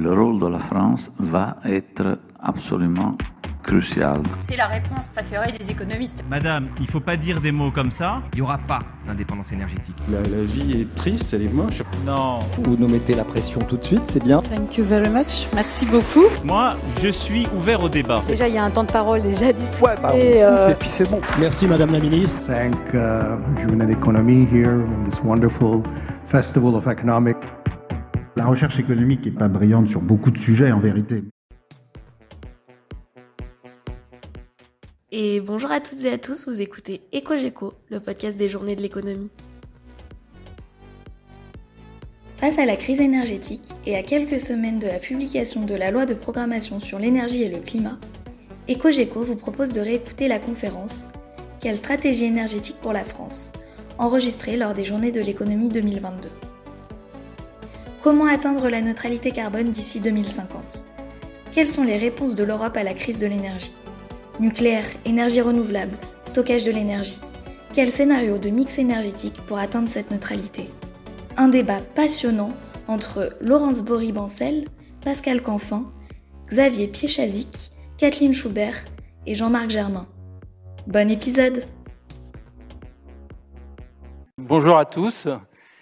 [0.00, 3.16] le rôle de la France va être absolument
[3.62, 4.22] crucial.
[4.38, 6.24] C'est la réponse préférée des économistes.
[6.30, 8.22] Madame, il faut pas dire des mots comme ça.
[8.32, 9.94] Il n'y aura pas d'indépendance énergétique.
[10.08, 11.82] La, la, vie est triste, elle est moche.
[12.06, 12.38] Non.
[12.62, 14.40] Vous nous mettez la pression tout de suite, c'est bien.
[14.40, 15.46] Thank you very much.
[15.54, 16.24] Merci beaucoup.
[16.44, 18.22] Moi, je suis ouvert au débat.
[18.26, 19.90] Déjà, il y a un temps de parole déjà distribué.
[19.90, 20.68] Ouais, bah, et, euh...
[20.72, 21.20] et, puis c'est bon.
[21.38, 22.40] Merci Madame la Ministre.
[22.46, 25.82] Thank uh, Journée d'économie here in this wonderful
[26.24, 27.36] festival of economic.
[28.36, 31.24] La recherche économique n'est pas brillante sur beaucoup de sujets en vérité.
[35.10, 38.82] Et bonjour à toutes et à tous, vous écoutez EcoGeco, le podcast des journées de
[38.82, 39.30] l'économie.
[42.36, 46.06] Face à la crise énergétique et à quelques semaines de la publication de la loi
[46.06, 47.98] de programmation sur l'énergie et le climat,
[48.68, 51.08] EcoGeco vous propose de réécouter la conférence
[51.60, 53.52] Quelle stratégie énergétique pour la France?
[53.98, 56.30] enregistrée lors des journées de l'économie 2022.
[58.02, 60.86] Comment atteindre la neutralité carbone d'ici 2050
[61.52, 63.74] Quelles sont les réponses de l'Europe à la crise de l'énergie?
[64.38, 67.20] Nucléaire, énergie renouvelable, stockage de l'énergie.
[67.74, 70.70] Quel scénario de mix énergétique pour atteindre cette neutralité?
[71.36, 72.52] Un débat passionnant
[72.88, 74.64] entre Laurence Bory-Bancel,
[75.04, 75.84] Pascal Canfin,
[76.48, 78.82] Xavier Piechazic, Kathleen Schubert
[79.26, 80.06] et Jean-Marc Germain.
[80.86, 81.64] Bon épisode
[84.38, 85.28] Bonjour à tous.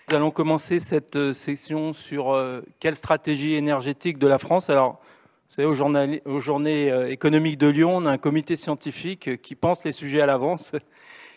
[0.09, 2.35] Nous allons commencer cette session sur
[2.81, 4.71] quelle stratégie énergétique de la France.
[4.71, 5.01] Alors,
[5.49, 5.73] vous savez, aux
[6.25, 10.27] aux journées, économiques de Lyon, on a un comité scientifique qui pense les sujets à
[10.27, 10.73] l'avance.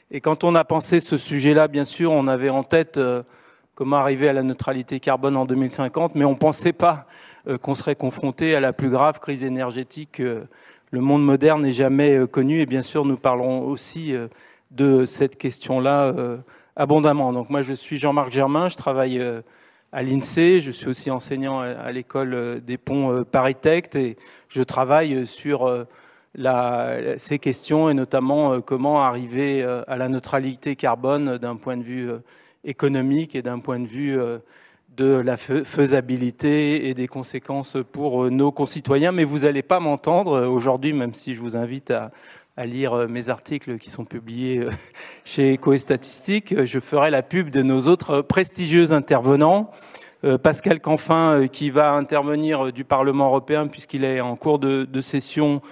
[0.10, 3.24] Et quand on a pensé ce sujet-là, bien sûr, on avait en tête euh,
[3.76, 7.08] comment arriver à la neutralité carbone en 2050, mais on ne pensait pas
[7.48, 10.46] euh, qu'on serait confronté à la plus grave crise énergétique que
[10.92, 12.62] le monde moderne n'ait jamais euh, connue.
[12.62, 14.14] Et bien sûr, nous parlerons aussi
[14.72, 16.14] de cette question-là
[16.76, 17.34] abondamment.
[17.34, 19.22] Donc moi, je suis Jean-Marc Germain, je travaille
[19.92, 20.60] à l'INSEE.
[20.60, 25.88] Je suis aussi enseignant à l'école des ponts Paris-Tech et je travaille sur
[27.18, 32.10] ces questions et notamment comment arriver à la neutralité carbone d'un point de vue
[32.64, 34.18] économique et d'un point de vue
[34.96, 39.12] de la faisabilité et des conséquences pour nos concitoyens.
[39.12, 42.12] Mais vous n'allez pas m'entendre aujourd'hui, même si je vous invite à,
[42.58, 44.66] à lire mes articles qui sont publiés
[45.26, 46.66] chez Eco et Statistique.
[46.66, 49.70] Je ferai la pub de nos autres prestigieux intervenants.
[50.44, 55.64] Pascal Canfin, qui va intervenir du Parlement européen puisqu'il est en cours de, de session,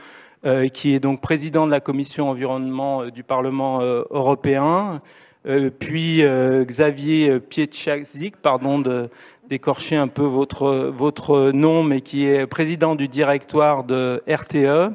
[0.45, 5.01] euh, qui est donc président de la commission environnement du Parlement euh, européen.
[5.45, 9.09] Euh, puis Xavier Pietchazik, pardon de
[9.49, 14.93] d'écorcher un peu votre, votre nom, mais qui est président du directoire de RTE.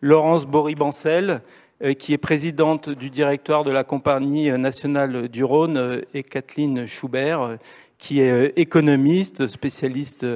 [0.00, 1.42] Laurence Bory-Bancel,
[1.98, 7.58] qui est présidente du directoire de la Compagnie nationale du Rhône, et Kathleen Schubert,
[7.98, 10.26] qui est économiste, spécialiste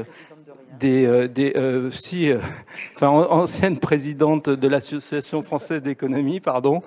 [0.79, 2.39] des, des euh, si, euh,
[2.97, 6.83] enfin, ancienne présidente de l'Association française d'économie, pardon,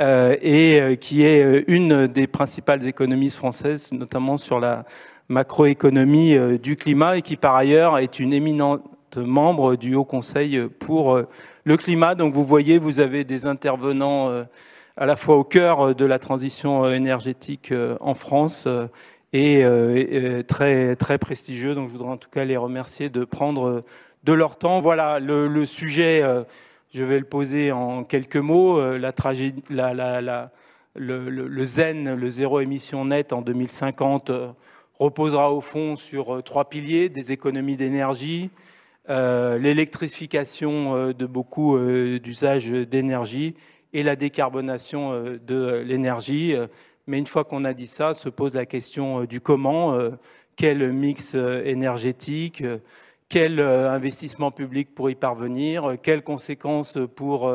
[0.00, 4.84] euh, et qui est une des principales économistes françaises, notamment sur la
[5.28, 8.82] macroéconomie du climat, et qui par ailleurs est une éminente
[9.18, 11.20] membre du Haut Conseil pour
[11.64, 12.14] le climat.
[12.14, 14.30] Donc vous voyez, vous avez des intervenants
[14.96, 18.66] à la fois au cœur de la transition énergétique en France
[19.32, 21.74] et, euh, très très prestigieux.
[21.74, 23.84] Donc je voudrais en tout cas les remercier de prendre
[24.24, 24.80] de leur temps.
[24.80, 26.22] Voilà le, sujet.
[26.22, 26.44] Euh,
[26.92, 28.78] je vais le poser en quelques mots.
[28.78, 34.30] Euh, la tragédie, le, zen, le zéro émission net en 2050,
[34.98, 38.50] reposera au fond sur trois piliers des économies d'énergie,
[39.08, 41.78] euh, l'électrification de beaucoup
[42.18, 43.54] d'usages d'énergie
[43.92, 46.54] et la décarbonation de l'énergie.
[47.06, 49.96] Mais une fois qu'on a dit ça, se pose la question du comment,
[50.56, 52.64] quel mix énergétique,
[53.28, 57.52] quel investissement public pour y parvenir, quelles conséquences pour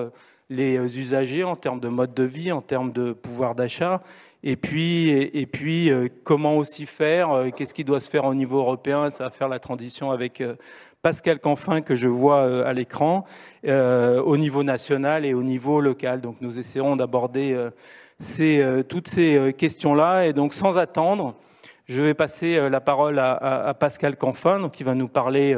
[0.50, 4.01] les usagers en termes de mode de vie, en termes de pouvoir d'achat,
[4.44, 5.91] et puis, et, puis
[6.23, 9.59] comment aussi faire, qu'est-ce qui doit se faire au niveau européen, ça va faire la
[9.59, 10.41] transition avec
[11.01, 13.25] Pascal Canfin que je vois à l'écran,
[13.66, 16.22] euh, au niveau national et au niveau local.
[16.22, 17.58] Donc nous essaierons d'aborder
[18.20, 20.28] c'est toutes ces questions-là.
[20.28, 21.35] Et donc, sans attendre,
[21.87, 25.58] je vais passer la parole à, Pascal Canfin, donc, qui va nous parler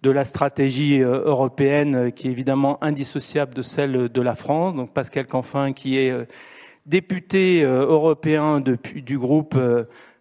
[0.00, 4.74] de la stratégie européenne, qui est évidemment indissociable de celle de la France.
[4.74, 6.14] Donc, Pascal Canfin, qui est
[6.86, 9.58] député européen du groupe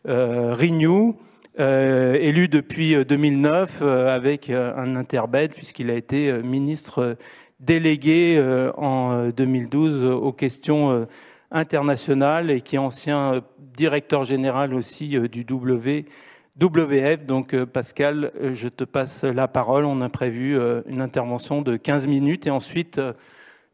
[0.07, 1.13] euh, Renew, euh,
[1.57, 7.17] élu depuis 2009 euh, avec un interbed, puisqu'il a été ministre
[7.59, 8.39] délégué
[8.77, 11.07] en 2012 aux questions
[11.49, 17.25] international et qui est ancien directeur général aussi du WF.
[17.25, 19.85] Donc Pascal, je te passe la parole.
[19.85, 20.55] On a prévu
[20.85, 23.01] une intervention de 15 minutes et ensuite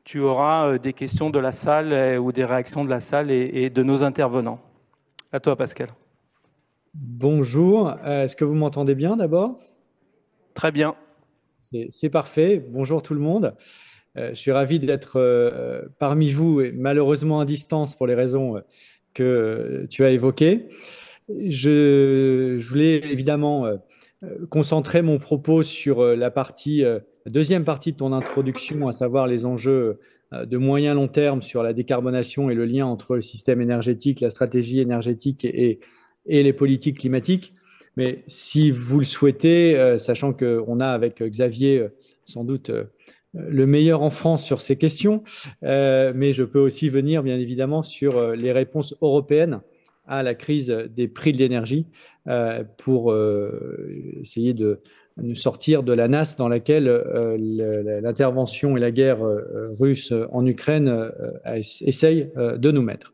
[0.05, 3.83] tu auras des questions de la salle ou des réactions de la salle et de
[3.83, 4.61] nos intervenants.
[5.33, 5.89] À toi Pascal.
[6.93, 9.57] Bonjour, est-ce que vous m'entendez bien d'abord?
[10.53, 10.95] Très bien.
[11.57, 12.63] C'est parfait.
[12.69, 13.55] Bonjour tout le monde.
[14.17, 18.57] Euh, je suis ravi d'être euh, parmi vous, et malheureusement à distance pour les raisons
[18.57, 18.61] euh,
[19.15, 20.67] que tu as évoquées.
[21.29, 23.65] Je, voulais évidemment
[24.49, 26.83] concentrer mon propos sur la partie,
[27.25, 29.99] deuxième partie de ton introduction, à savoir les enjeux
[30.33, 34.31] de moyen long terme sur la décarbonation et le lien entre le système énergétique, la
[34.31, 35.79] stratégie énergétique et, et
[36.25, 37.53] les politiques climatiques.
[37.95, 41.87] Mais si vous le souhaitez, sachant qu'on a avec Xavier
[42.25, 42.71] sans doute
[43.33, 45.23] le meilleur en France sur ces questions,
[45.63, 49.61] euh, mais je peux aussi venir bien évidemment sur euh, les réponses européennes
[50.05, 51.87] à la crise des prix de l'énergie
[52.27, 53.15] euh, pour
[54.19, 54.81] essayer de
[55.15, 56.85] nous sortir de la nasse dans laquelle
[58.03, 59.19] l'intervention et la guerre
[59.79, 61.09] russe en Ukraine
[61.45, 63.13] essayent de nous mettre.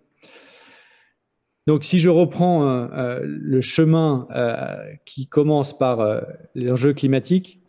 [1.69, 2.89] Donc si je reprends
[3.21, 4.27] le chemin
[5.05, 6.25] qui commence par
[6.55, 7.59] l'enjeu climatique,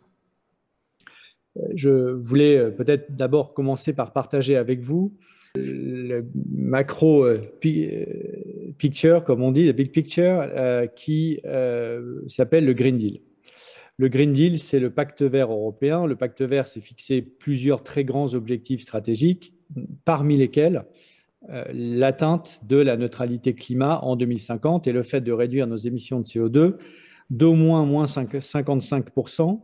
[1.75, 5.15] je voulais euh, peut-être d'abord commencer par partager avec vous
[5.55, 8.05] le macro euh, euh,
[8.79, 10.47] picture, comme on dit, le big picture,
[10.95, 11.39] qui
[12.25, 13.21] s'appelle le Green Deal.
[13.97, 16.07] Le Green Deal, c'est le pacte vert européen.
[16.07, 19.53] Le pacte vert s'est fixé plusieurs très grands objectifs stratégiques,
[20.05, 20.85] parmi lesquels
[21.49, 26.25] l'atteinte de la neutralité climat en 2050 et le fait de réduire nos émissions de
[26.25, 26.75] CO2
[27.29, 29.59] d'au moins moins 55%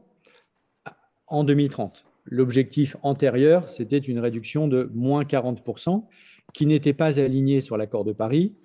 [1.28, 2.06] en 2030.
[2.26, 6.06] L'objectif antérieur, c'était une réduction de moins 40%,
[6.54, 8.56] qui n'était pas alignée sur l'accord de Paris,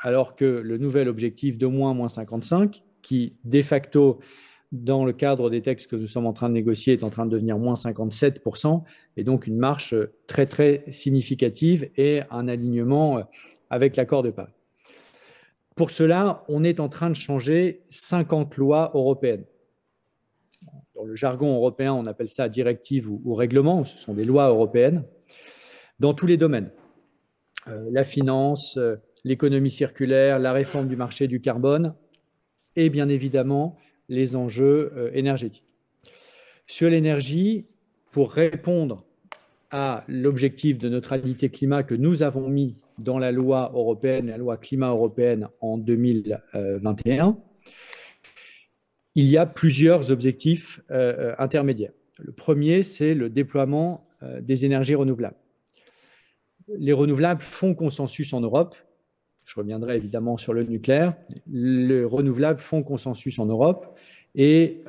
[0.00, 4.20] alors que le nouvel objectif de moins, moins 55, qui de facto,
[4.72, 7.26] dans le cadre des textes que nous sommes en train de négocier, est en train
[7.26, 8.82] de devenir moins 57%,
[9.16, 9.94] et donc une marche
[10.26, 13.22] très très significative et un alignement
[13.70, 14.52] avec l'accord de Paris.
[15.76, 19.44] Pour cela, on est en train de changer 50 lois européennes
[21.02, 25.04] dans le jargon européen, on appelle ça directive ou, règlement, ce sont des lois européennes,
[25.98, 26.70] dans tous les domaines.
[27.66, 31.94] Euh, la finance, euh, l'économie circulaire, la réforme du marché du carbone
[32.76, 33.76] et bien évidemment
[34.08, 35.64] les enjeux euh, énergétiques.
[36.66, 37.66] Sur l'énergie,
[38.10, 39.04] pour répondre
[39.70, 44.58] à l'objectif de neutralité climat que nous avons mis dans la loi européenne, la loi
[44.58, 47.38] climat européenne en 2021,
[49.14, 51.92] il y a plusieurs objectifs euh, euh, intermédiaires.
[52.18, 55.36] Le premier, c'est le déploiement euh, des énergies renouvelables.
[56.68, 58.76] Les renouvelables font consensus en Europe.
[59.44, 61.14] Je reviendrai évidemment sur le nucléaire.
[61.46, 63.91] Les renouvelables font consensus en Europe
[64.34, 64.82] et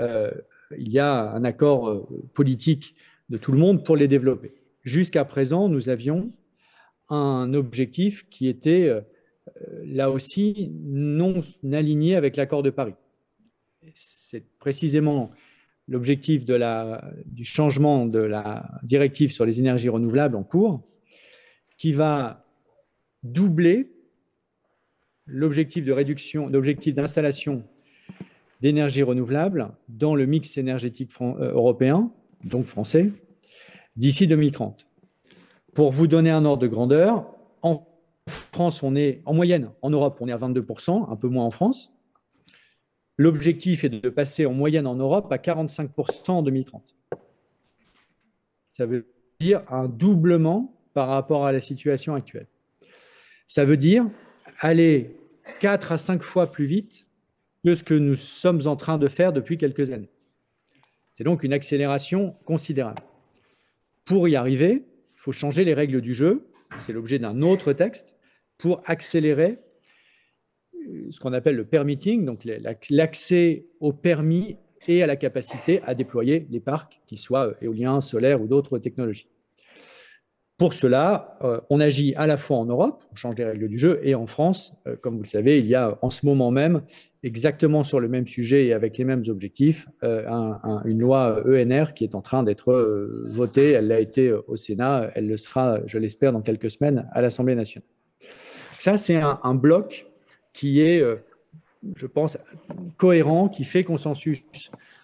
[0.78, 2.96] il y a un accord politique
[3.30, 4.54] de tout le monde pour les développer.
[4.84, 6.32] Jusqu'à présent, nous avions
[7.10, 8.90] un objectif qui était
[9.84, 12.96] là aussi non aligné avec l'accord de Paris
[13.96, 15.32] c'est précisément
[15.88, 20.82] l'objectif du changement de la directive sur les énergies renouvelables en cours,
[21.78, 22.46] qui va
[23.24, 23.92] doubler
[25.26, 27.68] l'objectif de réduction, l'objectif d'installation
[28.64, 32.10] d'énergie renouvelable dans le mix énergétique euh, européen,
[32.46, 33.12] donc français,
[33.98, 34.88] d'ici 2030.
[35.74, 37.26] Pour vous donner un ordre de grandeur,
[37.62, 37.86] en
[38.26, 41.52] France, on est en moyenne, en Europe, on est à 22%, un peu moins en
[41.52, 41.92] France.
[43.18, 46.96] L'objectif est de passer en moyenne en Europe à 45% en 2030.
[48.72, 49.08] Ça veut
[49.42, 52.48] dire un doublement par rapport à la situation actuelle.
[53.46, 54.10] Ça veut dire
[54.60, 55.18] aller
[55.60, 57.06] 4 à 5 fois plus vite
[57.64, 60.10] que ce que nous sommes en train de faire depuis quelques années.
[61.14, 63.02] C'est donc une accélération considérable.
[64.06, 68.16] Pour y arriver, il faut changer les règles du jeu, c'est l'objet d'un autre texte,
[68.58, 69.60] pour accélérer
[71.10, 72.46] ce qu'on appelle le permitting, donc
[72.90, 78.42] l'accès au permis et à la capacité à déployer les parcs, qu'ils soient éoliens, solaires
[78.42, 79.28] ou d'autres technologies.
[80.58, 83.78] Pour cela, euh, on agit à la fois en Europe, on change les règles du
[83.78, 86.52] jeu, et en France, euh, comme vous le savez, il y a en ce moment
[86.52, 86.84] même,
[87.24, 90.28] exactement sur le même sujet et avec les mêmes objectifs, euh,
[90.86, 92.74] une loi ENR qui est en train d'être
[93.30, 93.72] votée.
[93.72, 97.56] Elle l'a été au Sénat, elle le sera, je l'espère, dans quelques semaines à l'Assemblée
[97.56, 97.88] nationale.
[98.78, 100.06] Ça, c'est un bloc
[100.52, 101.02] qui est,
[101.96, 102.38] je pense,
[102.98, 104.44] cohérent, qui fait consensus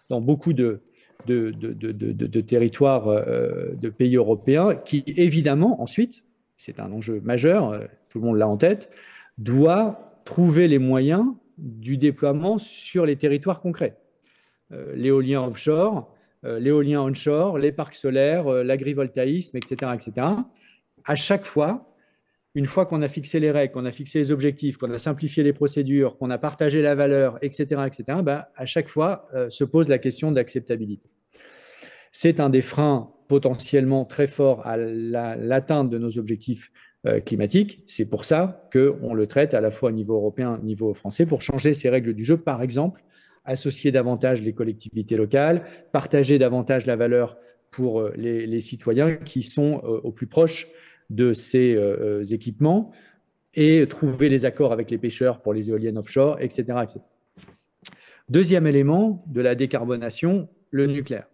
[0.10, 0.82] dans beaucoup de,
[1.26, 6.24] de, territoires euh, de pays européens, qui évidemment, ensuite,
[6.58, 8.90] c'est un enjeu majeur, euh, tout le monde l'a en tête,
[9.38, 11.26] doit trouver les moyens
[11.58, 13.98] du déploiement sur les territoires concrets.
[14.72, 20.28] Euh, l'éolien offshore, l'éolien onshore, les parcs solaires, l'agrivoltaïsme, etc., etc.
[21.04, 21.89] À chaque fois,
[22.56, 25.44] une fois qu'on a fixé les règles, qu'on a fixé les objectifs, qu'on a simplifié
[25.44, 29.88] les procédures, qu'on a partagé la valeur, etc., etc., bah, à chaque fois se pose
[29.88, 31.10] la question d'acceptabilité.
[32.12, 36.72] C'est un des freins potentiellement très forts à l'atteinte de nos objectifs
[37.24, 37.84] climatiques.
[37.86, 41.28] C'est pour ça qu'on le traite à la fois au niveau européen, au niveau français,
[41.28, 43.04] pour changer ces règles du jeu, par exemple,
[43.50, 47.38] associer davantage les collectivités locales, partager davantage la valeur
[47.72, 50.68] pour euh, les, citoyens qui sont euh, au plus proche
[51.10, 52.92] de ces euh, équipements
[53.56, 56.64] et trouver les accords avec les pêcheurs pour les éoliennes offshore, etc.
[56.84, 57.00] etc.
[58.30, 61.28] Deuxième élément de la décarbonation, le nucléaire.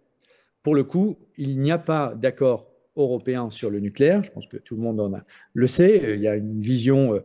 [0.62, 2.66] Pour le coup, il n'y a pas d'accord
[2.96, 4.22] européen sur le nucléaire.
[4.24, 6.14] Je pense que tout le monde en a, le sait.
[6.14, 7.22] Il y a une vision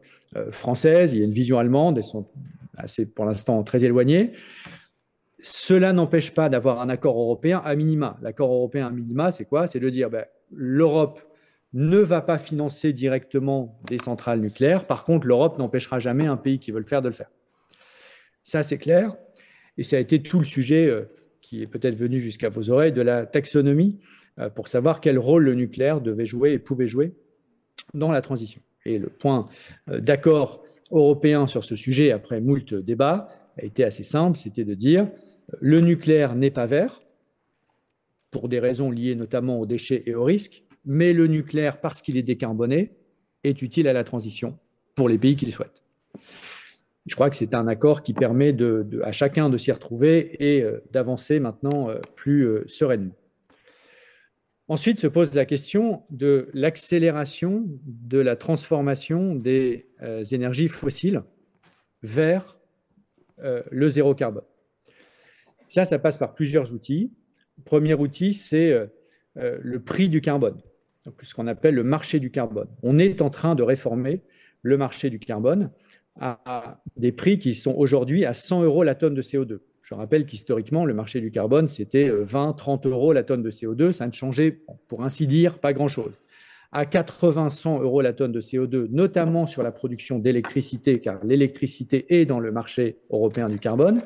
[0.50, 1.98] française, il y a une vision allemande.
[1.98, 2.28] Elles sont
[2.76, 4.34] assez, pour l'instant, très éloignées.
[5.40, 8.18] Cela n'empêche pas d'avoir un accord européen à minima.
[8.22, 9.68] L'accord européen à minima, c'est quoi?
[9.68, 11.22] C'est de dire ben, l'Europe
[11.74, 14.86] ne va pas financer directement des centrales nucléaires.
[14.86, 17.32] Par contre, l'Europe n'empêchera jamais un pays qui veut le faire de le faire.
[18.44, 19.16] Ça, c'est clair.
[19.78, 21.06] Et ça a été tout le sujet euh,
[21.42, 24.00] qui est peut-être venu jusqu'à vos oreilles de la taxonomie
[24.40, 27.14] euh, pour savoir quel rôle le nucléaire devait jouer et pouvait jouer
[27.94, 28.62] dans la transition.
[28.86, 29.46] Et le point
[29.90, 34.74] euh, d'accord européen sur ce sujet, après moult débats, a été assez simple, c'était de
[34.74, 35.10] dire
[35.60, 37.02] le nucléaire n'est pas vert,
[38.30, 42.18] pour des raisons liées notamment aux déchets et aux risques, mais le nucléaire, parce qu'il
[42.18, 42.92] est décarboné,
[43.44, 44.58] est utile à la transition
[44.96, 45.84] pour les pays qui le souhaitent.
[47.08, 48.56] Je crois que c'est un accord qui permet
[49.02, 53.16] à chacun de s'y retrouver et euh, d'avancer maintenant euh, plus euh, sereinement.
[54.68, 59.88] Ensuite se pose la question de l'accélération de la transformation des
[60.32, 61.24] énergies fossiles
[62.04, 62.58] vers
[63.38, 64.46] le zéro carbone.
[65.68, 67.12] Ça, ça passe par plusieurs outils.
[67.58, 68.90] Le premier outil, c'est
[69.36, 70.62] le prix du carbone,
[71.06, 72.68] donc ce qu'on appelle le marché du carbone.
[72.84, 74.22] On est en train de réformer
[74.62, 75.72] le marché du carbone
[76.20, 79.60] à, des prix qui sont aujourd'hui à 100 euros la tonne de CO2.
[79.82, 83.52] Je rappelle qu'historiquement, le marché du carbone, c'était 20, euh, 30 euros la tonne de
[83.52, 83.92] CO2.
[83.92, 86.22] Ça ne changeait, pour ainsi dire, pas grand-chose.
[86.72, 92.06] À 80, 100 euros la tonne de CO2, notamment sur la production d'électricité, car l'électricité
[92.16, 94.02] est dans le marché européen du carbone,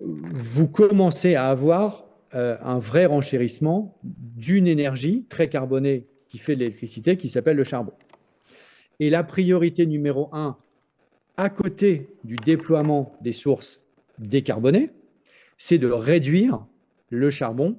[0.00, 6.60] vous commencez à avoir euh, un vrai renchérissement d'une énergie très carbonée qui fait de
[6.60, 7.92] l'électricité, qui s'appelle le charbon.
[8.98, 10.56] Et la priorité numéro un,
[11.36, 13.80] à côté du déploiement des sources
[14.18, 14.90] décarbonées,
[15.56, 16.66] c'est de réduire
[17.10, 17.78] le charbon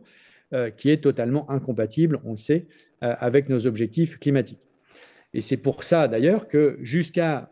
[0.54, 2.68] euh, qui est totalement incompatible, on le sait,
[3.04, 4.68] euh, avec nos objectifs climatiques.
[5.34, 7.51] Et c'est pour ça d'ailleurs que jusqu'à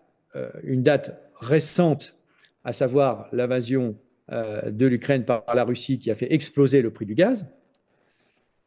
[0.64, 2.18] une date récente,
[2.66, 3.96] à savoir l'invasion
[4.30, 7.46] de l'Ukraine par la Russie qui a fait exploser le prix du gaz,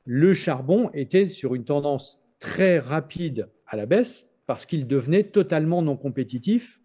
[0.05, 5.83] le charbon était sur une tendance très rapide à la baisse parce qu'il devenait totalement
[5.83, 6.81] non compétitif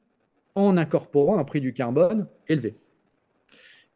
[0.56, 2.76] en incorporant un prix du carbone élevé.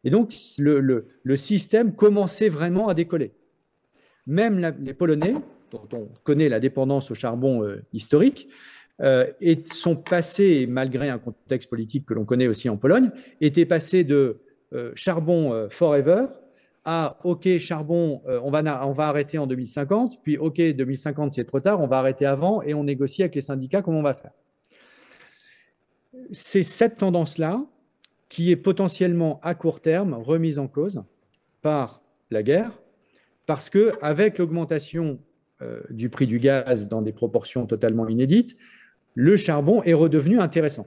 [0.04, 3.32] Et donc, le, système commençait vraiment à décoller.
[4.26, 5.34] Même les Polonais,
[5.70, 8.48] dont on connaît la dépendance au charbon euh, historique,
[9.00, 13.66] euh, et sont passés, malgré un contexte politique que l'on connaît aussi en Pologne, étaient
[13.66, 14.38] passés de
[14.74, 16.26] euh, charbon euh, forever
[16.84, 21.44] à OK, charbon, euh, on, va, on va arrêter en 2050, puis OK, 2050, c'est
[21.44, 24.14] trop tard, on va arrêter avant et on négocie avec les syndicats comment on va
[24.14, 24.32] faire.
[26.32, 27.64] C'est cette tendance-là
[28.28, 31.02] qui est potentiellement à court terme remise en cause
[31.62, 32.78] par la guerre,
[33.46, 35.18] parce que avec l'augmentation
[35.90, 38.56] du prix du gaz dans des proportions totalement inédites,
[39.14, 40.86] le charbon est redevenu intéressant.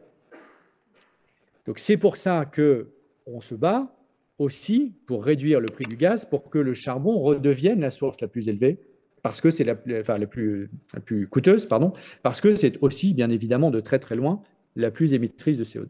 [1.65, 2.87] Donc c'est pour ça que
[3.25, 3.95] on se bat
[4.37, 8.27] aussi pour réduire le prix du gaz pour que le charbon redevienne la source la
[8.27, 8.79] plus élevée,
[9.21, 11.67] parce que c'est la, enfin, plus, coûteuse,
[12.23, 14.41] parce que c'est aussi, bien évidemment, de très très loin,
[14.75, 15.89] la plus émettrice de CO2.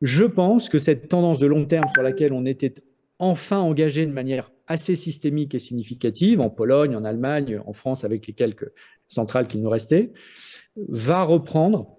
[0.00, 2.74] Je pense que cette tendance de long terme sur laquelle on était
[3.18, 8.26] enfin engagé de manière assez systémique et significative, en Pologne, en Allemagne, en France, avec
[8.26, 8.70] les quelques
[9.08, 10.12] centrales qui nous restaient,
[10.76, 11.96] va reprendre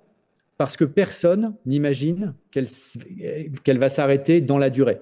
[0.63, 4.99] parce que personne n'imagine qu'elle va s'arrêter dans la durée.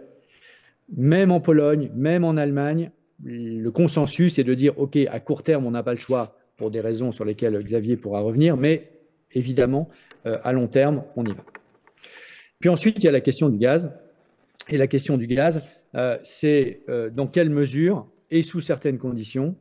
[0.98, 2.90] Même en Pologne, même en Allemagne,
[3.24, 6.72] le consensus est de dire, OK, à court terme, on n'a pas le choix pour
[6.72, 8.90] des raisons sur lesquelles Xavier pourra revenir, mais
[9.34, 9.88] évidemment,
[10.26, 11.46] euh, à long terme, on y va.
[12.60, 13.94] Puis ensuite, il y a la question du gaz.
[14.68, 15.62] Et la question du gaz,
[15.94, 19.56] euh, c'est euh, dans quelle mesure et sous certaines conditions,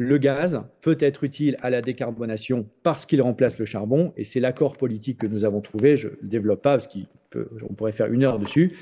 [0.00, 4.40] le gaz peut être utile à la décarbonation parce qu'il remplace le charbon, et c'est
[4.40, 7.06] l'accord politique que nous avons trouvé, je ne le développe pas parce qu'il
[7.68, 8.78] on pourrait faire une heure dessus,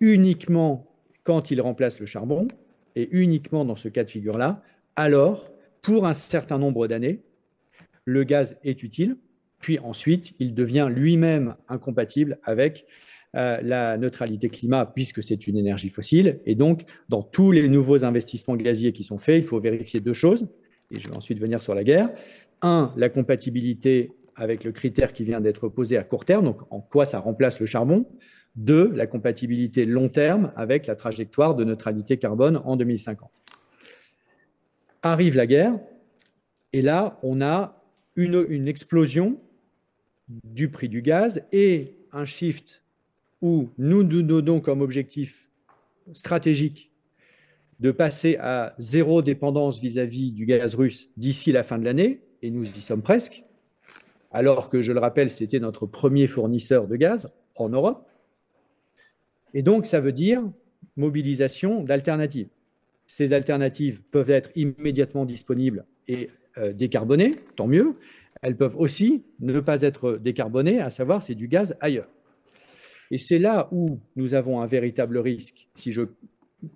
[0.00, 0.86] uniquement
[1.24, 2.46] quand il remplace le charbon,
[2.94, 4.62] et uniquement dans ce cas de figure-là,
[4.96, 5.50] alors,
[5.80, 7.22] pour un certain nombre d'années,
[8.04, 9.16] le gaz est utile,
[9.60, 12.84] puis ensuite, il devient lui-même incompatible avec
[13.36, 16.40] euh, la neutralité climat, puisque c'est une énergie fossile.
[16.46, 20.14] Et donc, dans tous les nouveaux investissements gaziers qui sont faits, il faut vérifier deux
[20.14, 20.48] choses,
[20.90, 22.10] et je vais ensuite venir sur la guerre.
[22.62, 26.80] Un, la compatibilité avec le critère qui vient d'être posé à court terme, donc en
[26.80, 28.06] quoi ça remplace le charbon.
[28.54, 33.30] Deux, la compatibilité long terme avec la trajectoire de neutralité carbone en 2050.
[35.02, 35.78] Arrive la guerre,
[36.72, 37.82] et là, on a
[38.16, 39.38] une, une explosion
[40.28, 42.82] du prix du gaz et un shift
[43.42, 45.48] où nous nous donnons comme objectif
[46.12, 46.90] stratégique
[47.80, 52.50] de passer à zéro dépendance vis-à-vis du gaz russe d'ici la fin de l'année, et
[52.50, 53.44] nous y sommes presque,
[54.30, 58.08] alors que, je le rappelle, c'était notre premier fournisseur de gaz en Europe.
[59.54, 60.42] Et donc, ça veut dire
[60.96, 62.48] mobilisation d'alternatives.
[63.06, 67.96] Ces alternatives peuvent être immédiatement disponibles et euh, décarbonées, tant mieux.
[68.42, 72.08] Elles peuvent aussi ne pas être décarbonées, à savoir c'est du gaz ailleurs.
[73.10, 75.68] Et c'est là où nous avons un véritable risque.
[75.74, 76.02] Si je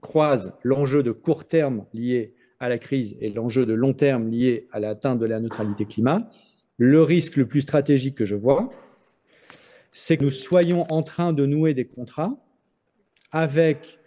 [0.00, 4.68] croise l'enjeu de court terme lié à la crise et l'enjeu de long terme lié
[4.72, 6.28] à l'atteinte de la neutralité climat,
[6.76, 8.70] le risque le plus stratégique que je vois,
[9.92, 12.36] c'est que nous soyons en train de nouer des contrats
[13.32, 13.98] avec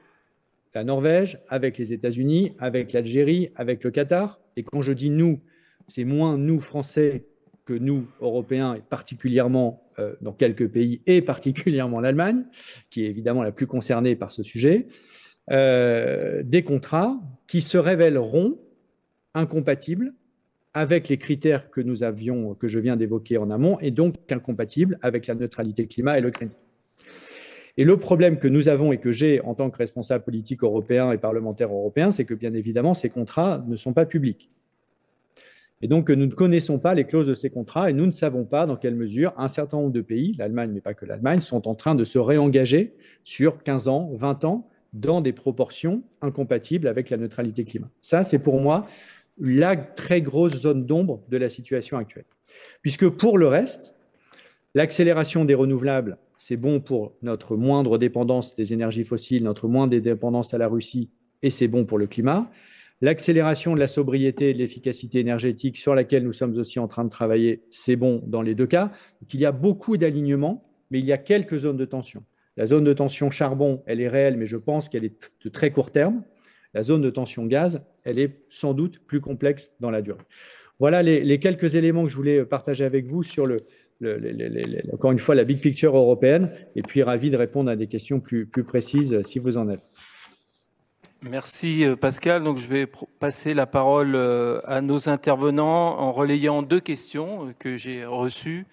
[0.74, 4.40] la Norvège, avec les États-Unis, avec l'Algérie, avec le Qatar.
[4.56, 5.42] Et quand je dis nous,
[5.88, 7.26] c'est moins nous, Français,
[7.66, 12.44] que nous, Européens, et particulièrement euh, dans quelques pays, et particulièrement l'Allemagne,
[12.90, 14.88] qui est évidemment la plus concernée par ce sujet,
[15.52, 18.58] euh, des contrats qui se révéleront
[19.34, 20.14] incompatibles
[20.74, 24.98] avec les critères que nous avions, que je viens d'évoquer en amont, et donc incompatibles
[25.02, 26.58] avec la neutralité climat et le crédit.
[27.78, 31.12] Et le problème que nous avons et que j'ai en tant que responsable politique européen
[31.12, 34.52] et parlementaire européen, c'est que bien évidemment, ces contrats ne sont pas publics.
[35.84, 38.46] Et donc, nous ne connaissons pas les clauses de ces contrats et nous ne savons
[38.46, 41.68] pas dans quelle mesure un certain nombre de pays, l'Allemagne, mais pas que l'Allemagne, sont
[41.68, 42.94] en train de se réengager
[43.26, 47.90] sur 15 ans, 20 ans, dans des proportions incompatibles avec la neutralité climat.
[48.00, 48.88] Ça, c'est pour moi
[49.38, 52.24] la très grosse zone d'ombre de la situation actuelle.
[52.82, 53.94] Puisque pour le reste,
[54.76, 60.54] l'accélération des renouvelables, c'est bon pour notre moindre dépendance des énergies fossiles, notre moindre dépendance
[60.54, 61.10] à la Russie,
[61.42, 62.50] et c'est bon pour le climat
[63.04, 67.04] L'accélération de la sobriété et de l'efficacité énergétique sur laquelle nous sommes aussi en train
[67.04, 68.94] de travailler, c'est bon dans les deux cas.
[69.34, 72.24] il y a beaucoup d'alignements, mais il y a quelques zones de tension.
[72.56, 75.72] La zone de tension charbon, elle est réelle, mais je pense qu'elle est de très
[75.72, 76.24] court terme.
[76.74, 80.24] La zone de tension gaz, elle est sans doute plus complexe dans la durée.
[80.80, 83.58] Voilà les, quelques éléments que je voulais partager avec vous sur le,
[84.94, 88.22] encore une fois la big picture européenne, et puis ravi de répondre à des questions
[88.22, 89.84] plus, plus précises si vous en avez.
[91.26, 92.44] Merci euh, Pascal.
[92.44, 97.54] Donc je vais passer la parole euh, à nos intervenants en relayant deux questions euh,
[97.58, 98.68] que j'ai reçues,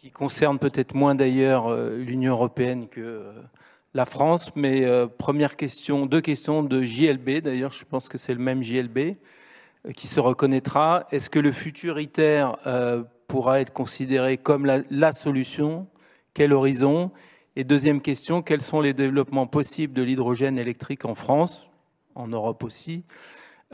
[0.00, 3.26] qui concernent peut-être moins d'ailleurs l'Union européenne que
[3.92, 4.52] la France.
[4.56, 4.86] Mais
[5.18, 7.42] première question, deux questions de JLB.
[7.42, 9.16] D'ailleurs, je pense que c'est le même JLB
[9.94, 11.04] qui se reconnaîtra.
[11.10, 12.48] Est-ce que le futur ITER
[13.28, 15.86] pourra être considéré comme la, la solution?
[16.32, 17.10] Quel horizon?
[17.56, 21.68] Et deuxième question, quels sont les développements possibles de l'hydrogène électrique en France,
[22.14, 23.02] en Europe aussi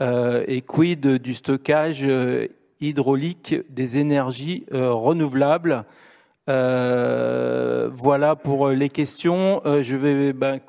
[0.01, 2.47] euh, Et quid du stockage euh,
[2.79, 5.85] hydraulique des énergies euh, renouvelables?
[6.47, 9.61] Voilà pour les questions.
[9.65, 10.59] je vais ben,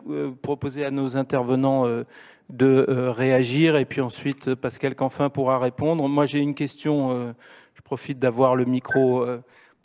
[0.42, 1.87] proposer à nos intervenants
[2.51, 6.09] de réagir et puis ensuite Pascal Canfin pourra répondre.
[6.09, 7.33] Moi j'ai une question,
[7.75, 9.25] je profite d'avoir le micro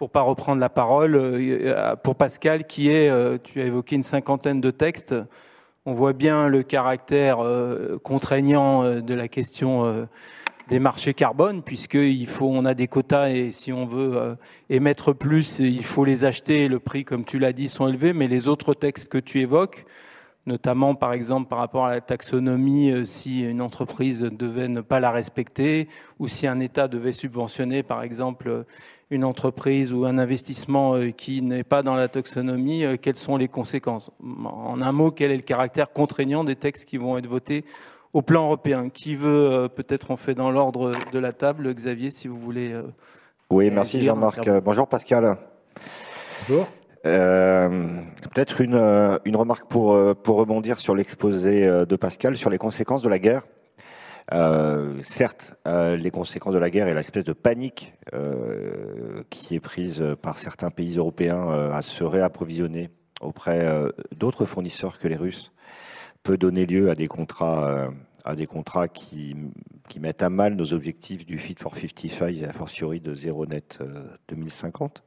[0.04, 4.04] pour pas reprendre la parole, euh, pour Pascal, qui est, euh, tu as évoqué une
[4.04, 5.16] cinquantaine de textes.
[5.86, 10.06] On voit bien le caractère euh, contraignant de la question
[10.68, 14.36] des marchés carbone, puisqu'il faut, on a des quotas et si on veut
[14.70, 16.68] émettre plus, il faut les acheter.
[16.68, 18.12] Le prix, comme tu l'as dit, sont élevés.
[18.12, 19.86] Mais les autres textes que tu évoques,
[20.46, 25.12] notamment par exemple par rapport à la taxonomie, si une entreprise devait ne pas la
[25.12, 25.88] respecter,
[26.20, 28.66] ou si un État devait subventionner par exemple
[29.14, 33.38] une entreprise ou un investissement euh, qui n'est pas dans la taxonomie, euh, quelles sont
[33.38, 34.10] les conséquences?
[34.44, 37.64] En un mot, quel est le caractère contraignant des textes qui vont être votés
[38.12, 38.90] au plan européen?
[38.90, 42.76] Qui veut, euh, peut-être on fait dans l'ordre de la table, Xavier, si vous voulez.
[43.50, 44.50] Oui, merci Jean-Marc.
[44.64, 45.38] Bonjour Pascal.
[46.48, 46.68] Bonjour.
[47.04, 53.10] Peut-être une, une remarque pour, pour rebondir sur l'exposé de Pascal sur les conséquences de
[53.10, 53.44] la guerre.
[54.32, 57.94] Euh, certes, euh, les conséquences de la guerre et l'espèce de panique
[59.30, 62.90] qui est prise par certains pays européens à se réapprovisionner
[63.22, 63.68] auprès
[64.16, 65.52] d'autres fournisseurs que les Russes
[66.22, 67.90] peut donner lieu à des contrats,
[68.24, 69.36] à des contrats qui,
[69.90, 73.46] qui, mettent à mal nos objectifs du Fit for 55 et a fortiori de zéro
[73.46, 73.80] net
[74.30, 75.04] 2050.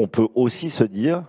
[0.00, 1.24] On peut aussi se dire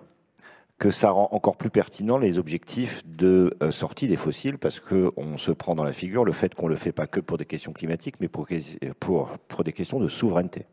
[0.77, 5.39] que ça rend encore plus pertinent les objectifs de euh, sortie des fossiles parce qu'on
[5.39, 7.45] se prend dans la figure le fait qu'on ne le fait pas que pour des
[7.45, 10.67] questions climatiques, mais pour, des questions de souveraineté.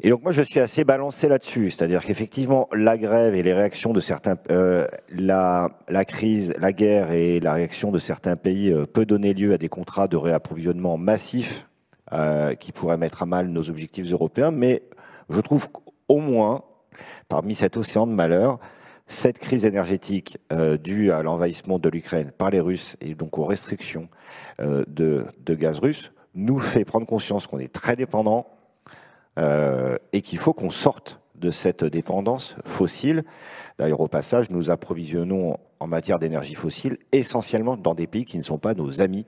[0.00, 3.92] Et donc moi je suis assez balancé là-dessus, c'est-à-dire qu'effectivement la grève et les réactions
[3.92, 5.70] de certains, euh, la,
[6.04, 9.68] crise, la guerre et la réaction de certains pays euh, peut donner lieu à des
[9.68, 11.68] contrats de réapprovisionnement massifs
[12.60, 14.82] qui pourraient mettre à mal nos objectifs européens, mais
[15.30, 15.66] je trouve
[16.12, 16.62] qu'au moins
[17.28, 18.58] parmi cet océan de malheur,
[19.06, 23.46] cette crise énergétique euh, due à l'envahissement de l'Ukraine par les Russes et donc aux
[23.46, 24.08] restrictions
[24.60, 28.46] euh, de, gaz russe nous fait prendre conscience qu'on est très dépendant
[29.38, 33.24] euh, et qu'il faut qu'on sorte de cette dépendance fossile.
[33.78, 38.42] D'ailleurs, au passage, nous approvisionnons en matière d'énergie fossile essentiellement dans des pays qui ne
[38.42, 39.26] sont pas nos amis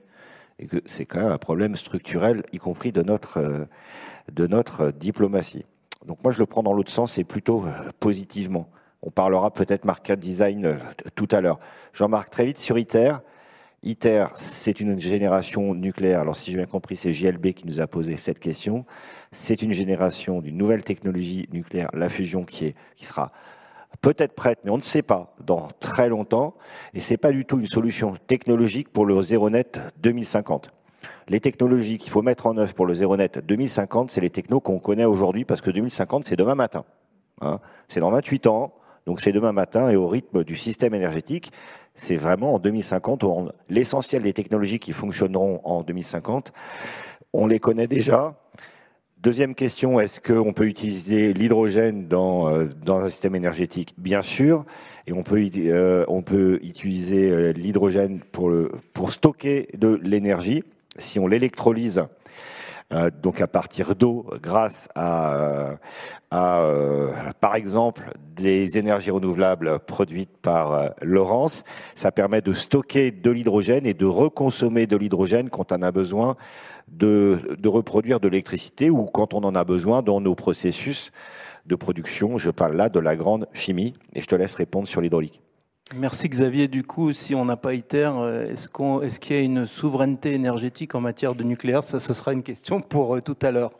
[0.59, 5.65] et que c'est quand même un problème structurel, y compris de notre diplomatie.
[6.05, 8.69] Donc moi, je le prends dans l'autre sens et plutôt euh, positivement.
[9.01, 10.77] On parlera peut-être market design euh,
[11.15, 11.59] tout à l'heure.
[11.93, 13.17] J'en marque très vite sur ITER.
[13.83, 16.21] ITER, c'est une génération nucléaire.
[16.21, 18.85] Alors, si j'ai bien compris, c'est JLB qui nous a posé cette question.
[19.31, 23.31] C'est une génération d'une nouvelle technologie nucléaire, la fusion, qui, est, qui sera
[24.01, 26.55] peut-être prête, mais on ne sait pas, dans très longtemps.
[26.95, 30.74] Et c'est pas du tout une solution technologique pour le zéro net 2050
[31.27, 34.59] les technologies qu'il faut mettre en œuvre pour le zéro net 2050, c'est les technos
[34.59, 36.85] qu'on connaît aujourd'hui parce que 2050, c'est demain matin.
[37.41, 37.59] Hein.
[37.89, 38.73] c'est dans 28 ans,
[39.05, 41.51] donc c'est demain matin et au rythme du système énergétique,
[41.93, 43.25] c'est vraiment en 2050.
[43.69, 46.53] L'essentiel des technologies qui fonctionneront en 2050,
[47.33, 48.35] on les connaît déjà.
[49.17, 53.95] Deuxième question, est-ce qu'on peut utiliser l'hydrogène dans, euh, dans un système énergétique?
[53.97, 54.65] Bien sûr,
[55.07, 58.51] et on peut, euh, on peut utiliser euh, l'hydrogène pour,
[58.93, 60.63] pour stocker de l'énergie
[60.97, 62.05] si on l'électrolyse,
[62.93, 65.75] euh, donc à partir d'eau, grâce à, euh,
[66.33, 71.63] euh, par exemple, des énergies renouvelables produites par Laurence,
[71.95, 76.35] ça permet de stocker de l'hydrogène et de reconsommer de l'hydrogène quand on a besoin
[76.87, 81.11] de, de reproduire de l'électricité ou quand on en a besoin dans nos processus
[81.65, 82.37] de production.
[82.37, 85.41] Je parle là de la grande chimie et je te laisse répondre sur l'hydraulique.
[85.93, 86.67] Merci Xavier.
[86.67, 90.95] Du coup, si on n'a pas ITER, euh, est-ce qu'il y a une souveraineté énergétique
[90.95, 91.83] en matière de nucléaire?
[91.83, 93.71] Ça, ce sera une question pour euh, tout à l'heure.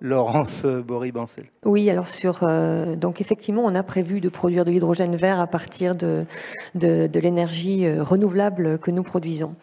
[0.00, 1.44] Laurence euh, Bory-Bancel.
[1.66, 2.48] Oui, alors sur
[2.96, 6.24] donc effectivement, on a prévu de produire de l'hydrogène vert à partir de
[6.74, 9.54] l'énergie renouvelable que nous produisons.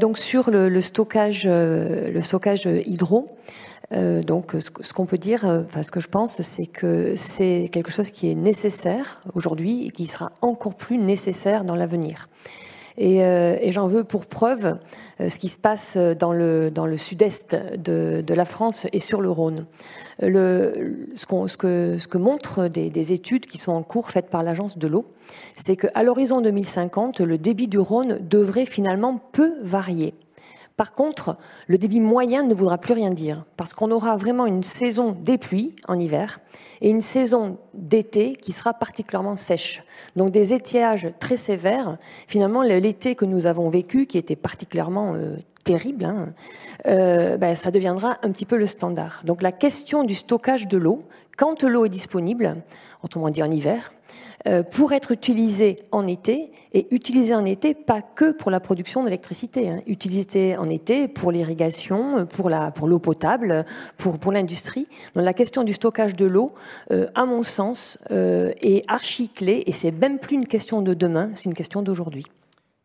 [0.00, 3.26] donc sur le stockage le stockage hydro,
[3.92, 7.70] euh, donc, ce qu'on peut dire, euh, enfin, ce que je pense, c'est que c'est
[7.72, 12.28] quelque chose qui est nécessaire aujourd'hui et qui sera encore plus nécessaire dans l'avenir.
[13.00, 14.76] Et, euh, et j'en veux pour preuve
[15.20, 18.98] euh, ce qui se passe dans le, dans le sud-est de, de, la France et
[18.98, 19.66] sur le Rhône.
[20.20, 24.28] Le, ce, ce, que, ce que montrent des, des, études qui sont en cours faites
[24.28, 25.06] par l'Agence de l'eau,
[25.54, 30.12] c'est qu'à l'horizon 2050, le débit du Rhône devrait finalement peu varier.
[30.78, 31.36] Par contre,
[31.66, 35.36] le débit moyen ne voudra plus rien dire, parce qu'on aura vraiment une saison des
[35.36, 36.38] pluies en hiver
[36.80, 39.82] et une saison d'été qui sera particulièrement sèche.
[40.14, 41.98] Donc des étiages très sévères.
[42.28, 46.32] Finalement, l'été que nous avons vécu, qui était particulièrement euh, terrible, hein,
[46.86, 49.22] euh, ben, ça deviendra un petit peu le standard.
[49.24, 51.02] Donc la question du stockage de l'eau,
[51.38, 52.56] quand l'eau est disponible,
[53.02, 53.92] autrement dit en hiver,
[54.46, 59.04] euh, pour être utilisée en été, et utilisée en été pas que pour la production
[59.04, 62.50] d'électricité, hein, utilisée en été pour l'irrigation, pour
[62.88, 63.64] l'eau potable,
[63.96, 64.86] pour l'industrie.
[65.14, 66.52] Donc la question du stockage de l'eau,
[66.90, 70.92] euh, à mon sens, euh, est archi clé, et c'est même plus une question de
[70.92, 72.26] demain, c'est une question d'aujourd'hui.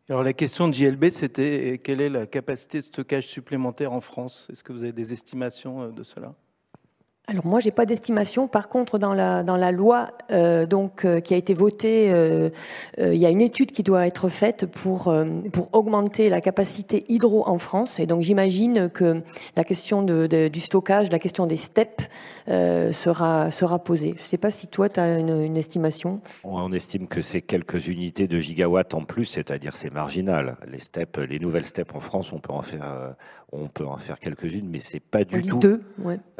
[0.08, 4.48] Alors la question de JLB, c'était quelle est la capacité de stockage supplémentaire en France?
[4.52, 6.34] Est-ce que vous avez des estimations de cela?
[7.26, 8.48] Alors moi, j'ai pas d'estimation.
[8.48, 12.50] Par contre, dans la dans la loi euh, donc euh, qui a été votée, euh,
[12.98, 15.14] il y a une étude qui doit être faite pour
[15.50, 17.98] pour augmenter la capacité hydro en France.
[17.98, 19.22] Et donc j'imagine que
[19.56, 22.02] la question du stockage, la question des steppes
[22.46, 24.14] sera sera posée.
[24.18, 26.20] Je sais pas si toi tu as une, une, estimation.
[26.44, 30.56] On estime que c'est quelques unités de gigawatts en plus, c'est-à-dire c'est marginal.
[30.70, 33.14] Les steppes, les nouvelles steppes en France, on peut en faire
[33.52, 35.60] on peut en faire quelques-unes, mais c'est pas du tout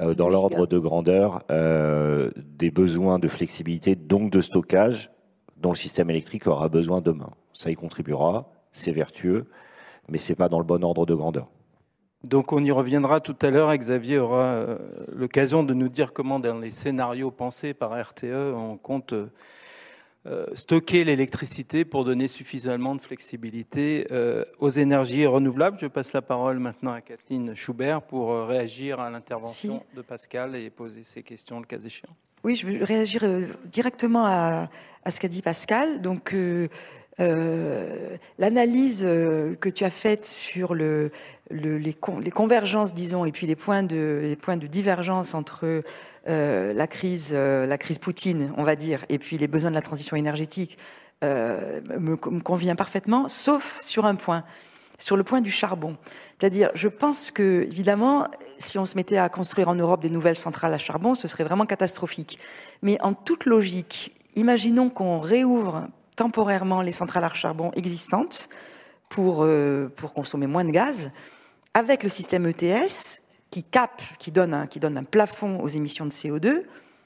[0.01, 5.11] euh, dans l'ordre de grandeur euh, des besoins de flexibilité, donc de stockage,
[5.57, 7.31] dont le système électrique aura besoin demain.
[7.53, 9.47] Ça y contribuera, c'est vertueux,
[10.09, 11.49] mais ce n'est pas dans le bon ordre de grandeur.
[12.25, 13.75] Donc on y reviendra tout à l'heure.
[13.77, 14.79] Xavier aura euh,
[15.12, 19.14] l'occasion de nous dire comment dans les scénarios pensés par RTE, on compte
[20.55, 24.07] stocker l'électricité pour donner suffisamment de flexibilité
[24.59, 25.77] aux énergies renouvelables.
[25.81, 30.71] Je passe la parole maintenant à Kathleen Schubert pour réagir à l'intervention de Pascal et
[30.71, 32.15] poser ses questions le cas échéant.
[32.43, 33.25] Oui, je veux réagir
[33.67, 34.69] directement à,
[35.05, 36.01] à ce qu'a dit Pascal.
[36.03, 36.35] Donc
[37.21, 41.13] euh, l'analyse euh, que tu as faite sur le,
[41.49, 45.65] le, les, les, convergences, disons, et puis les points de, les points de divergence entre
[45.65, 45.83] euh,
[46.27, 49.83] la crise, euh, la crise Poutine, on va dire, et puis les besoins de la
[49.83, 50.79] transition énergétique,
[51.23, 54.45] me, me, convient parfaitement, sauf sur un point,
[54.99, 55.97] sur le point du charbon.
[56.39, 60.37] C'est-à-dire, je pense que, évidemment, si on se mettait à construire en Europe des nouvelles
[60.37, 62.39] centrales à charbon, ce serait vraiment catastrophique.
[62.83, 68.49] Mais en toute logique, imaginons qu'on réouvre temporairement les centrales à charbon existantes
[69.09, 71.11] pour, euh, pour consommer moins de gaz,
[71.75, 73.24] avec le système ETS
[73.55, 76.64] qui capte, qui donne, un, qui donne un plafond aux émissions de CO2.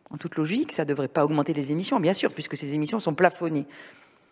[0.08, 3.00] En toute logique, ça ne devrait pas augmenter les émissions, bien sûr, puisque ces émissions
[3.00, 3.66] sont plafonnées.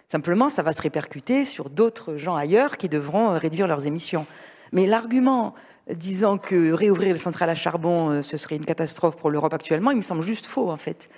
[0.09, 4.24] Simplement, ça va se répercuter sur d'autres gens ailleurs qui devront euh, réduire leurs émissions.
[4.72, 5.55] Mais l'argument
[5.90, 9.90] disant que réouvrir les centrales à charbon, euh, ce serait une catastrophe pour l'Europe actuellement,
[9.90, 11.11] il me semble juste faux, en fait.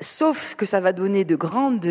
[0.00, 1.86] Sauf que ça va donner de grandes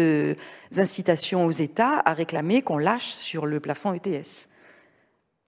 [0.76, 4.50] incitations aux États à réclamer qu'on lâche sur le plafond ETS.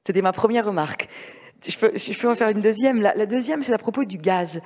[0.06, 1.08] C'était ma première remarque.
[1.68, 1.78] Je
[2.18, 3.02] peux, en faire une deuxième.
[3.02, 4.62] La, deuxième, c'est à propos du gaz.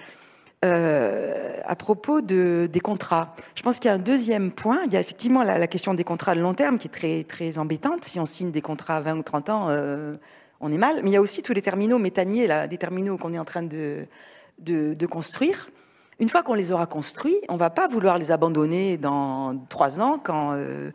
[0.64, 3.36] Euh, à propos de, des contrats.
[3.56, 4.82] Je pense qu'il y a un deuxième point.
[4.86, 7.58] Il y a effectivement la, question des contrats de long terme qui est très, très
[7.58, 8.06] embêtante.
[8.06, 10.16] Si on signe des contrats à 20 ou 30 ans, euh,
[10.62, 11.02] on est mal.
[11.04, 13.46] Mais il y a aussi tous les terminaux méthaniers, là, des terminaux qu'on est en
[13.46, 14.08] train de
[15.10, 15.68] construire.
[16.20, 20.00] Une fois qu'on les aura construits, on ne va pas vouloir les abandonner dans trois
[20.00, 20.92] ans quand, euh,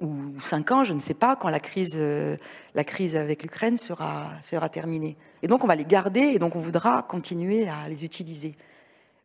[0.00, 2.36] ou cinq ans, je ne sais pas, quand la crise, euh,
[2.74, 5.16] la crise avec l'Ukraine sera, sera terminée.
[5.42, 8.54] Et donc on va les garder et donc on voudra continuer à les utiliser.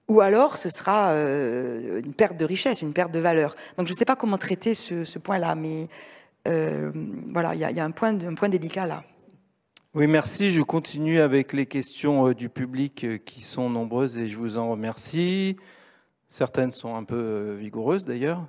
[0.08, 3.56] Ou alors ce sera euh, une perte de richesse, une perte de valeur.
[3.78, 5.88] Donc je ne sais pas comment traiter ce, point-là, mais
[6.46, 9.04] voilà, il y, y, a un point, un point délicat là.
[9.94, 10.52] Oui, merci.
[10.52, 14.58] Je continue avec les questions euh, du public euh, qui sont nombreuses et je vous
[14.58, 15.58] en remercie.
[16.30, 18.48] Certaines sont un peu euh, vigoureuses d'ailleurs.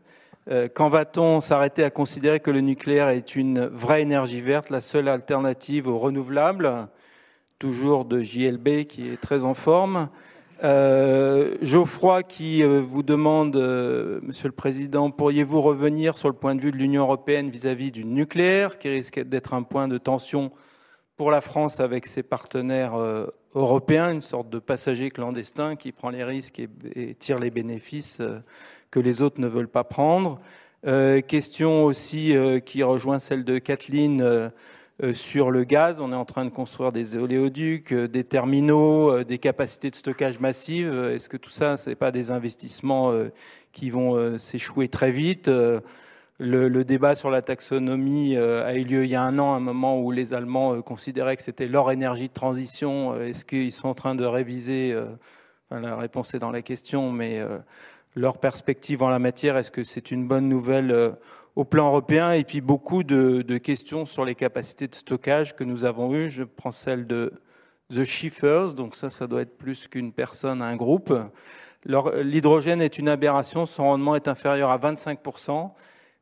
[0.74, 5.09] Quand va-t-on s'arrêter à considérer que le nucléaire est une vraie énergie verte, la seule
[5.09, 6.88] alternative aux renouvelables
[7.61, 10.09] Toujours de JLB qui est très en forme.
[10.64, 13.57] Euh, Geoffroy qui vous demande,
[14.22, 18.05] Monsieur le Président, pourriez-vous revenir sur le point de vue de l'Union européenne vis-à-vis du
[18.05, 20.50] nucléaire, qui risque d'être un point de tension
[21.16, 26.11] pour la France avec ses partenaires euh, européens, une sorte de passager clandestin qui prend
[26.11, 28.40] les risques et, tire les bénéfices euh,
[28.92, 30.40] que les autres ne veulent pas prendre.
[30.87, 34.52] Euh, question aussi qui rejoint celle de Kathleen
[35.12, 36.00] sur le gaz.
[36.00, 40.92] On est en train de construire des oléoducs, des terminaux, des capacités de stockage massives.
[41.12, 43.12] Est-ce que tout ça, ce n'est pas des investissements
[43.72, 45.50] qui vont s'échouer très vite?
[46.44, 49.61] Le, débat sur la taxonomie euh, a eu lieu il y a un an, un
[49.61, 53.14] moment où les Allemands euh, considéraient que c'était leur énergie de transition.
[53.14, 54.92] Euh, est-ce qu'ils sont en train de réviser
[55.70, 57.40] La réponse est dans la question, mais
[58.14, 61.16] leur perspective en la matière, est-ce que c'est une bonne nouvelle
[61.57, 62.33] au plan européen?
[62.33, 66.29] Et puis beaucoup de, questions sur les capacités de stockage que nous avons eues.
[66.29, 67.33] Je prends celle de
[67.94, 71.12] The Shiffers, donc ça, ça doit être plus qu'une personne, un groupe.
[71.85, 75.72] L'hydrogène est une aberration, son rendement est inférieur à 25%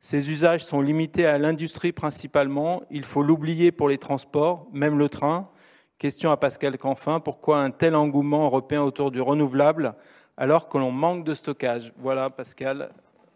[0.03, 2.83] ces usages sont limités à l'industrie principalement.
[2.90, 5.50] Il faut l'oublier pour les transports, même le train.
[5.98, 9.94] Question à Pascal Canfin, pourquoi un tel engouement européen autour du renouvelable
[10.40, 12.88] alors que l'on manque de stockage Voilà Pascal,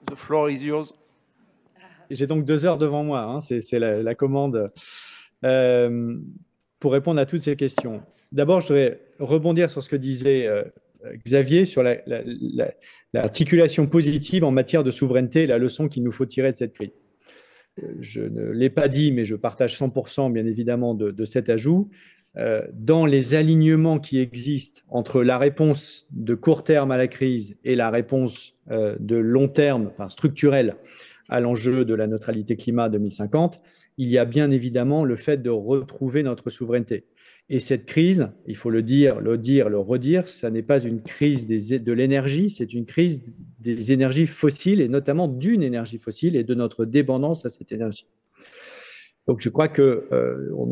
[0.06, 0.94] the floor is yours.
[2.10, 3.40] J'ai donc deux heures devant moi, hein.
[3.40, 4.72] c'est la, commande
[5.44, 6.16] euh,
[6.80, 8.02] pour répondre à toutes ces questions.
[8.32, 10.64] D'abord, je voudrais rebondir sur ce que disait euh,
[11.26, 11.82] Xavier sur
[13.12, 16.90] l'articulation positive en matière de souveraineté, la leçon qu'il nous faut tirer de cette crise.
[17.82, 21.90] Euh, je ne l'ai pas dit, mais je partage 100% bien évidemment de, cet ajout.
[22.36, 27.56] Euh, dans les alignements qui existent entre la réponse de court terme à la crise
[27.64, 30.74] et la réponse euh, de long terme, enfin structurelle,
[31.28, 33.60] à l'enjeu de la neutralité climat 2050,
[33.98, 37.04] il y a bien évidemment le fait de retrouver notre souveraineté.
[37.50, 41.02] Et cette crise, il faut le dire, le dire, le redire, ça n'est pas une
[41.02, 43.22] crise de l'énergie, c'est une crise
[43.60, 48.06] des énergies fossiles et notamment d'une énergie fossile et de notre dépendance à cette énergie.
[49.26, 50.70] Donc je crois que euh, on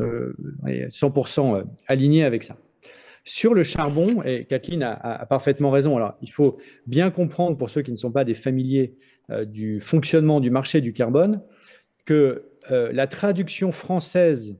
[0.67, 2.57] est 100% euh, aligné avec ça.
[3.25, 5.97] Sur le charbon, et Kathleen a, parfaitement raison.
[6.23, 8.97] Il faut bien comprendre pour ceux qui ne sont pas des familiers
[9.31, 11.43] euh, du fonctionnement du marché du carbone
[12.05, 14.57] que la traduction française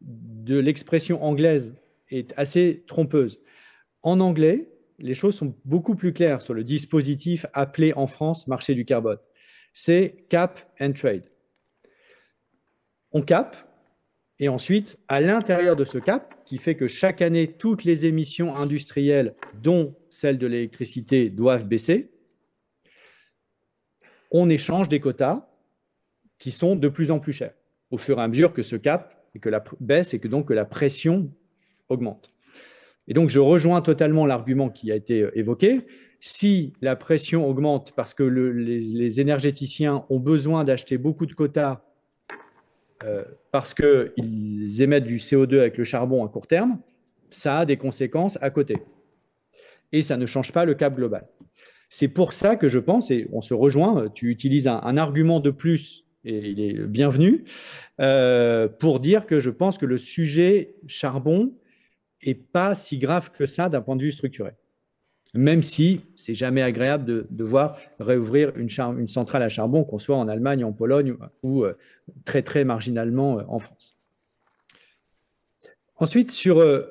[0.00, 1.74] de l'expression anglaise
[2.10, 3.40] est assez trompeuse.
[4.02, 8.74] En anglais, les choses sont beaucoup plus claires sur le dispositif appelé en France marché
[8.74, 9.18] du carbone.
[9.74, 11.24] C'est cap and trade.
[13.16, 13.56] On cap,
[14.40, 18.54] et ensuite, à l'intérieur de ce cap, qui fait que chaque année, toutes les émissions
[18.54, 22.10] industrielles, dont celles de l'électricité, doivent baisser,
[24.30, 25.48] on échange des quotas
[26.36, 27.54] qui sont de plus en plus chers,
[27.90, 30.48] au fur et à mesure que ce cap et que la baisse et que donc
[30.48, 31.32] que la pression
[31.88, 32.34] augmente.
[33.08, 35.86] Et donc, je rejoins totalement l'argument qui a été euh, évoqué.
[36.20, 41.85] Si la pression augmente parce que les, énergéticiens ont besoin d'acheter beaucoup de quotas
[43.04, 46.78] euh, parce qu'ils émettent du CO2 avec le charbon à court terme,
[47.30, 48.78] ça a des conséquences à côté.
[49.92, 51.26] Et ça ne change pas le cap global.
[51.88, 55.50] C'est pour ça que je pense, et on se rejoint, tu utilises un, argument de
[55.50, 57.44] plus, et il est bienvenu,
[58.00, 61.52] euh, pour dire que je pense que le sujet charbon
[62.22, 64.54] et pas si grave que ça d'un point de vue structurel.
[65.36, 68.68] Même si c'est jamais agréable de devoir réouvrir une,
[69.08, 71.76] centrale à charbon, qu'on soit en Allemagne, en Pologne ou euh,
[72.24, 73.96] très très marginalement euh, en France.
[75.98, 76.82] Ensuite, sur euh,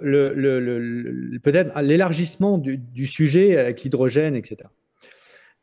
[1.43, 4.67] peut-être l'élargissement du, du, sujet avec l'hydrogène, etc.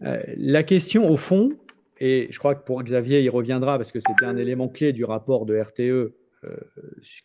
[0.00, 1.50] la question au fond,
[1.98, 5.04] et je crois que pour Xavier, il reviendra parce que c'était un élément clé du
[5.04, 6.14] rapport de RTE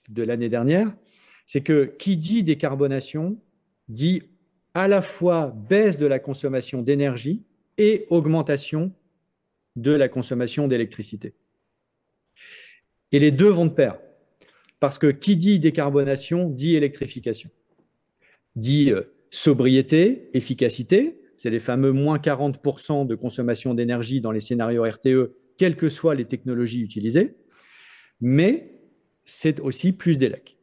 [0.09, 0.91] de l'année dernière,
[1.45, 3.37] c'est que qui dit décarbonation
[3.87, 4.23] dit
[4.77, 7.41] à la fois baisse de la consommation d'énergie
[7.79, 8.91] et augmentation
[9.75, 11.33] de la consommation d'électricité.
[13.11, 13.97] Et les deux vont de pair,
[14.79, 17.49] parce que qui dit décarbonation dit électrification,
[18.55, 24.83] dit euh, sobriété, efficacité, c'est les fameux moins 40% de consommation d'énergie dans les scénarios
[24.83, 27.35] RTE, quelles que soient les technologies utilisées,
[28.21, 28.73] mais
[29.25, 30.59] c'est aussi plus d'élec.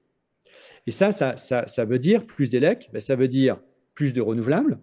[0.87, 3.59] Et ça, ça, veut dire plus d'élec, ben, ça veut dire
[3.95, 4.79] plus de renouvelables.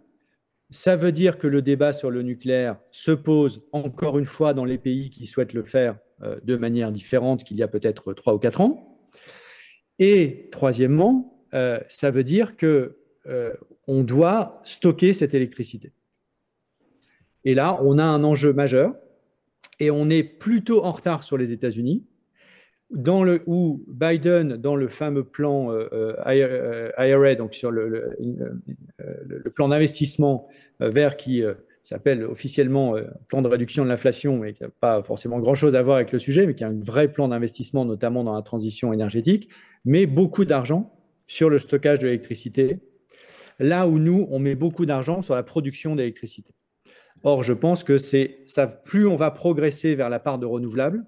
[0.69, 4.65] Ça veut dire que le débat sur le nucléaire se pose encore une fois dans
[4.65, 8.33] les pays qui souhaitent le faire euh, de manière différente qu'il y a peut-être trois
[8.33, 8.99] ou quatre ans.
[9.99, 12.97] Et troisièmement, euh, ça veut dire que
[13.27, 13.53] euh,
[13.87, 15.91] on doit stocker cette électricité.
[17.43, 18.95] Et là, on a un enjeu majeur
[19.79, 22.05] et on est plutôt en retard sur les États-Unis
[22.91, 29.49] dans le, où Biden, dans le fameux plan euh, IRA, euh, donc sur le, le,
[29.49, 30.47] plan d'investissement
[30.81, 31.43] euh, vert qui
[31.83, 32.95] s'appelle officiellement
[33.27, 36.19] plan de réduction de l'inflation, mais qui n'a pas forcément grand-chose à voir avec le
[36.19, 39.49] sujet, mais qui a un vrai plan d'investissement, notamment dans la transition énergétique,
[39.85, 40.93] mais beaucoup d'argent
[41.27, 42.79] sur le stockage de l'électricité,
[43.59, 46.53] là où nous, on met beaucoup d'argent sur la production d'électricité.
[47.23, 51.05] Or, je pense que c'est ça, plus on va progresser vers la part de renouvelables,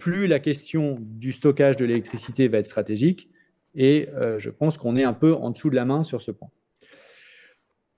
[0.00, 3.30] plus la question du stockage de l'électricité va être stratégique.
[3.76, 6.32] Et euh, je pense qu'on est un peu en dessous de la main sur ce
[6.32, 6.50] point.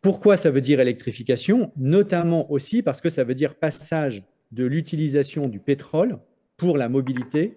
[0.03, 1.73] Pourquoi ça veut dire électrification?
[1.77, 6.19] Notamment aussi parce que ça veut dire passage de l'utilisation du pétrole
[6.59, 7.57] pour la mobilité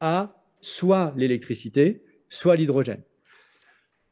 [0.00, 3.02] à soit l'électricité, soit l'hydrogène.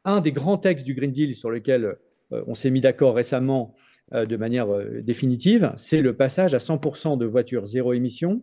[0.04, 1.96] Un des grands textes du Green Deal sur lequel
[2.32, 3.74] euh, on s'est mis d'accord récemment
[4.12, 4.68] euh, de manière
[5.02, 8.42] définitive, c'est le passage à 100% de voitures zéro émission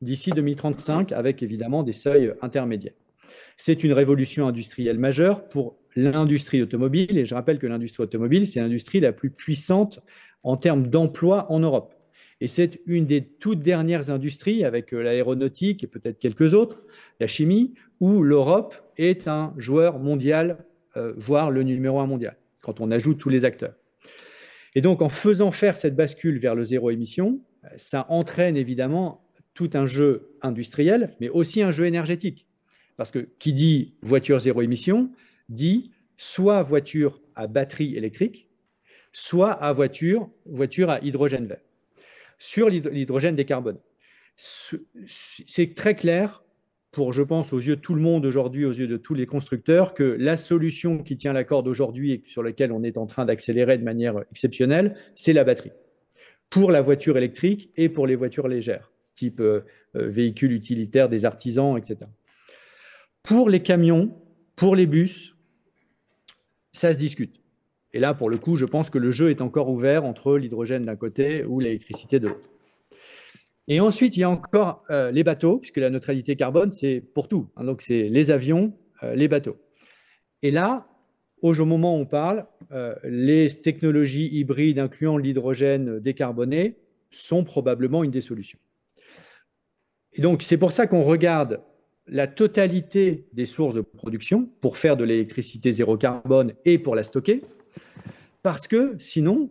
[0.00, 2.94] d'ici 2035, avec évidemment des seuils intermédiaires.
[3.56, 8.60] C'est une révolution industrielle majeure pour l'industrie automobile, et je rappelle que l'industrie automobile, c'est
[8.60, 10.00] l'industrie la plus puissante
[10.44, 11.94] en termes d'emploi en Europe.
[12.40, 16.84] Et c'est une des toutes dernières industries, avec euh, l'aéronautique et peut-être quelques autres,
[17.18, 20.64] la chimie, où l'Europe est un joueur mondial,
[20.96, 23.74] euh, voire le numéro un mondial, quand on ajoute tous les acteurs.
[24.76, 27.40] Et donc, en faisant faire cette bascule vers le zéro émission,
[27.76, 29.27] ça entraîne évidemment
[29.58, 32.46] tout un jeu industriel, mais aussi un jeu énergétique.
[32.96, 35.10] Parce que qui dit voiture zéro émission
[35.48, 38.48] dit soit voiture à batterie électrique,
[39.10, 41.60] soit à voiture, voiture à hydrogène vert.
[42.38, 43.80] Sur l'hydrogène décarboné,
[44.36, 46.44] c'est très clair
[46.92, 49.26] pour, je pense, aux yeux de tout le monde aujourd'hui, aux yeux de tous les
[49.26, 53.06] constructeurs, que la solution qui tient la corde aujourd'hui et sur laquelle on est en
[53.06, 55.72] train d'accélérer de manière exceptionnelle, c'est la batterie.
[56.48, 59.60] Pour la voiture électrique et pour les voitures légères type euh,
[59.96, 62.10] euh, véhicules utilitaires des artisans, etc.
[63.22, 64.16] Pour les camions,
[64.56, 65.34] pour les bus,
[66.72, 67.40] ça se discute.
[67.92, 70.84] Et là, pour le coup, je pense que le jeu est encore ouvert entre l'hydrogène
[70.84, 72.48] d'un côté ou l'électricité de l'autre.
[73.66, 77.28] Et ensuite, il y a encore euh, les bateaux, puisque la neutralité carbone, c'est pour
[77.28, 77.48] tout.
[77.56, 77.64] Hein.
[77.64, 78.72] donc, c'est les avions,
[79.14, 79.56] les bateaux.
[80.42, 80.88] Et là,
[81.42, 82.46] au moment où on parle,
[83.04, 86.78] les technologies hybrides, incluant l'hydrogène décarboné,
[87.10, 88.58] sont probablement une des solutions.
[90.18, 91.60] Donc, c'est pour ça qu'on regarde
[92.06, 97.02] la totalité des sources de production pour faire de l'électricité zéro carbone et pour la
[97.02, 97.42] stocker,
[98.42, 99.50] parce que sinon,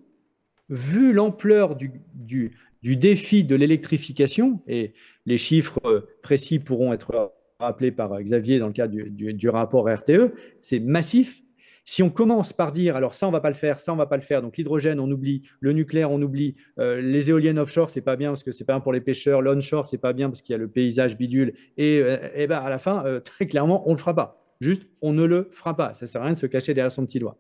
[0.70, 2.51] vu l'ampleur du,
[2.82, 4.93] défi de l'électrification, et
[5.26, 10.80] les chiffres précis pourront être rappelés par Xavier dans le cadre du rapport RTE, c'est
[10.80, 11.43] massif,
[11.88, 14.07] si on commence par dire, alors ça, on va pas le faire, ça, on va
[14.07, 17.89] pas le faire, donc l'hydrogène, on oublie, le nucléaire, on oublie, euh, les éoliennes offshore,
[17.89, 20.29] c'est pas bien parce que c'est pas bien pour les pêcheurs, l'onshore, c'est pas bien
[20.29, 23.47] parce qu'il y a le paysage bidule, et, euh, ben, à la fin, euh, très
[23.47, 24.43] clairement, on le fera pas.
[24.59, 25.93] Juste, on ne le fera pas.
[25.93, 27.38] Ça sert à rien de se cacher derrière son petit doigt.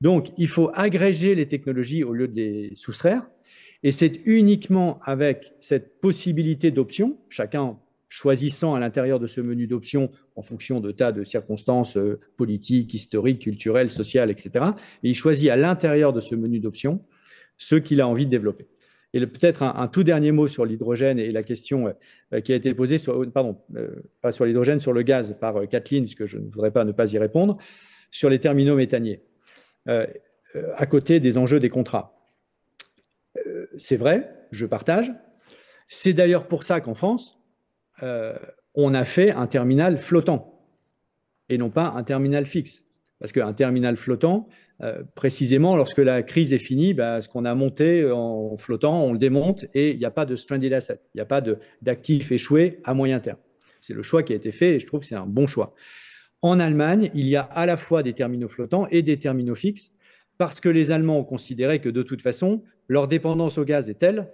[0.00, 3.28] Donc, il faut agréger les technologies au lieu de les soustraire.
[3.82, 7.78] Et c'est uniquement avec cette possibilité d'option, chacun
[8.12, 12.92] choisissant à l'intérieur de ce menu d'options en fonction de tas de circonstances euh, politiques,
[12.92, 14.66] historiques, culturelles, sociales, etc.
[15.02, 17.02] Et il choisit à l'intérieur de ce menu d'options
[17.56, 18.68] ce qu'il a envie de développer.
[19.14, 21.94] Et peut-être un, tout dernier mot sur l'hydrogène et la question
[22.34, 23.56] euh, qui a été posée, sur, euh, pardon,
[24.20, 26.92] pas sur l'hydrogène, sur le gaz par Kathleen, parce que je ne voudrais pas ne
[26.92, 27.56] pas y répondre,
[28.10, 29.22] sur les terminaux méthaniers,
[29.86, 32.28] à côté des enjeux des contrats.
[33.78, 35.10] C'est vrai, je partage.
[35.88, 37.41] C'est d'ailleurs pour ça qu'en France,
[38.02, 38.34] euh,
[38.74, 40.66] on a fait un terminal flottant
[41.48, 42.84] et non pas un terminal fixe.
[43.18, 44.48] Parce qu'un terminal flottant,
[44.82, 49.12] euh, précisément, lorsque la crise est finie, bah, ce qu'on a monté en flottant, on
[49.12, 51.40] le démonte et il n'y a pas de stranded asset, il n'y a pas
[51.82, 53.38] d'actifs échoués à moyen terme.
[53.80, 55.74] C'est le choix qui a été fait et je trouve que c'est un bon choix.
[56.40, 59.92] En Allemagne, il y a à la fois des terminaux flottants et des terminaux fixes
[60.38, 63.98] parce que les Allemands ont considéré que de toute façon, leur dépendance au gaz est
[64.00, 64.28] telle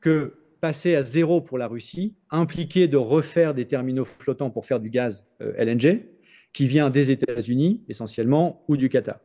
[0.00, 0.34] que
[0.64, 4.88] passer à zéro pour la Russie impliquait de refaire des terminaux flottants pour faire du
[4.88, 6.06] gaz euh, LNG,
[6.54, 9.20] qui vient des États-Unis essentiellement ou du Qatar.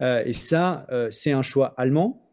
[0.00, 2.26] Euh, et ça, euh, c'est un choix allemand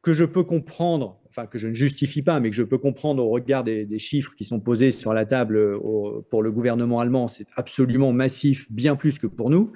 [0.00, 3.20] que je peux comprendre, enfin que je ne justifie pas, mais que je peux comprendre
[3.24, 5.76] au regard des, chiffres qui sont posés sur la table
[6.30, 7.26] pour le gouvernement allemand.
[7.26, 9.72] C'est absolument massif, bien plus que pour nous.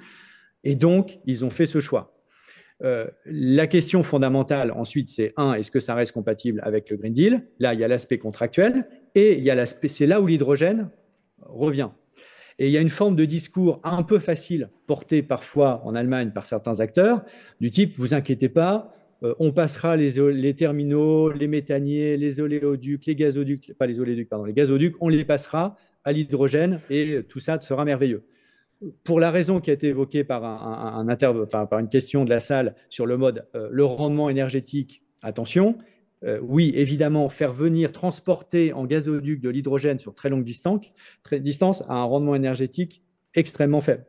[0.63, 2.20] Et donc, ils ont fait ce choix.
[2.83, 7.13] Euh, la question fondamentale ensuite, c'est un, est-ce que ça reste compatible avec le Green
[7.13, 7.43] Deal?
[7.59, 10.89] Là, il y a l'aspect contractuel et il y a l'aspect, c'est là où l'hydrogène
[11.41, 11.89] revient.
[12.57, 16.31] Et il y a une forme de discours un peu facile porté parfois en Allemagne
[16.31, 17.23] par certains acteurs,
[17.59, 18.91] du type vous inquiétez pas,
[19.23, 24.45] euh, on passera les, terminaux, les méthaniers, les oléoducs, les gazoducs, pas les oléoducs, pardon,
[24.45, 28.23] les gazoducs, on les passera à l'hydrogène et tout ça sera merveilleux
[29.03, 33.17] pour la raison qui a été évoquée par, une question de la salle sur le
[33.17, 35.77] mode euh, le rendement énergétique, attention,
[36.23, 41.39] euh, oui, évidemment, faire venir transporter en gazoduc de l'hydrogène sur très longue distance, très,
[41.39, 43.03] distance a un rendement énergétique
[43.33, 44.05] extrêmement faible.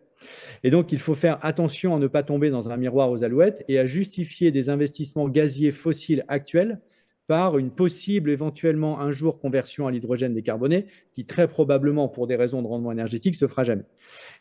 [0.63, 3.65] Et donc, il faut faire attention à ne pas tomber dans un miroir aux alouettes
[3.69, 6.81] et à justifier des investissements gaziers fossiles actuels
[7.27, 12.37] par une possible, éventuellement un jour, conversion à l'hydrogène décarboné, qui très probablement, pour des
[12.37, 13.85] raisons de rendement énergétique, se fera jamais.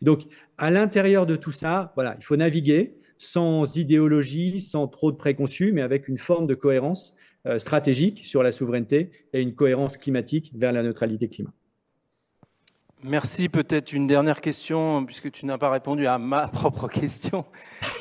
[0.01, 0.23] Donc,
[0.57, 5.71] à l'intérieur de tout ça, voilà, il faut naviguer sans idéologie, sans trop de préconçus,
[5.73, 7.13] mais avec une forme de cohérence
[7.45, 11.53] euh, stratégique sur la souveraineté et une cohérence climatique vers la neutralité climat.
[13.03, 13.49] Merci.
[13.49, 17.45] Peut-être une dernière question, puisque tu n'as pas répondu à ma propre question.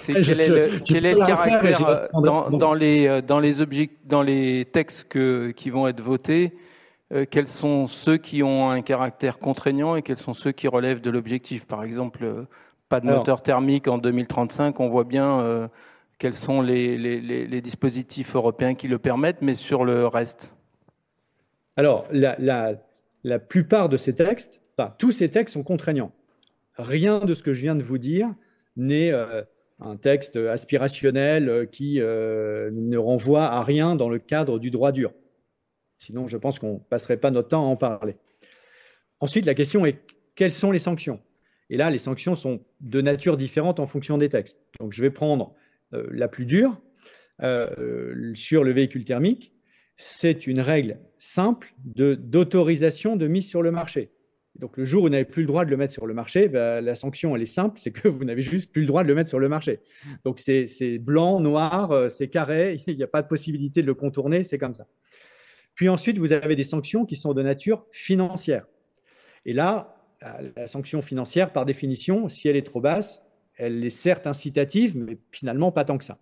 [0.03, 3.55] C'est quel, est le, caractère euh, dans, les euh, dans les
[4.05, 6.55] dans les textes que, qui vont être votés
[7.12, 11.01] euh, Quels sont ceux qui ont un caractère contraignant et quels sont ceux qui relèvent
[11.01, 11.66] de l'objectif?
[11.66, 12.46] Par exemple,
[12.88, 14.78] pas de moteur thermique en 2035.
[14.80, 15.70] On voit bien
[16.18, 20.57] quels sont les, les, les, dispositifs européens qui le permettent, mais sur le reste.
[21.76, 22.74] Alors, la, la,
[23.24, 26.12] la plupart de ces textes tous ces textes sont contraignants.
[26.76, 28.35] Rien de ce que je viens de vous dire
[28.76, 29.43] n'est euh,
[29.81, 34.93] un texte aspirationnel euh, qui euh, ne renvoie à rien dans le cadre du droit
[34.93, 35.12] dur.
[35.99, 38.16] Sinon, je pense qu'on ne passerait pas notre temps à en parler.
[39.20, 40.01] Ensuite, la question est
[40.35, 41.20] quelles sont les sanctions?
[41.68, 44.59] Et là, les sanctions sont de nature différente en fonction des textes.
[44.81, 45.55] Donc, je vais prendre
[45.93, 46.81] la plus dure
[48.35, 49.53] sur le véhicule thermique.
[49.97, 54.11] C'est une règle simple d'autorisation de mise sur le marché.
[54.59, 56.48] Donc, le jour où vous n'avez plus le droit de le mettre sur le marché,
[56.48, 59.09] bah, la sanction, elle est simple, c'est que vous n'avez juste plus le droit de
[59.09, 59.80] le mettre sur le marché.
[60.24, 63.94] Donc, c'est blanc, noir, euh, c'est carré, il n'y a pas de possibilité de le
[63.94, 64.86] contourner, c'est comme ça.
[65.74, 68.66] Puis ensuite, vous avez des sanctions qui sont de nature financière.
[69.46, 69.96] Et là,
[70.57, 73.22] la sanction financière, par définition, si elle est trop basse,
[73.57, 76.18] elle est certes incitative, mais finalement pas tant que ça.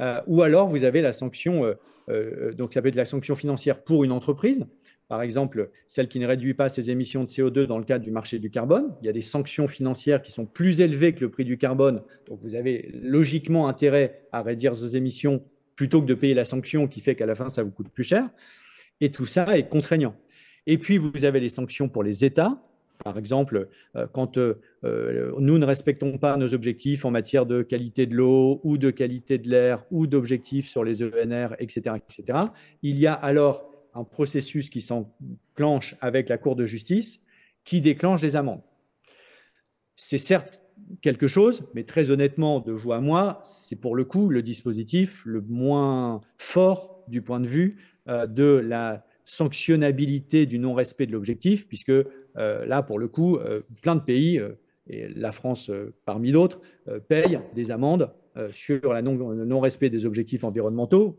[0.00, 1.74] Euh, ou alors, vous avez la sanction,
[2.08, 4.66] euh, donc ça peut être la sanction financière pour une entreprise,
[5.08, 8.10] par exemple, celle qui ne réduit pas ses émissions de CO2 dans le cadre du
[8.10, 8.92] marché du carbone.
[9.02, 12.02] Il y a des sanctions financières qui sont plus élevées que le prix du carbone.
[12.26, 15.44] Donc, vous avez logiquement intérêt à réduire vos émissions
[15.76, 18.02] plutôt que de payer la sanction qui fait qu'à la fin, ça vous coûte plus
[18.02, 18.28] cher.
[19.00, 20.16] Et tout ça est contraignant.
[20.66, 22.60] Et puis, vous avez les sanctions pour les États.
[23.04, 23.68] Par exemple,
[24.12, 28.90] quand nous ne respectons pas nos objectifs en matière de qualité de l'eau ou de
[28.90, 32.38] qualité de l'air ou d'objectifs sur les ENR, etc., etc.,
[32.82, 37.20] il y a alors un processus qui s'enclenche avec la Cour de justice
[37.64, 38.62] qui déclenche des amendes.
[39.96, 40.62] C'est certes
[41.00, 45.22] quelque chose, mais très honnêtement, de vous à moi, c'est pour le coup le dispositif
[45.24, 47.78] le moins fort du point de vue
[48.08, 52.04] euh, de la sanctionnabilité du non-respect de l'objectif, puisque euh,
[52.36, 54.40] là, pour le coup, euh, plein de pays,
[54.88, 55.70] et la France
[56.04, 56.60] parmi d'autres,
[57.08, 58.12] payent des amendes
[58.52, 59.00] sur le
[59.44, 61.18] non-respect des objectifs environnementaux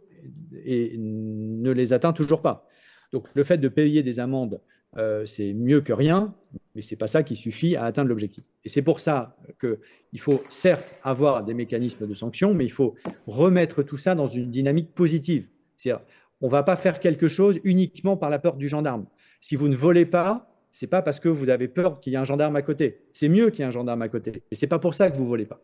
[0.66, 2.68] et ne les atteint toujours pas.
[3.12, 4.60] Donc le fait de payer des amendes
[4.98, 6.34] euh, c'est mieux que rien,
[6.74, 8.44] mais ce n'est pas ça qui suffit à atteindre l'objectif.
[8.64, 12.96] Et c'est pour ça qu'il faut certes avoir des mécanismes de sanction, mais il faut
[13.28, 15.48] remettre tout ça dans une dynamique positive.
[15.76, 16.04] C'est-à-dire,
[16.42, 19.06] on ne va pas faire quelque chose uniquement par la peur du gendarme.
[19.40, 22.16] Si vous ne volez pas, ce n'est pas parce que vous avez peur qu'il y
[22.16, 23.02] ait un gendarme à côté.
[23.14, 24.44] C'est mieux qu'il y ait un gendarme à côté.
[24.52, 25.62] Et ce n'est pas pour ça que vous ne volez pas.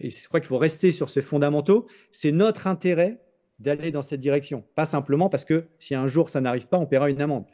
[0.00, 1.86] Et je crois qu'il faut rester sur ces fondamentaux.
[2.10, 3.20] C'est notre intérêt
[3.62, 4.64] d'aller dans cette direction.
[4.74, 7.44] Pas simplement parce que si un jour ça n'arrive pas, on paiera une amende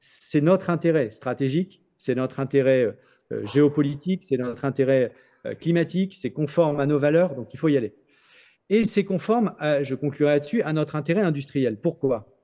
[0.00, 2.96] c'est notre intérêt stratégique, c'est notre intérêt
[3.32, 5.12] euh, géopolitique, c'est notre intérêt
[5.46, 7.94] euh, climatique, c'est conforme à nos valeurs, donc il faut y aller.
[8.68, 11.80] Et c'est conforme, je conclurai là-dessus, à notre intérêt industriel.
[11.80, 12.36] Pourquoi?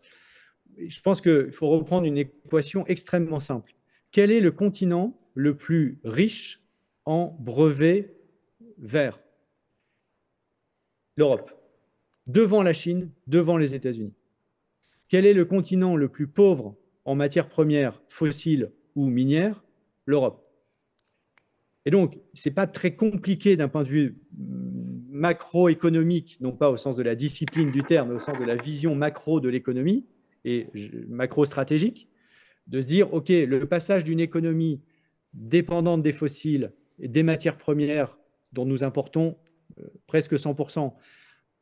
[0.79, 3.75] Je pense qu'il faut reprendre une équation extrêmement simple.
[4.13, 6.63] Quel est le continent le plus riche
[7.07, 8.15] en brevets
[8.79, 9.21] verts?
[11.17, 11.62] L'Europe.
[12.27, 14.15] Devant la Chine, devant les États-Unis.
[15.09, 19.63] Quel est le continent le plus pauvre en matières premières fossiles ou minières?
[20.07, 20.47] l'Europe.
[21.85, 24.19] Et donc, ce n'est pas très compliqué d'un point de vue
[25.09, 28.57] macroéconomique, non pas au sens de la discipline du terme, mais au sens de la
[28.57, 30.07] vision macro de l'économie
[30.45, 30.69] et
[31.09, 32.09] macro-stratégique,
[32.69, 34.81] de se dire, OK, le passage d'une économie
[35.35, 38.19] dépendante des fossiles et des matières premières
[38.53, 39.37] dont nous importons
[39.79, 40.93] euh, presque 100%,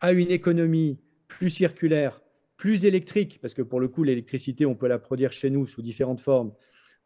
[0.01, 0.99] à une économie
[1.29, 2.21] plus circulaire,
[2.57, 5.83] plus électrique, parce que pour le coup, l'électricité, on peut la produire chez nous sous
[5.83, 6.53] différentes formes,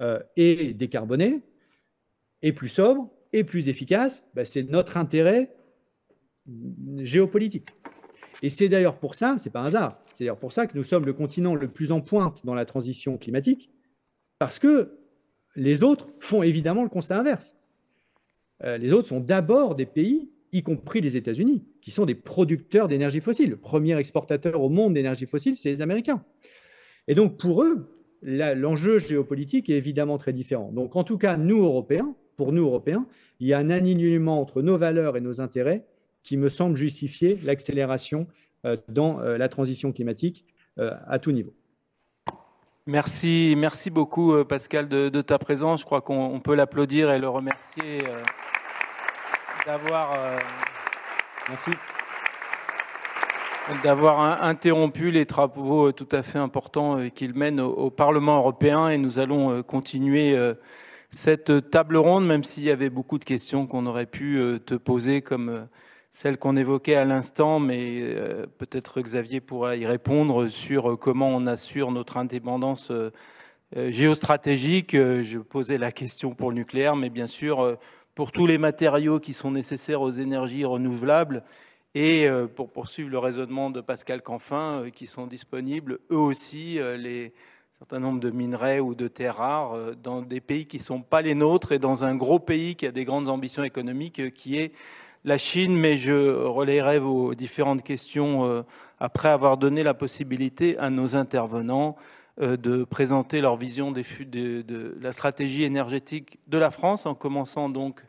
[0.00, 1.42] euh, et décarbonée,
[2.42, 5.54] et plus sobre, et plus efficace, ben, c'est notre intérêt
[6.98, 7.70] géopolitique.
[8.42, 10.84] Et c'est d'ailleurs pour ça, c'est pas un hasard, c'est d'ailleurs pour ça que nous
[10.84, 13.70] sommes le continent le plus en pointe dans la transition climatique,
[14.38, 14.98] parce que
[15.56, 17.56] les autres font évidemment le constat inverse.
[18.64, 22.86] Euh, les autres sont d'abord des pays y compris les États-Unis, qui sont des producteurs
[22.86, 23.50] d'énergie fossile.
[23.50, 26.24] Le premier exportateur au monde d'énergie fossile, c'est les Américains.
[27.08, 27.90] Et donc, pour eux,
[28.22, 30.70] l'enjeu géopolitique est évidemment très différent.
[30.72, 33.06] Donc, en tout cas, nous, Européens, pour nous, Européens,
[33.40, 35.84] il y a un alignement entre nos valeurs et nos intérêts
[36.22, 38.28] qui me semble justifier l'accélération
[38.64, 40.46] euh, dans euh, la transition climatique
[40.78, 41.52] euh, à tout niveau.
[42.86, 45.80] Merci, merci beaucoup Pascal de, de ta présence.
[45.80, 48.02] Je crois qu'on peut l'applaudir et le remercier
[49.66, 50.38] d'avoir euh,
[53.82, 58.88] d'avoir interrompu les travaux euh, tout à fait importants euh, qu'il mène au, Parlement européen.
[58.88, 60.36] Et nous allons continuer
[61.10, 65.22] cette table ronde, même s'il y avait beaucoup de questions qu'on aurait pu te poser,
[65.22, 65.68] comme
[66.10, 68.02] celle qu'on évoquait à l'instant, mais
[68.58, 72.90] peut-être Xavier pourra y répondre sur comment on assure notre indépendance
[73.76, 74.92] géostratégique.
[74.94, 77.78] Je posais la question pour le nucléaire, mais bien sûr
[78.14, 81.42] pour tous les matériaux qui sont nécessaires aux énergies renouvelables
[81.94, 86.78] et euh, pour poursuivre le raisonnement de Pascal Canfin, euh, qui sont disponibles eux aussi
[86.78, 87.32] euh, les
[87.72, 91.22] certain nombre de minerais ou de terres rares dans des pays qui ne sont pas
[91.22, 94.72] les nôtres et dans un gros pays qui a des grandes ambitions économiques qui est
[95.24, 98.64] la Chine, mais je relayerai vos différentes questions
[99.00, 101.96] après avoir donné la possibilité à nos intervenants
[102.38, 108.04] de présenter leur vision de, la stratégie énergétique de la France, en commençant donc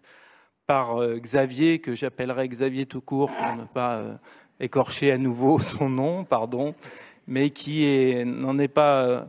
[0.66, 4.16] par euh, Xavier, que j'appellerai Xavier tout court pour ne pas euh,
[4.60, 6.74] écorcher à nouveau son nom, pardon,
[7.28, 9.28] mais qui n'en est, pas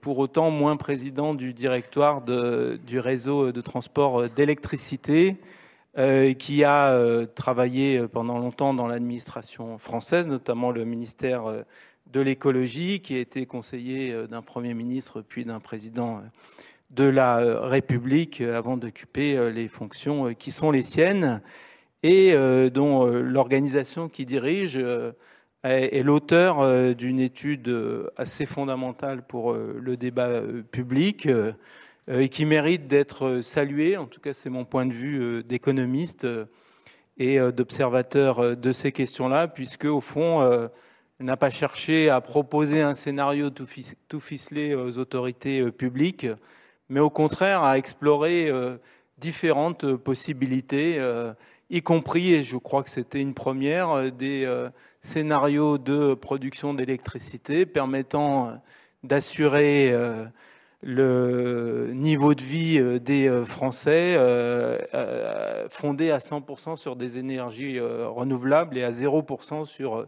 [0.00, 5.36] pour autant moins président du directoire du réseau de transport d'électricité,
[6.38, 11.64] qui a travaillé pendant longtemps dans l'administration française, notamment le ministère
[12.12, 16.20] de l'écologie, qui a été conseiller euh, d'un Premier ministre puis d'un président euh,
[16.90, 21.40] de la euh, République avant d'occuper les fonctions qui sont les siennes
[22.02, 22.34] et
[22.70, 24.78] dont l'organisation qui dirige
[25.62, 27.74] est l'auteur d'une étude
[28.18, 31.26] assez fondamentale pour le débat public
[32.08, 36.26] et qui mérite d'être saluée, en tout cas c'est mon point de vue d'économiste
[37.16, 40.68] et d'observateur de ces questions-là, puisque au fond,
[41.20, 43.66] n'a pas cherché à proposer un scénario tout,
[44.20, 46.26] ficelé aux autorités euh, publiques,
[46.88, 48.50] mais au contraire à explorer
[49.16, 51.02] différentes possibilités,
[51.70, 54.46] y compris, et je crois que c'était une première, des
[55.00, 58.60] scénarios de production d'électricité permettant
[59.02, 59.94] d'assurer
[60.84, 67.80] le niveau de vie euh, des euh, Français euh, fondé à 100% sur des énergies
[67.80, 70.06] renouvelables et à 0% sur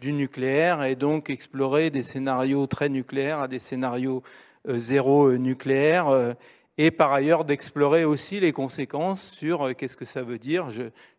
[0.00, 4.22] du nucléaire et donc explorer des scénarios très nucléaires à des scénarios
[4.66, 6.34] zéro nucléaire
[6.76, 10.68] et par ailleurs d'explorer aussi les conséquences sur qu'est-ce que ça veut dire.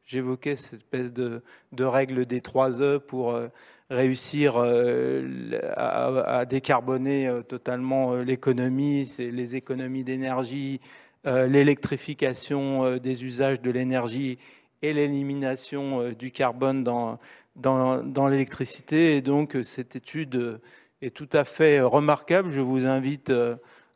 [0.05, 3.35] J'évoquais cette espèce de, de, règle des trois E pour
[3.91, 10.79] réussir euh, à, décarboner euh, totalement euh, l'économie, les économies d'énergie,
[11.23, 14.39] l'électrification des usages de l'énergie
[14.81, 17.19] et l'élimination du carbone dans,
[17.55, 19.17] dans, l'électricité.
[19.17, 20.59] Et donc cette étude
[21.01, 22.49] est tout à fait remarquable.
[22.49, 23.31] Je vous invite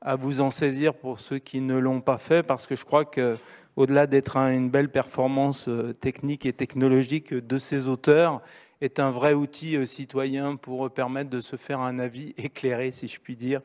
[0.02, 3.06] à vous en saisir pour ceux qui ne l'ont pas fait, parce que je crois
[3.06, 3.38] que
[3.76, 8.42] au-delà d'être une belle performance technique et technologique de ces auteurs,
[8.82, 13.08] est un vrai outil euh, citoyen pour permettre de se faire un avis éclairé, si
[13.08, 13.62] je puis dire,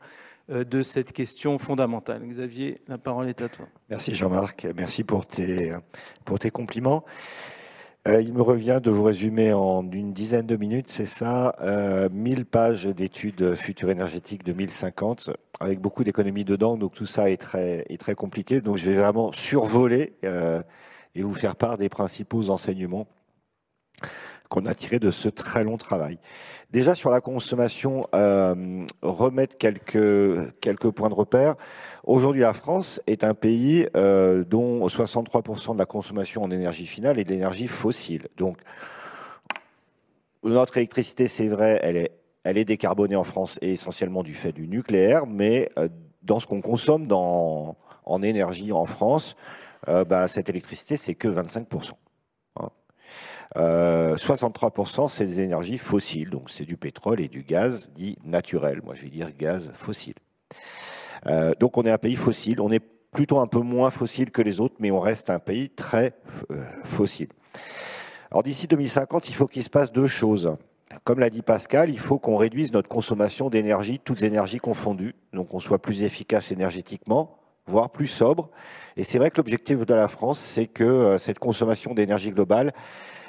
[0.49, 2.21] euh, de cette question fondamentale.
[2.25, 3.67] Xavier, la parole est à toi.
[3.89, 5.73] Merci Jean-Marc, merci pour tes,
[6.25, 7.03] pour tes compliments.
[8.07, 11.55] Euh, il me revient de vous résumer en une dizaine de minutes, c'est ça,
[12.11, 15.29] 1000 pages d'études futures énergétiques 2050,
[15.59, 18.59] avec beaucoup d'économies dedans, donc tout ça est très, est très compliqué.
[18.61, 23.07] Donc je vais vraiment survoler et vous faire part des principaux enseignements
[24.51, 26.19] qu'on a tiré de ce très long travail.
[26.71, 31.55] Déjà sur la consommation, euh, remettre quelques points de repère.
[32.03, 37.17] Aujourd'hui, la France est un pays euh, dont 63% de la consommation en énergie finale
[37.17, 38.27] est de l'énergie fossile.
[38.35, 38.57] Donc
[40.43, 41.79] notre électricité, c'est vrai,
[42.43, 45.87] elle est décarbonée en France et essentiellement du fait du nucléaire, mais euh,
[46.23, 49.35] dans ce qu'on consomme en énergie en France,
[49.87, 51.93] bah, cette électricité, c'est que 25%.
[53.55, 58.81] 63% euh, c'est des énergies fossiles, donc c'est du pétrole et du gaz dit naturel.
[58.83, 60.15] Moi je vais dire gaz fossile.
[61.27, 64.41] Euh, donc on est un pays fossile, on est plutôt un peu moins fossile que
[64.41, 66.13] les autres, mais on reste un pays très
[66.51, 67.27] euh, fossile.
[68.31, 70.55] Alors d'ici 2050, il faut qu'il se passe deux choses.
[71.03, 75.53] Comme l'a dit Pascal, il faut qu'on réduise notre consommation d'énergie, toutes énergies confondues, donc
[75.53, 78.49] on soit plus efficace énergétiquement, voire plus sobre.
[78.97, 82.73] Et c'est vrai que l'objectif de la France, c'est que cette consommation d'énergie globale,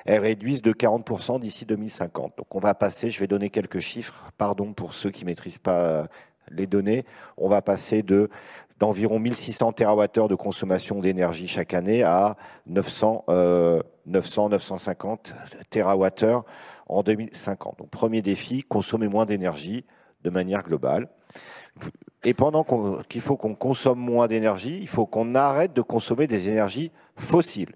[0.04, 2.36] elles réduisent de 40% d'ici 2050.
[2.36, 5.58] Donc on va passer, je vais donner quelques chiffres, pardon pour ceux qui ne maîtrisent
[5.58, 6.08] pas
[6.50, 7.04] les données,
[7.36, 8.28] on va passer de
[8.78, 12.34] d'environ 1600 TWh de consommation d'énergie chaque année à
[12.66, 13.26] 900,
[14.06, 15.34] 900 950
[15.70, 16.42] TWh
[16.88, 17.78] en 2050.
[17.78, 19.84] Donc premier défi, consommer moins d'énergie
[20.24, 21.08] de manière globale.
[22.24, 22.64] Et pendant
[23.08, 27.74] qu'il faut qu'on consomme moins d'énergie, il faut qu'on arrête de consommer des énergies fossiles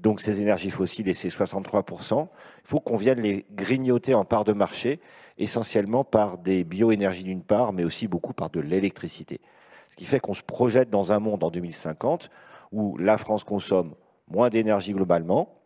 [0.00, 2.28] donc ces énergies fossiles et ces 63%, il
[2.64, 5.00] faut qu'on vienne les grignoter en part de marché,
[5.38, 9.40] essentiellement par des bioénergies d'une part, mais aussi beaucoup par de l'électricité.
[9.88, 12.30] Ce qui fait qu'on se projette dans un monde en 2050
[12.72, 13.94] où la France consomme
[14.28, 15.56] moins d'énergie globalement,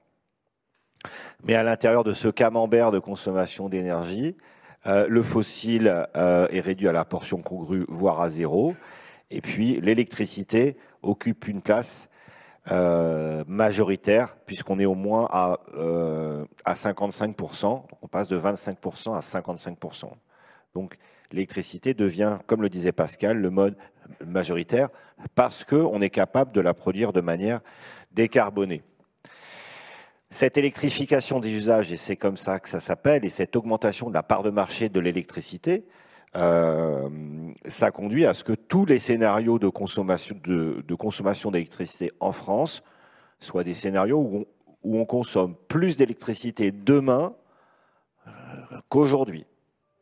[1.45, 4.37] mais à l'intérieur de ce camembert de consommation d'énergie,
[4.87, 8.75] euh, le fossile euh, est réduit à la portion congrue, voire à zéro,
[9.31, 12.09] et puis l'électricité occupe une place
[12.71, 15.59] euh, majoritaire, puisqu'on est au moins à,
[16.65, 17.83] à 55%.
[18.03, 20.11] on passe de 25% à 55%.
[20.75, 20.97] Donc
[21.33, 23.77] l'électricité devient, comme le disait Pascal, le mode
[24.27, 24.89] majoritaire,
[25.35, 27.61] parce qu'on est capable de la produire de manière
[28.13, 28.83] décarbonée.
[30.35, 34.15] Cette électrification des usages, et c'est comme ça que ça s'appelle, et cette augmentation de
[34.15, 35.85] la part de marché de l'électricité,
[36.35, 37.09] euh,
[37.67, 42.83] ça conduit à ce que tous les scénarios de consommation d'électricité en France
[43.39, 44.47] soient des scénarios où on,
[44.83, 47.37] où on consomme plus d'électricité demain
[48.27, 48.31] euh,
[48.89, 49.47] qu'aujourd'hui.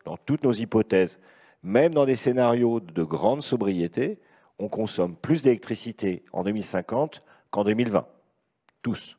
[0.06, 1.20] Dans toutes nos hypothèses,
[1.62, 4.18] même dans des scénarios de grande sobriété,
[4.58, 7.20] on consomme plus d'électricité en 2050
[7.50, 8.06] qu'en 2020.
[8.80, 9.18] Tous.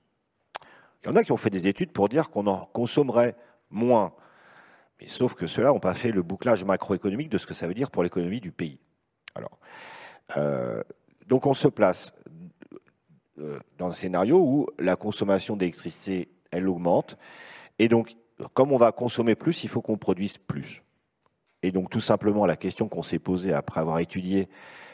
[1.04, 3.36] Il y en a qui ont fait des études pour dire qu'on en consommerait
[3.70, 4.14] moins
[5.08, 7.92] sauf que ceux-là n'ont pas fait le bouclage macroéconomique de ce que ça veut dire
[7.92, 8.80] pour l'économie du pays.
[9.36, 9.58] Alors,
[10.38, 10.82] euh,
[11.28, 12.14] donc on se place
[13.40, 17.18] euh, dans un scénario où la consommation d'électricité, elle augmente.
[17.80, 18.14] Et donc,
[18.54, 20.84] comme on va consommer plus, il faut qu'on produise plus.
[21.62, 24.50] Et donc, tout simplement, la question qu'on s'est posée après avoir étudié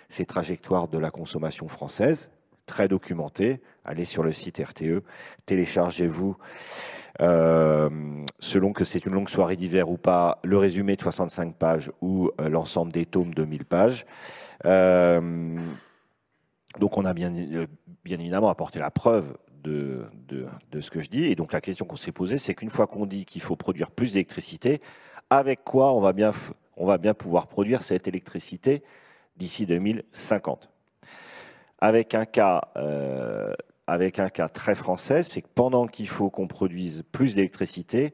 [0.08, 2.30] ces trajectoires de la consommation française,
[2.70, 5.02] très documentées, allez sur le site RTE,
[5.48, 6.38] téléchargez-vous
[7.22, 7.90] euh,
[8.40, 12.30] selon que c'est une longue soirée d'hiver ou pas, le résumé de 65 pages ou
[12.40, 14.06] euh, l'ensemble des tomes de 1000 pages.
[14.66, 15.58] Euh,
[16.80, 17.34] donc on a bien,
[18.06, 21.26] bien évidemment apporté la preuve de, de, de, ce que je dis.
[21.26, 23.90] Et donc la question qu'on s'est posée, c'est qu'une fois qu'on dit qu'il faut produire
[23.90, 24.80] plus d'électricité,
[25.32, 26.32] avec quoi on va bien,
[26.78, 28.84] on va bien pouvoir produire cette électricité
[29.36, 30.70] d'ici 2050
[31.80, 33.54] avec un cas, euh,
[33.88, 38.14] avec un cas très français, c'est que pendant qu'il faut qu'on produise plus d'électricité,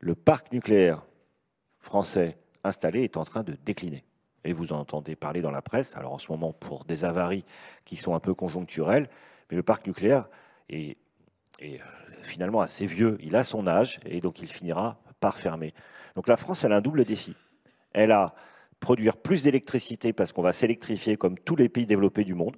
[0.00, 1.04] le parc nucléaire
[1.78, 4.04] français installé est en train de décliner.
[4.44, 7.44] Et vous en entendez parler dans la presse, alors en ce moment pour des avaries
[7.84, 9.08] qui sont un peu conjoncturelles,
[9.50, 10.28] mais le parc nucléaire
[10.68, 10.96] est,
[11.60, 11.80] est
[12.22, 15.72] finalement assez vieux, il a son âge, et donc il finira par fermer.
[16.14, 17.34] Donc la France, elle a un double défi.
[17.92, 18.34] Elle a
[18.80, 22.56] produire plus d'électricité parce qu'on va s'électrifier comme tous les pays développés du monde.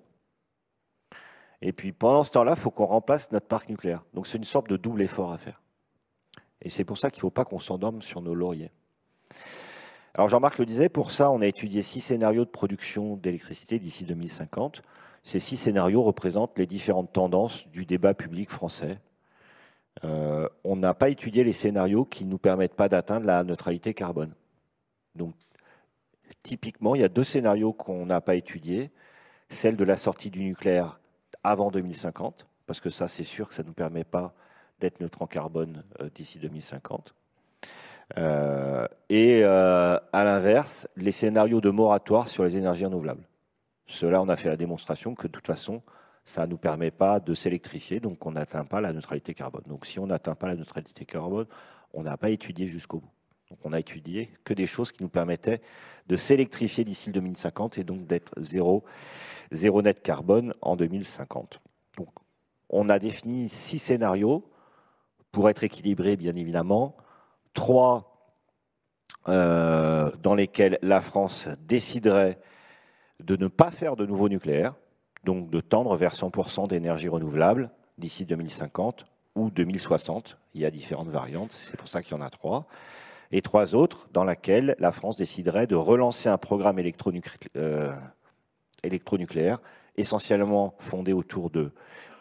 [1.62, 4.04] Et puis pendant ce temps-là, il faut qu'on remplace notre parc nucléaire.
[4.14, 5.62] Donc c'est une sorte de double effort à faire.
[6.62, 8.70] Et c'est pour ça qu'il ne faut pas qu'on s'endorme sur nos lauriers.
[10.14, 14.04] Alors Jean-Marc le disait, pour ça, on a étudié six scénarios de production d'électricité d'ici
[14.04, 14.82] 2050.
[15.22, 18.98] Ces six scénarios représentent les différentes tendances du débat public français.
[20.04, 23.92] Euh, on n'a pas étudié les scénarios qui ne nous permettent pas d'atteindre la neutralité
[23.92, 24.34] carbone.
[25.14, 25.34] Donc
[26.42, 28.90] typiquement, il y a deux scénarios qu'on n'a pas étudiés.
[29.48, 30.98] Celle de la sortie du nucléaire
[31.46, 34.34] avant 2050, parce que ça, c'est sûr que ça ne nous permet pas
[34.80, 37.14] d'être neutre en carbone euh, d'ici 2050.
[38.18, 43.26] Euh, et euh, à l'inverse, les scénarios de moratoire sur les énergies renouvelables.
[43.86, 45.82] Cela, on a fait la démonstration que de toute façon,
[46.24, 49.62] ça ne nous permet pas de s'électrifier, donc on n'atteint pas la neutralité carbone.
[49.66, 51.46] Donc si on n'atteint pas la neutralité carbone,
[51.94, 53.10] on n'a pas étudié jusqu'au bout.
[53.50, 55.60] Donc on a étudié que des choses qui nous permettaient
[56.08, 58.84] de s'électrifier d'ici le 2050 et donc d'être zéro,
[59.50, 61.60] zéro net carbone en 2050.
[61.98, 62.08] Donc
[62.68, 64.48] on a défini six scénarios
[65.32, 66.96] pour être équilibrés, bien évidemment.
[67.54, 68.32] Trois
[69.28, 72.38] euh, dans lesquels la France déciderait
[73.20, 74.74] de ne pas faire de nouveau nucléaire,
[75.24, 80.38] donc de tendre vers 100% d'énergie renouvelable d'ici 2050 ou 2060.
[80.54, 82.66] Il y a différentes variantes, c'est pour ça qu'il y en a trois
[83.32, 86.78] et trois autres dans lesquelles la France déciderait de relancer un programme
[87.56, 87.92] euh,
[88.82, 89.58] électronucléaire,
[89.96, 91.72] essentiellement fondé autour de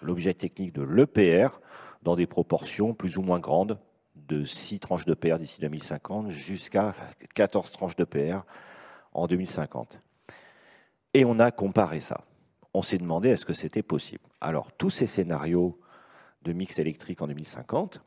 [0.01, 1.59] l'objet technique de l'EPR,
[2.03, 3.79] dans des proportions plus ou moins grandes,
[4.15, 6.95] de 6 tranches d'EPR d'ici 2050 jusqu'à
[7.33, 8.39] 14 tranches d'EPR
[9.13, 9.99] en 2050.
[11.13, 12.21] Et on a comparé ça.
[12.73, 14.23] On s'est demandé est-ce que c'était possible.
[14.41, 15.79] Alors, tous ces scénarios
[16.43, 18.01] de mix électrique en 2050,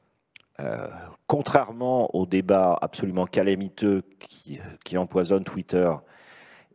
[0.60, 0.88] euh,
[1.26, 5.90] contrairement au débat absolument calamiteux qui, qui, empoisonne Twitter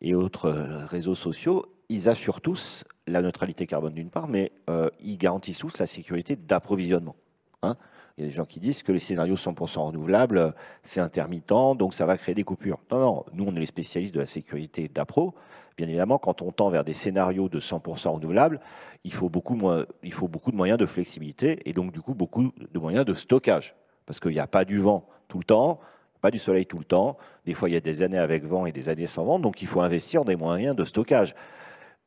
[0.04, 5.18] et autres réseaux sociaux, ils assurent tous la neutralité carbone d'une part, mais euh, ils
[5.18, 7.16] garantissent tous la sécurité d'approvisionnement.
[7.62, 7.76] Hein
[8.18, 11.96] il y a des gens qui disent que les scénarios 100% renouvelables, c'est intermittent, donc
[11.96, 12.80] ça va créer des coupures.
[12.92, 15.34] Non, non, nous on est les spécialistes de la sécurité d'appro.
[15.78, 18.60] Bien évidemment, quand on tend vers des scénarios de 100% renouvelables,
[19.04, 22.14] il faut, beaucoup moins, il faut beaucoup de moyens de flexibilité et donc du coup
[22.14, 23.76] beaucoup de moyens de stockage.
[24.06, 25.80] Parce qu'il n'y a pas du vent tout le temps,
[26.24, 27.18] pas du soleil tout le temps.
[27.46, 29.62] Des fois, il y a des années avec vent et des années sans vent, donc
[29.62, 31.36] il faut investir des moyens de stockage.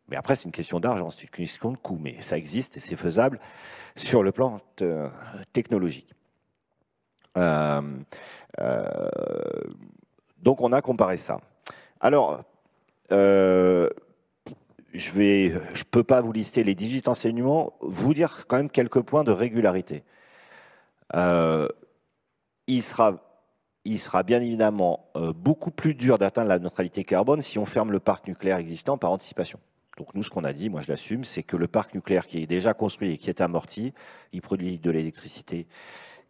[0.08, 2.80] Mais après, c'est une question d'argent, c'est une question de coût, mais ça existe et
[2.80, 3.38] c'est faisable
[3.94, 5.10] sur le plan euh,
[5.52, 6.14] technologique.
[7.36, 7.82] Euh,
[8.58, 9.08] euh,
[10.38, 11.38] donc, on a comparé ça.
[12.00, 12.42] Alors,
[13.10, 13.90] je
[14.94, 19.32] je peux pas vous lister les 18 enseignements, vous dire quand même quelques points de
[19.32, 20.04] régularité.
[21.12, 23.25] il sera
[23.86, 28.00] il sera bien évidemment beaucoup plus dur d'atteindre la neutralité carbone si on ferme le
[28.00, 29.60] parc nucléaire existant par anticipation.
[29.96, 32.42] Donc nous, ce qu'on a dit, moi je l'assume, c'est que le parc nucléaire qui
[32.42, 33.94] est déjà construit et qui est amorti,
[34.32, 35.66] il produit de l'électricité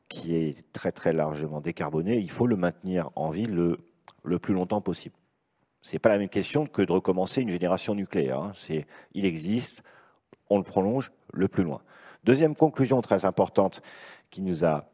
[0.09, 2.19] qui est très très largement décarbonée.
[2.19, 3.79] Il faut le maintenir en vie le,
[4.39, 5.17] plus longtemps possible.
[5.83, 8.39] C'est pas la même question que de recommencer une génération nucléaire.
[8.39, 8.53] Hein.
[9.15, 9.83] Il existe,
[10.49, 11.81] on le prolonge le plus loin.
[12.23, 13.83] Deuxième conclusion très importante
[14.31, 14.89] qui nous a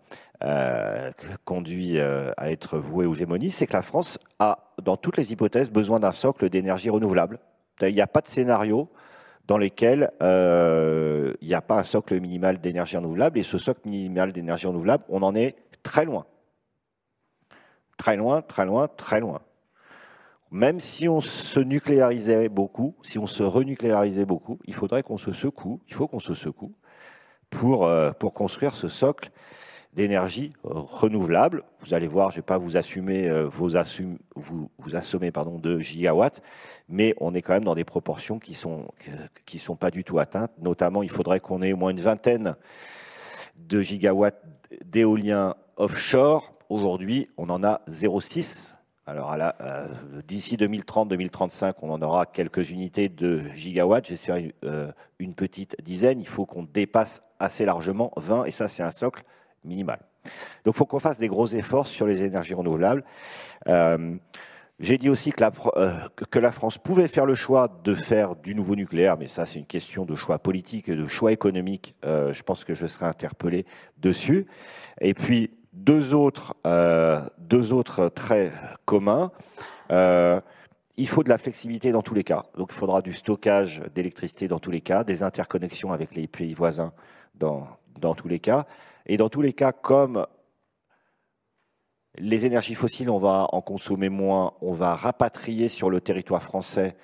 [0.45, 1.11] euh,
[1.45, 5.33] conduit euh, à être voué aux gémonies, c'est que la France a, dans toutes les
[5.33, 7.39] hypothèses, besoin d'un socle d'énergie renouvelable
[7.89, 8.89] il n'y a pas de scénario
[9.47, 13.39] dans lequel euh, il n'y a pas un socle minimal d'énergie renouvelable.
[13.39, 16.27] Et ce socle minimal d'énergie renouvelable, on en est très loin.
[17.97, 19.41] Très loin, très loin, très loin.
[20.51, 25.33] Même si on se nucléarisait beaucoup, si on se renucléarisait beaucoup, il faudrait qu'on se
[25.33, 26.75] secoue, il faut qu'on se secoue
[27.49, 29.31] pour, euh, pour construire ce socle
[29.93, 31.65] d'énergie renouvelable.
[31.81, 33.69] Vous allez voir, je ne vais pas vous assumer euh, vos
[34.37, 36.43] vous, assommer pardon, de gigawatts,
[36.89, 38.59] mais on est quand même dans des proportions qui
[39.45, 40.53] qui sont pas du tout atteintes.
[40.61, 42.57] Notamment, il faudrait qu'on ait au moins une vingtaine
[43.57, 44.43] de gigawatts
[44.85, 46.55] d'éolien offshore.
[46.69, 48.77] Aujourd'hui, on en a 0,6
[49.07, 49.89] Alors euh,
[50.27, 54.07] d'ici 2030-2035, on en aura quelques unités de gigawatts.
[54.07, 56.19] J'essaierai euh, une petite dizaine.
[56.19, 59.23] Il faut qu'on dépasse assez largement 20, et ça c'est un socle
[59.65, 59.99] minimal.
[60.65, 63.05] Donc il faut qu'on fasse des gros efforts sur les énergies renouvelables.
[63.69, 64.17] Euh,
[64.81, 65.53] j'ai dit aussi que la,
[66.31, 69.61] que la, France pouvait faire le choix de faire du nouveau nucléaire, mais ça c'est
[69.61, 71.95] une question de choix politique et de choix économique.
[72.03, 73.65] je pense que je serai interpellé
[73.99, 74.47] dessus.
[75.01, 78.53] Et puis deux autres, euh, deux autres traits
[78.85, 79.33] communs.
[79.91, 80.41] Euh,
[80.97, 82.45] il faut de la flexibilité dans tous les cas.
[82.57, 86.55] Donc il faudra du stockage d'électricité dans tous les cas, des interconnexions avec les pays
[86.55, 86.93] voisins
[87.35, 87.67] dans,
[87.99, 88.67] dans tous les cas.
[89.07, 90.27] Et dans tous les cas, comme
[92.19, 96.97] les énergies fossiles, on va en consommer moins, on va rapatrier sur le territoire français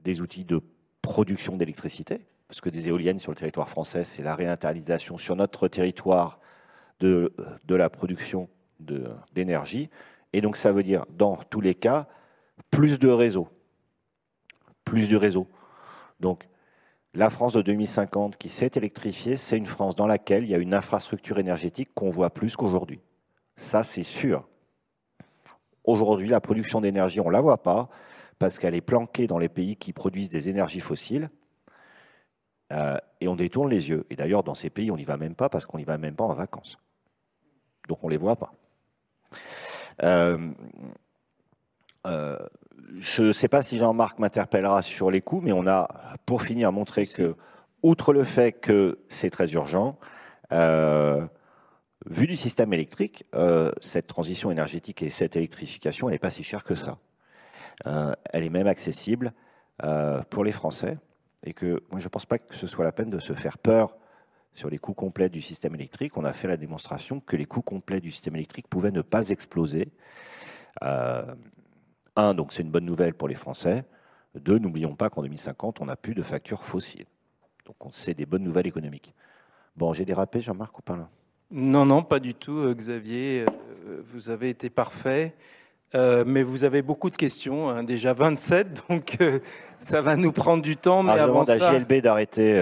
[0.00, 0.60] des outils de
[1.02, 5.68] production d'électricité, parce que des éoliennes sur le territoire français, c'est la réinternalisation sur notre
[5.68, 6.40] territoire
[6.98, 7.32] de,
[7.68, 8.48] la production
[9.32, 9.88] d'énergie.
[10.32, 12.06] Et donc ça veut dire, dans tous les cas,
[12.70, 13.48] plus de réseaux.
[14.84, 15.48] Plus de réseaux.
[16.18, 16.49] Donc
[17.14, 20.58] la France de 2050 qui s'est électrifiée, c'est une France dans laquelle il y a
[20.58, 23.00] une infrastructure énergétique qu'on voit plus qu'aujourd'hui.
[23.56, 24.48] Ça, c'est sûr.
[25.84, 27.88] Aujourd'hui, la production d'énergie, on ne la voit pas
[28.38, 31.30] parce qu'elle est planquée dans les pays qui produisent des énergies fossiles.
[32.72, 34.06] Euh, et on détourne les yeux.
[34.10, 36.14] Et d'ailleurs, dans ces pays, on n'y va même pas parce qu'on n'y va même
[36.14, 36.78] pas en vacances
[37.90, 38.52] donc on ne les voit pas.
[40.04, 40.52] Euh,
[42.06, 42.38] euh,
[43.00, 45.88] je ne sais pas si Jean-Marc m'interpellera sur les coûts, mais on a,
[46.26, 47.34] pour finir, montré que,
[47.82, 49.98] outre le fait que c'est très urgent,
[50.52, 51.26] euh,
[52.06, 53.24] vu du système électrique,
[53.80, 56.98] cette transition énergétique et cette électrification, elle n'est pas si chère que ça.
[57.84, 59.32] elle est même accessible
[60.28, 60.98] pour les Français,
[61.44, 63.56] et que moi je ne pense pas que ce soit la peine de se faire
[63.56, 63.96] peur
[64.54, 67.62] sur les coûts complets du système électrique, on a fait la démonstration que les coûts
[67.62, 69.90] complets du système électrique pouvaient ne pas exploser.
[72.20, 73.84] Euh, un, donc c'est une bonne nouvelle pour les Français.
[74.34, 77.06] Deux, n'oublions pas qu'en 2050, on n'a plus de factures fossiles.
[77.66, 79.14] Donc c'est des bonnes nouvelles économiques.
[79.76, 81.08] Bon, j'ai dérapé, Jean-Marc, ou pas là?
[81.50, 83.44] Non, non, pas du tout, euh, Xavier.
[83.88, 85.34] Euh, vous avez été parfait.
[85.92, 87.82] mais vous avez beaucoup de questions, hein.
[87.82, 89.18] déjà 27, donc
[89.78, 91.02] ça va nous prendre du temps.
[91.02, 92.54] Mais ah, avant à JLB d'arrêter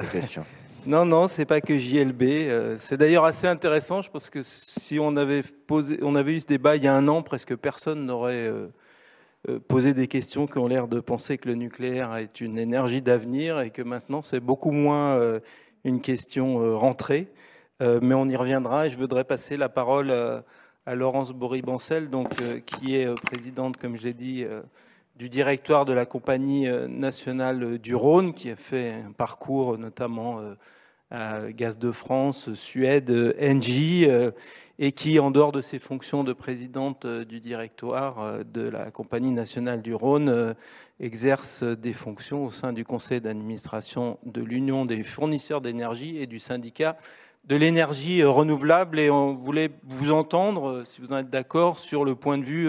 [0.00, 0.44] ces questions.
[0.86, 2.22] Non, non, c'est pas que JLB.
[2.22, 4.02] Euh, c'est d'ailleurs assez intéressant.
[4.02, 6.94] Je pense que si on avait posé, on avait eu ce débat il y a
[6.94, 8.66] un an, presque personne n'aurait euh,
[9.48, 13.00] euh, posé des questions qui ont l'air de penser que le nucléaire est une énergie
[13.00, 15.18] d'avenir et que maintenant c'est beaucoup moins
[15.84, 17.28] une question rentrée.
[17.80, 20.10] mais on y reviendra et je voudrais passer la parole
[20.86, 22.10] à Laurence Bory-Bancel,
[22.66, 24.44] qui est présidente, comme j'ai dit
[25.16, 30.40] du directoire de la Compagnie nationale du Rhône, qui a fait un parcours notamment
[31.50, 34.30] Gaz de France, Suède, Engie, euh,
[34.78, 38.90] et qui, en dehors de ses fonctions de présidente euh, du directoire euh, de la
[38.90, 40.54] Compagnie nationale du Rhône,
[40.98, 46.38] exerce des fonctions au sein du conseil d'administration de l'Union des fournisseurs d'énergie et du
[46.38, 46.96] syndicat
[47.44, 48.98] de l'énergie renouvelable.
[48.98, 52.68] Et on voulait vous entendre, si vous en êtes d'accord, sur le point de vue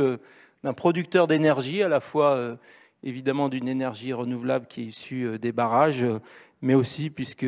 [0.64, 2.58] d'un producteur d'énergie, à la fois
[3.04, 6.06] évidemment d'une énergie renouvelable qui est issue des barrages,
[6.62, 7.46] mais aussi puisque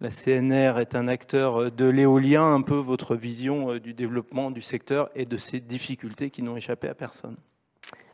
[0.00, 4.50] la CNR est un acteur euh, de l'éolien, un peu votre vision euh, du développement
[4.50, 7.36] du secteur et de ces difficultés qui n'ont échappé à personne.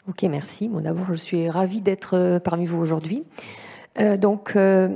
[0.09, 0.69] Ok, merci.
[0.69, 3.25] Bon, D'abord, je suis ravie d'être euh, parmi vous aujourd'hui.
[3.99, 4.89] Euh, donc, euh,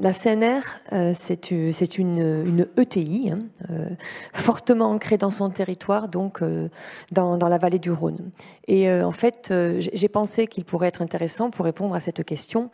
[0.00, 0.60] la CNR,
[0.92, 3.40] euh, c'est une, une, ETI, hein,
[4.32, 6.42] fortement ancrée dans son territoire, donc
[7.12, 8.30] dans, la vallée du Rhône.
[8.66, 12.70] Et en fait, j'ai pensé qu'il pourrait être intéressant pour répondre à cette question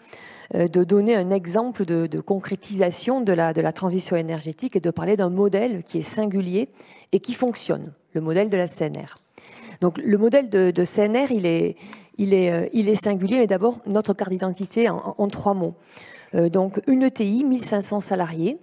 [0.54, 4.90] de donner un exemple de, de, concrétisation de la, de la transition énergétique et de
[4.90, 6.68] parler d'un modèle qui est singulier
[7.12, 9.21] et qui fonctionne, le modèle de la CNR.
[9.82, 11.72] Donc le modèle de, CNR, euh,
[12.72, 15.74] il est singulier, mais d'abord notre carte d'identité en, trois mots.
[16.36, 18.60] Euh, donc une ETI, 1500 salariés,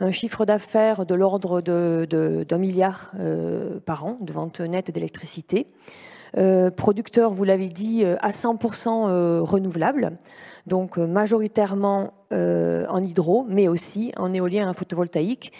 [0.00, 5.66] un chiffre d'affaires de l'ordre d'un milliard euh, par an de vente nette d'électricité.
[6.74, 10.12] producteur, vous l'avez dit, à 100% renouvelable,
[10.66, 15.52] donc majoritairement en hydro, mais aussi en éolien et en photovoltaïque,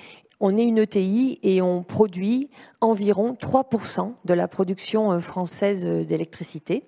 [0.42, 6.04] on est une ETI et on produit environ 3% de la production euh, française euh,
[6.04, 6.84] d'électricité.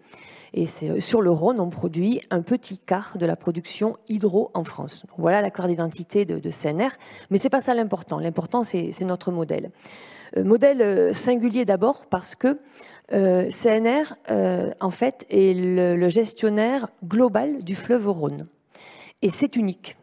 [0.57, 5.05] Et sur le Rhône, on produit un petit quart de la production hydro en France.
[5.18, 6.90] voilà la d'identité de, CNR.
[7.30, 8.20] Mais c'est pas ça l'important.
[8.20, 9.72] L'important, c'est notre modèle.
[10.36, 12.61] Euh, modèle singulier d'abord parce que
[13.09, 14.14] CNR,
[14.80, 18.46] en fait, est le gestionnaire global du fleuve Rhône.
[19.22, 19.96] Et c'est unique.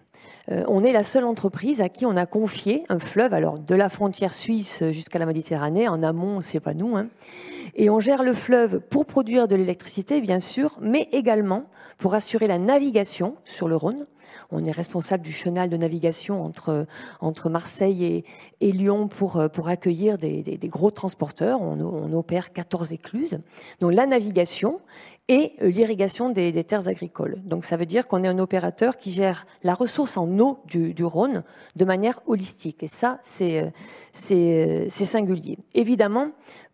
[0.49, 3.75] Euh, on est la seule entreprise à qui on a confié un fleuve, alors de
[3.75, 7.07] la frontière suisse jusqu'à la Méditerranée, en amont, c'est pas nous, hein,
[7.75, 11.65] Et on gère le fleuve pour produire de l'électricité, bien sûr, mais également
[11.97, 14.07] pour assurer la navigation sur le Rhône.
[14.51, 16.85] On est responsable du chenal de navigation entre,
[17.19, 18.23] entre Marseille
[18.59, 21.61] et, Lyon pour, pour accueillir des, des, gros transporteurs.
[21.61, 23.39] On, opère 14 écluses.
[23.79, 24.79] Donc la navigation
[25.27, 27.37] et l'irrigation des, terres agricoles.
[27.45, 30.93] Donc ça veut dire qu'on est un opérateur qui gère la ressource en eau du,
[30.93, 31.43] du Rhône
[31.75, 32.83] de manière holistique.
[32.83, 33.71] Et ça, c'est
[34.89, 35.57] singulier.
[35.73, 36.31] Évidemment,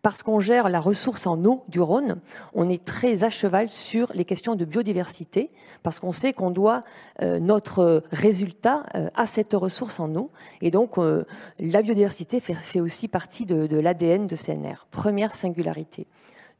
[0.07, 2.21] parce qu'on gère la ressource en eau du Rhône,
[2.53, 5.51] on est très à cheval sur les questions de biodiversité,
[5.83, 6.81] parce qu'on sait qu'on doit
[7.21, 10.31] euh, notre résultat euh, à cette ressource en eau.
[10.61, 11.25] Et donc, euh,
[11.59, 14.87] la biodiversité fait, aussi partie de, de l'ADN de CNR.
[14.91, 16.07] Première singularité.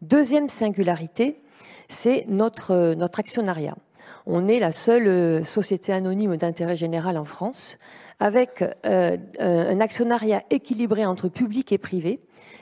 [0.02, 1.40] Deuxième singularité,
[1.88, 3.78] c'est notre, notre actionnariat.
[4.26, 7.78] On est la seule société anonyme d'intérêt général en France
[8.20, 12.20] avec euh, un actionnariat équilibré entre public et privé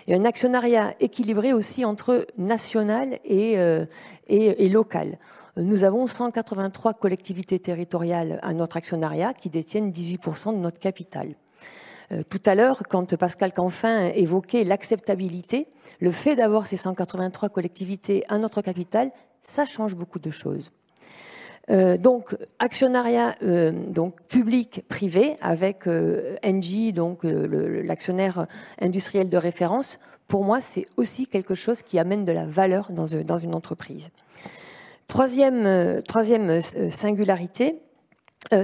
[0.08, 3.86] et un actionnariat équilibré aussi entre national et, euh,
[4.30, 5.18] local.
[5.58, 11.36] Nous avons 183 collectivités territoriales à notre actionnariat qui détiennent 18% de notre capital.
[12.12, 15.68] Euh, tout à l'heure, quand Pascal Canfin évoquait l'acceptabilité,
[16.02, 20.72] le fait d'avoir ces 183 collectivités à notre capital, ça change beaucoup de choses.
[21.72, 28.46] Euh, donc actionnariat euh, donc public privé avec euh, Engie donc l'actionnaire
[28.80, 29.98] industriel de référence
[30.28, 34.10] pour moi c'est aussi quelque chose qui amène de la valeur dans, dans une entreprise.
[35.08, 37.85] Troisième, troisième singularité, euh,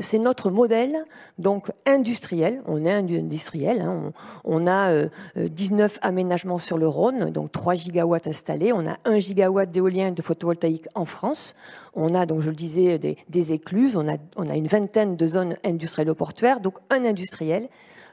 [0.02, 1.06] c'est notre modèle
[1.38, 2.62] donc industriel.
[2.68, 3.82] On est industriel.
[3.82, 4.12] Hein.
[4.44, 5.06] On, a
[5.36, 8.74] 19 euh, aménagements sur le Rhône, donc 3 gigawatts installés.
[8.74, 11.56] On a 1 gigawatt d'éolien de photovoltaïque en France.
[11.94, 13.96] On a, donc je le disais, des, écluses.
[13.96, 16.60] On a, on une vingtaine de zones industrielles portuaires.
[16.60, 17.68] Donc un industriel,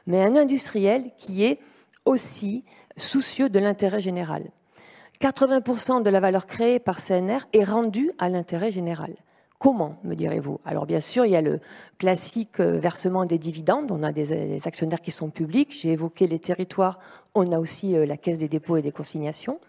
[0.07, 1.59] mais un industriel qui est
[2.05, 2.63] aussi
[2.97, 4.43] soucieux de l'intérêt général.
[5.21, 9.13] 80% de la valeur créée par CNR est rendue à l'intérêt général.
[9.59, 10.61] Comment, me direz-vous?
[10.63, 11.59] Alors bien sûr, il y a le
[11.97, 13.91] classique euh, versement des dividendes.
[13.91, 15.77] On a des, actionnaires qui sont publics.
[15.77, 16.97] J'ai évoqué les territoires.
[17.35, 19.59] On a aussi euh, la caisse des dépôts et des consignations.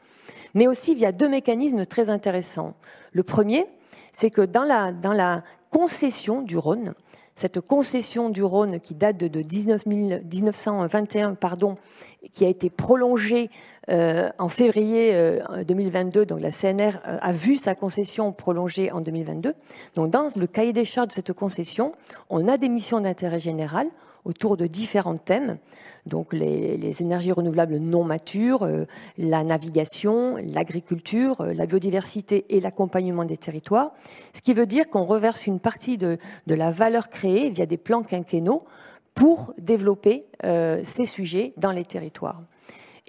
[0.54, 2.74] Mais aussi, il y a deux mécanismes très intéressants.
[3.12, 3.66] Le premier,
[4.12, 6.94] c'est que dans la, concession du Rhône,
[7.34, 11.76] cette concession du Rhône qui date de, 19 1921, pardon,
[12.32, 13.79] qui a été prolongée euh,
[14.38, 19.54] en février 2022, euh, donc la CNR euh, a vu sa concession prolongée en 2022.
[19.96, 21.92] Donc dans le cahier des charges de cette concession,
[22.28, 23.88] on a des missions d'intérêt général
[24.24, 25.56] autour de différents thèmes,
[26.04, 28.68] donc les, énergies renouvelables non matures,
[29.16, 33.92] la navigation, l'agriculture, la biodiversité et l'accompagnement des territoires,
[34.34, 38.02] ce qui veut dire qu'on reverse une partie de, la valeur créée via des plans
[38.02, 38.64] quinquennaux
[39.14, 42.42] pour développer ces sujets dans les territoires.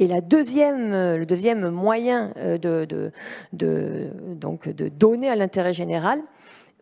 [0.01, 3.11] Et euh, le deuxième moyen euh, de,
[3.53, 6.21] donc de donner à l'intérêt général,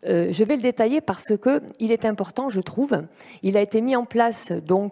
[0.08, 3.04] euh, je vais le détailler parce que il est important, je trouve.
[3.44, 4.90] Il a été mis en place dans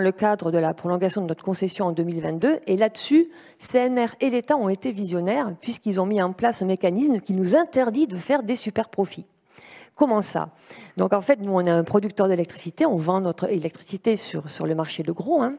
[0.00, 3.28] le cadre de la prolongation de notre concession en 2022, et là-dessus,
[3.58, 7.54] CNR et l'État ont été visionnaires puisqu'ils ont mis en place un mécanisme qui nous
[7.54, 9.26] interdit de faire des super profits.
[10.00, 10.48] Comment ça?
[10.96, 14.74] Donc en fait, nous, on est un producteur d'électricité, on vend notre électricité sur, le
[14.74, 15.56] marché de gros, hein,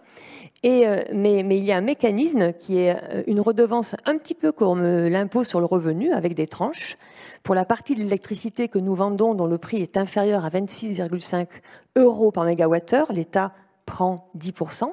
[0.65, 4.33] euh, mais, mais, il y a un mécanisme qui est euh, une redevance un petit
[4.33, 6.97] peu comme euh, l'impôt sur le revenu, avec des tranches.
[7.43, 11.45] Pour la partie de l'électricité que nous vendons, dont le prix est inférieur à 26,5
[11.97, 13.53] euros par mégawattheure, l'État
[13.85, 14.91] prend 10%.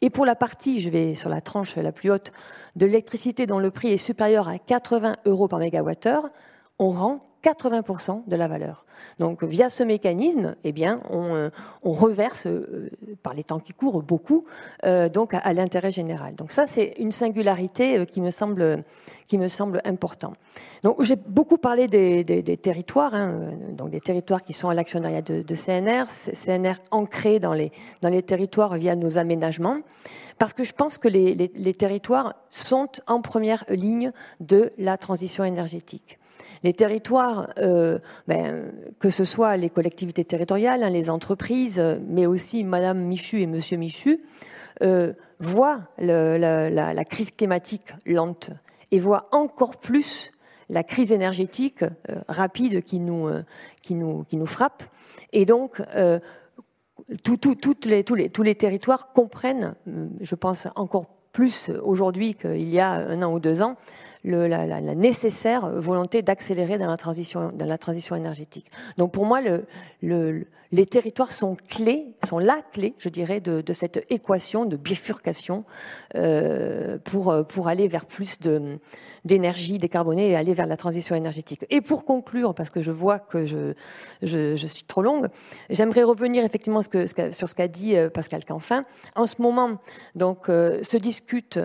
[0.00, 2.30] Et pour la partie, je vais sur la tranche la plus haute,
[2.76, 6.30] de l'électricité dont le prix est supérieur à 80 euros par mégawattheure,
[6.78, 8.84] on rend 80% de la valeur.
[9.18, 11.50] Donc via ce mécanisme, eh bien, on, euh,
[11.82, 12.90] on reverse euh,
[13.22, 14.44] par les temps qui courent beaucoup
[14.84, 16.34] euh, donc à, l'intérêt général.
[16.34, 18.84] Donc ça c'est une singularité euh, qui me semble
[19.28, 20.32] qui me semble important.
[20.82, 24.74] Donc j'ai beaucoup parlé des, des, des territoires, hein, donc des territoires qui sont à
[24.74, 27.72] l'actionnariat de, de, CNR, CNR ancré dans les
[28.02, 29.78] dans les territoires via nos aménagements,
[30.38, 34.98] parce que je pense que les, les, les territoires sont en première ligne de la
[34.98, 36.19] transition énergétique.
[36.62, 37.98] Les territoires, euh,
[38.28, 43.46] ben, que ce soit les collectivités territoriales, hein, les entreprises, mais aussi Madame Michu et
[43.46, 44.20] Monsieur Michu,
[44.82, 48.50] euh, voient la, crise climatique lente
[48.92, 50.32] et voient encore plus
[50.70, 53.42] la crise énergétique euh, rapide qui nous, euh,
[53.82, 54.84] qui, nous, qui nous frappe.
[55.32, 56.20] Et donc, euh,
[57.08, 59.74] les, tous, les, tous les territoires comprennent,
[60.20, 63.76] je pense encore plus aujourd'hui qu'il y a un an ou deux ans
[64.24, 68.66] la, nécessaire volonté d'accélérer dans la transition dans la transition énergétique.
[68.98, 69.64] Donc pour moi, le,
[70.02, 75.64] le, les territoires sont clés, sont la clé, je dirais, de, cette équation de bifurcation
[76.16, 78.38] euh, pour pour aller vers plus
[79.24, 81.64] d'énergie décarbonée et aller vers la transition énergétique.
[81.70, 83.74] Et pour conclure, parce que je vois que je
[84.22, 85.28] je, suis trop longue,
[85.70, 88.84] j'aimerais revenir effectivement sur ce qu'a dit euh, Pascal Canfin.
[89.16, 89.78] En ce moment,
[90.14, 91.58] donc, euh, se discute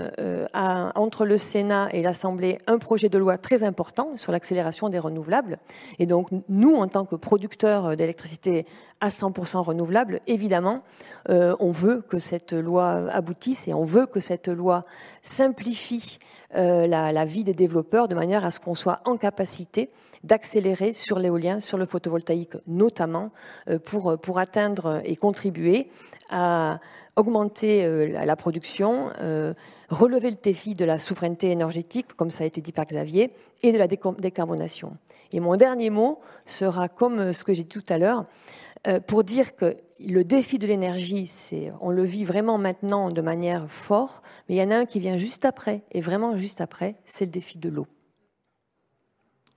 [0.54, 5.58] entre le Sénat et l'Assemblée un projet de loi très important sur l'accélération des renouvelables.
[6.00, 8.66] Et donc, nous, en tant que producteurs d'électricité
[9.02, 10.82] à 100% renouvelable, évidemment,
[11.30, 14.84] euh, on veut que cette loi aboutisse et on veut que cette loi
[15.22, 16.18] simplifie
[16.56, 19.90] euh, la, vie des développeurs de manière à ce qu'on soit en capacité
[20.24, 23.32] d'accélérer sur l'éolien, sur le photovoltaïque notamment,
[23.70, 25.88] euh, pour, pour atteindre et contribuer
[26.30, 26.80] à
[27.16, 29.54] augmenter euh, la, la, production, euh,
[29.90, 33.32] relever le défi de la souveraineté énergétique, comme ça a été dit par Xavier,
[33.64, 34.98] et de la décarbonation.
[35.32, 38.75] Et mon dernier mot sera comme ce que j'ai dit tout à l'heure, euh,
[39.08, 43.70] pour dire que le défi de l'énergie, c'est, on le vit vraiment maintenant de manière
[43.70, 46.96] forte, mais il y en a un qui vient juste après, et vraiment juste après,
[47.06, 47.88] c'est le défi de l'eau.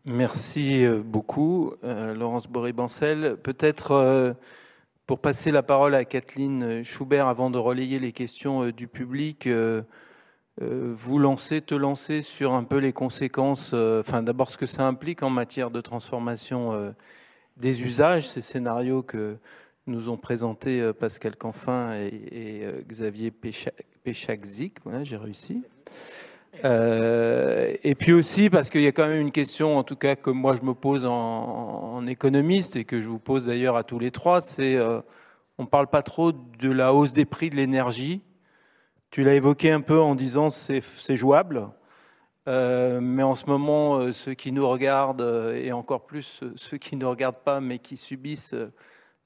[0.05, 3.37] Merci beaucoup, euh, Laurence Boré-Bancel.
[3.43, 4.33] Peut-être euh,
[5.09, 9.47] pour passer la parole à Kathleen Schubert avant de relayer les questions euh, du public,
[9.47, 9.81] euh,
[10.61, 14.87] euh, vous lancer, te lancer sur un peu les conséquences, enfin d'abord ce que ça
[14.87, 16.95] implique en matière de transformation
[17.59, 19.37] des usages, ces scénarios que
[19.87, 23.33] nous ont présentés Pascal Canfin et, et Xavier
[24.05, 24.79] Péchakzik.
[24.85, 25.65] Voilà, j'ai réussi.
[26.65, 30.17] Euh, et puis aussi parce qu'il y a quand même une question, en tout cas
[30.17, 33.85] que moi je me pose en, en économiste et que je vous pose d'ailleurs à
[33.85, 35.01] tous les trois, c'est euh,
[35.59, 38.23] on ne parle pas trop de la hausse des prix de l'énergie.
[39.11, 40.83] Tu l'as évoqué un peu en disant c'est
[41.17, 41.69] jouable,
[42.49, 46.79] euh, mais en ce moment euh, ceux qui nous regardent euh, et encore plus ceux
[46.79, 48.55] qui ne regardent pas mais qui subissent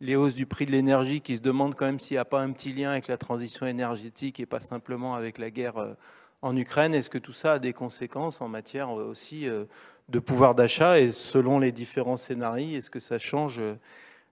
[0.01, 2.41] les hausses du prix de l'énergie, qui se demandent quand même s'il n'y a pas
[2.41, 5.95] un petit lien avec la transition énergétique et pas simplement avec la guerre
[6.41, 6.93] en Ukraine.
[6.93, 9.47] Est-ce que tout ça a des conséquences en matière aussi
[10.09, 13.63] de pouvoir d'achat et selon les différents scénarios, est-ce que ça change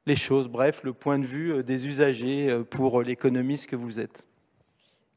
[0.07, 0.49] les choses?
[0.49, 4.26] Bref, le point de vue des usagers pour l'économiste que vous êtes.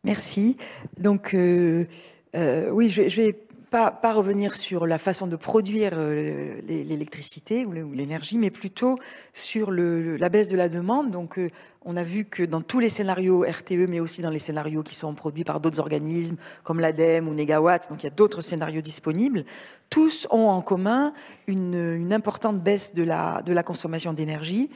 [0.03, 0.55] Merci.
[0.99, 3.42] Donc, oui, je vais
[3.73, 8.99] pas, revenir sur la façon de produire euh, l'électricité ou l'énergie, mais plutôt
[9.33, 11.09] sur la baisse de la demande.
[11.09, 11.49] Donc, euh,
[11.83, 14.93] on a vu que dans tous les scénarios RTE, mais aussi dans les scénarios qui
[14.93, 18.81] sont produits par d'autres organismes comme l'ADEME ou Negawatt, donc il y a d'autres scénarios
[18.81, 19.43] disponibles,
[19.89, 21.11] tous ont en commun
[21.47, 24.69] une, importante baisse de la, de la consommation d'énergie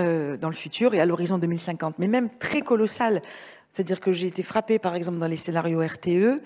[0.00, 3.20] euh, dans le futur et à l'horizon 2050, mais même très colossale.
[3.70, 6.40] C'est-à-dire que j'ai été frappée, par exemple, dans les scénarios RTE,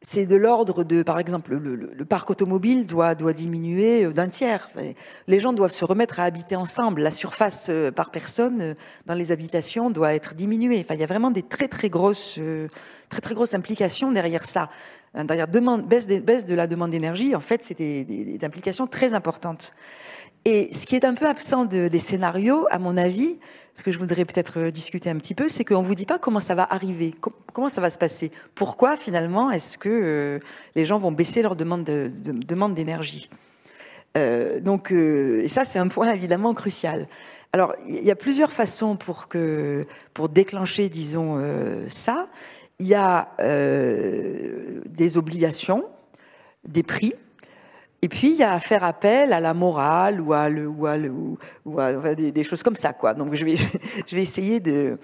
[0.00, 4.70] c'est de l'ordre de, par exemple, le, parc automobile doit, doit diminuer d'un tiers.
[5.26, 7.02] Les gens doivent se remettre à habiter ensemble.
[7.02, 8.76] La surface par personne
[9.06, 10.80] dans les habitations doit être diminuée.
[10.84, 12.38] Enfin, il y a vraiment des très très grosses,
[13.08, 14.70] très très grosses implications derrière ça.
[15.14, 19.74] Derrière demande, baisse, de, la demande d'énergie, en fait, c'est des, implications très importantes.
[20.44, 23.38] Et ce qui est un peu absent de, des scénarios, à mon avis,
[23.78, 26.18] ce que je voudrais peut-être discuter un petit peu, c'est qu'on ne vous dit pas
[26.18, 27.14] comment ça va arriver,
[27.52, 28.32] comment ça va se passer.
[28.56, 30.40] Pourquoi finalement est-ce que euh,
[30.74, 33.30] les gens vont baisser leur demande de, de, demande d'énergie?
[34.16, 37.06] Euh, Donc, euh, ça c'est un point évidemment crucial.
[37.52, 42.26] Alors, il y a plusieurs façons pour que pour déclencher, disons euh, ça.
[42.80, 45.84] Il y a euh, des obligations,
[46.66, 47.14] des prix.
[48.00, 50.86] Et puis, il y a à faire appel à la morale ou à, le, ou
[50.86, 52.92] à, des, choses comme ça.
[52.92, 53.14] Quoi.
[53.14, 54.98] Donc, je vais, je vais essayer de,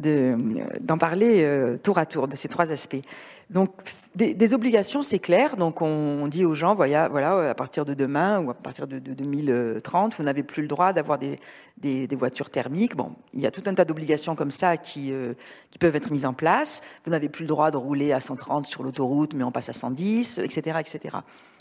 [0.00, 3.02] d'en de, parler euh, tour à tour de ces trois aspects.
[3.50, 3.70] Donc,
[4.14, 5.56] des, obligations, c'est clair.
[5.56, 8.98] Donc, on, dit aux gens, voilà, voilà, à partir de demain ou à partir de,
[8.98, 11.38] de 2030, vous n'avez plus le droit d'avoir des,
[11.78, 12.96] des, des, voitures thermiques.
[12.96, 15.34] Bon, il y a tout un tas d'obligations comme ça qui, euh,
[15.70, 16.82] qui peuvent être mises en place.
[17.04, 19.72] Vous n'avez plus le droit de rouler à 130 sur l'autoroute, mais on passe à
[19.72, 21.16] 110, etc., etc.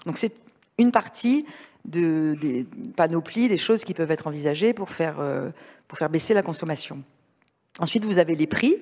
[0.06, 0.34] Donc, c'est
[0.80, 1.45] une partie
[1.85, 2.65] de, des
[2.95, 5.51] panoplies, des choses qui peuvent être envisagées pour faire, euh,
[5.88, 7.03] pour faire baisser la consommation.
[7.80, 8.76] Ensuite, vous avez les prix.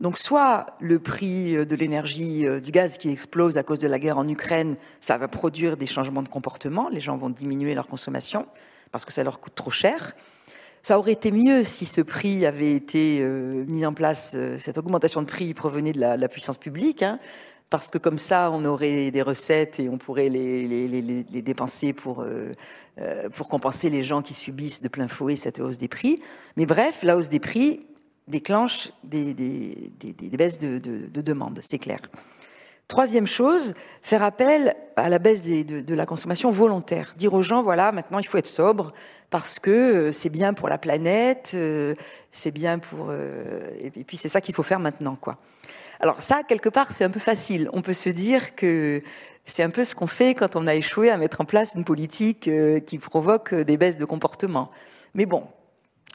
[0.00, 3.98] Donc, soit le prix de l'énergie, euh, du gaz qui explose à cause de la
[3.98, 6.88] guerre en Ukraine, ça va produire des changements de comportement.
[6.88, 8.46] Les gens vont diminuer leur consommation
[8.92, 10.14] parce que ça leur coûte trop cher.
[10.82, 14.78] Ça aurait été mieux si ce prix avait été euh, mis en place, euh, cette
[14.78, 17.02] augmentation de prix provenait de la, la puissance publique.
[17.02, 17.18] Hein,
[17.70, 22.52] parce que comme ça, on aurait des recettes et on pourrait les, dépenser pour, euh,
[23.36, 26.20] pour compenser les gens qui subissent de plein fouet cette hausse des prix.
[26.56, 27.86] Mais bref, la hausse des prix
[28.28, 29.34] déclenche des,
[30.36, 32.00] baisses de, de, de demande, c'est clair.
[32.90, 37.14] Troisième chose, faire appel à la baisse de, la consommation volontaire.
[37.16, 38.92] Dire aux gens, voilà, maintenant il faut être sobre
[39.30, 41.94] parce que euh, c'est bien pour la planète, euh,
[42.32, 43.06] c'est bien pour...
[43.10, 45.38] Euh, et puis c'est ça qu'il faut faire maintenant, quoi.
[46.00, 47.68] Alors ça, quelque part, c'est un peu facile.
[47.72, 49.02] On peut se dire que
[49.44, 51.84] c'est un peu ce qu'on fait quand on a échoué à mettre en place une
[51.84, 52.50] politique
[52.86, 54.70] qui provoque des baisses de comportement.
[55.14, 55.44] Mais bon,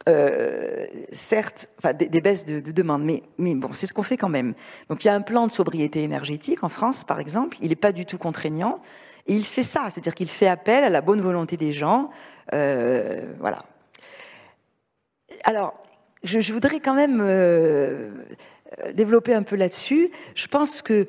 [0.07, 4.17] euh, certes, enfin, des, baisses de, de demande, mais, mais bon, c'est ce qu'on fait
[4.17, 4.53] quand même.
[4.87, 7.75] Donc il y a un plan de sobriété énergétique en France, par exemple, il n'est
[7.75, 8.81] pas du tout contraignant,
[9.25, 12.11] et il fait ça, c'est-à-dire qu'il fait appel à la bonne volonté des gens.
[12.53, 13.63] Euh, voilà.
[15.43, 15.73] Alors,
[16.23, 18.11] je, je, voudrais quand même euh,
[18.93, 20.11] développer un peu là-dessus.
[20.35, 21.07] Je pense que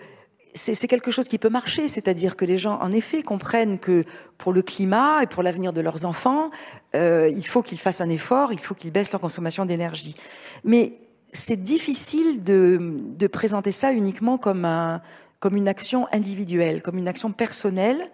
[0.57, 4.05] c'est quelque chose qui peut marcher, c'est-à-dire que les gens, en effet, comprennent que
[4.39, 6.51] pour le climat et pour l'avenir de leurs enfants,
[6.95, 10.17] euh, il faut qu'ils fassent un effort, il faut qu'ils baissent leur consommation d'énergie.
[10.65, 10.95] Mais
[11.33, 15.01] c'est difficile de, présenter ça uniquement comme, un,
[15.41, 18.11] comme une action individuelle, comme une action personnelle,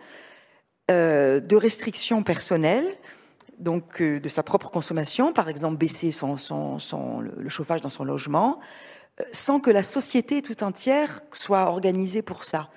[0.91, 2.87] euh, de restriction personnelle,
[3.59, 8.59] donc euh, de sa propre consommation, par exemple baisser le chauffage dans son logement,
[9.33, 12.69] sans que la société tout entière soit organisée pour ça.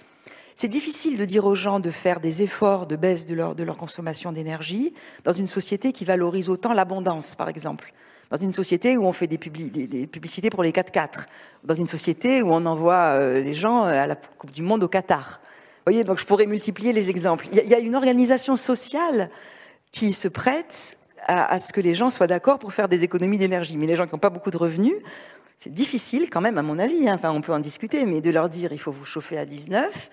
[0.57, 3.63] C'est difficile de dire aux gens de faire des efforts de baisse de leur, de
[3.63, 4.93] leur consommation d'énergie
[5.25, 7.91] dans une société qui valorise autant l'abondance, par exemple.
[8.31, 11.25] Dans une société où on fait des, des, publicités pour les 4x4.
[11.65, 14.87] Dans une société où on envoie euh, les gens à la Coupe du Monde au
[14.87, 15.41] Qatar.
[15.41, 17.47] Vous voyez, donc je pourrais multiplier les exemples.
[17.51, 19.29] Il y, a une organisation sociale
[19.91, 20.97] qui se prête
[21.27, 23.77] à ce que les gens soient d'accord pour faire des économies d'énergie.
[23.77, 24.95] Mais les gens qui n'ont pas beaucoup de revenus,
[25.57, 27.15] c'est difficile quand même, à mon avis, hein.
[27.15, 30.09] enfin on peut en discuter, mais de leur dire il faut vous chauffer à 19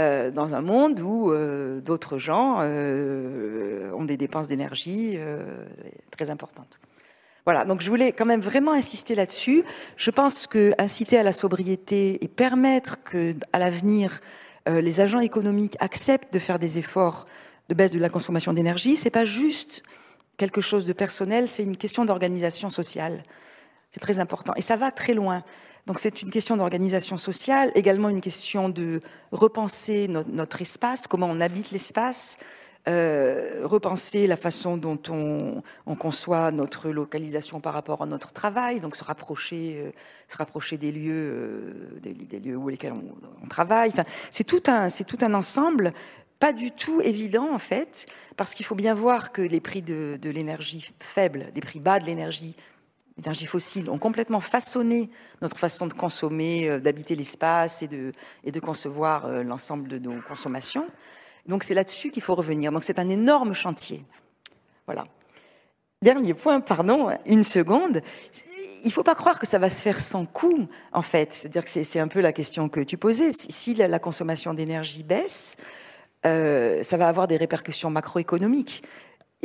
[0.00, 5.18] euh, dans un monde où euh, d'autres gens euh, ont des dépenses d'énergie
[6.10, 6.80] très importantes.
[7.44, 9.64] Voilà, donc je voulais quand même vraiment insister là-dessus.
[9.96, 14.20] Je pense que inciter à la sobriété et permettre que, à l'avenir,
[14.66, 17.26] les agents économiques acceptent de faire des efforts
[17.68, 19.82] de baisse de la consommation d'énergie, c'est pas juste
[20.38, 23.22] quelque chose de personnel, c'est une question d'organisation sociale.
[23.94, 24.54] C'est très important.
[24.56, 25.44] Et ça va très loin.
[25.86, 29.00] Donc c'est une question d'organisation sociale, également une question de
[29.30, 32.38] repenser notre, espace, comment on habite l'espace,
[32.88, 38.96] euh, repenser la façon dont on, conçoit notre localisation par rapport à notre travail, donc
[38.96, 39.92] se rapprocher, euh,
[40.26, 42.94] se rapprocher des lieux, euh, des, lieux où lesquels
[43.44, 43.92] on, travaille.
[44.32, 45.92] C'est tout un, c'est tout un ensemble
[46.40, 48.06] pas du tout évident en fait,
[48.36, 52.00] parce qu'il faut bien voir que les prix de, de l'énergie faible, des prix bas
[52.00, 52.56] de l'énergie
[53.18, 55.10] énergies fossiles ont complètement façonné
[55.40, 60.86] notre façon de consommer, euh, d'habiter l'espace et de, concevoir euh, l'ensemble de nos consommations.
[61.46, 62.72] Donc c'est là-dessus qu'il faut revenir.
[62.72, 64.02] Donc c'est un énorme chantier.
[64.86, 65.04] Voilà.
[66.02, 68.02] Dernier point, pardon, une seconde.
[68.82, 71.32] Il ne faut pas croire que ça va se faire sans coût, en fait.
[71.32, 73.30] C'est-à-dire que c'est un peu la question que tu posais.
[73.32, 75.56] Si la, consommation d'énergie baisse,
[76.26, 78.82] euh, ça va avoir des répercussions macroéconomiques.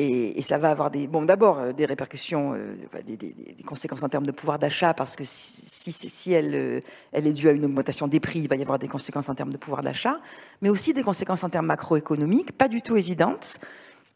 [0.01, 2.73] Et, ça va avoir des, bon, d'abord euh, des répercussions, euh,
[3.05, 3.17] des,
[3.65, 6.79] conséquences en termes de pouvoir d'achat, parce que si, si, elle, euh,
[7.11, 9.35] elle est due à une augmentation des prix, il va y avoir des conséquences en
[9.35, 10.21] termes de pouvoir d'achat,
[10.61, 13.59] mais aussi des conséquences en termes macroéconomiques, pas du tout évidentes,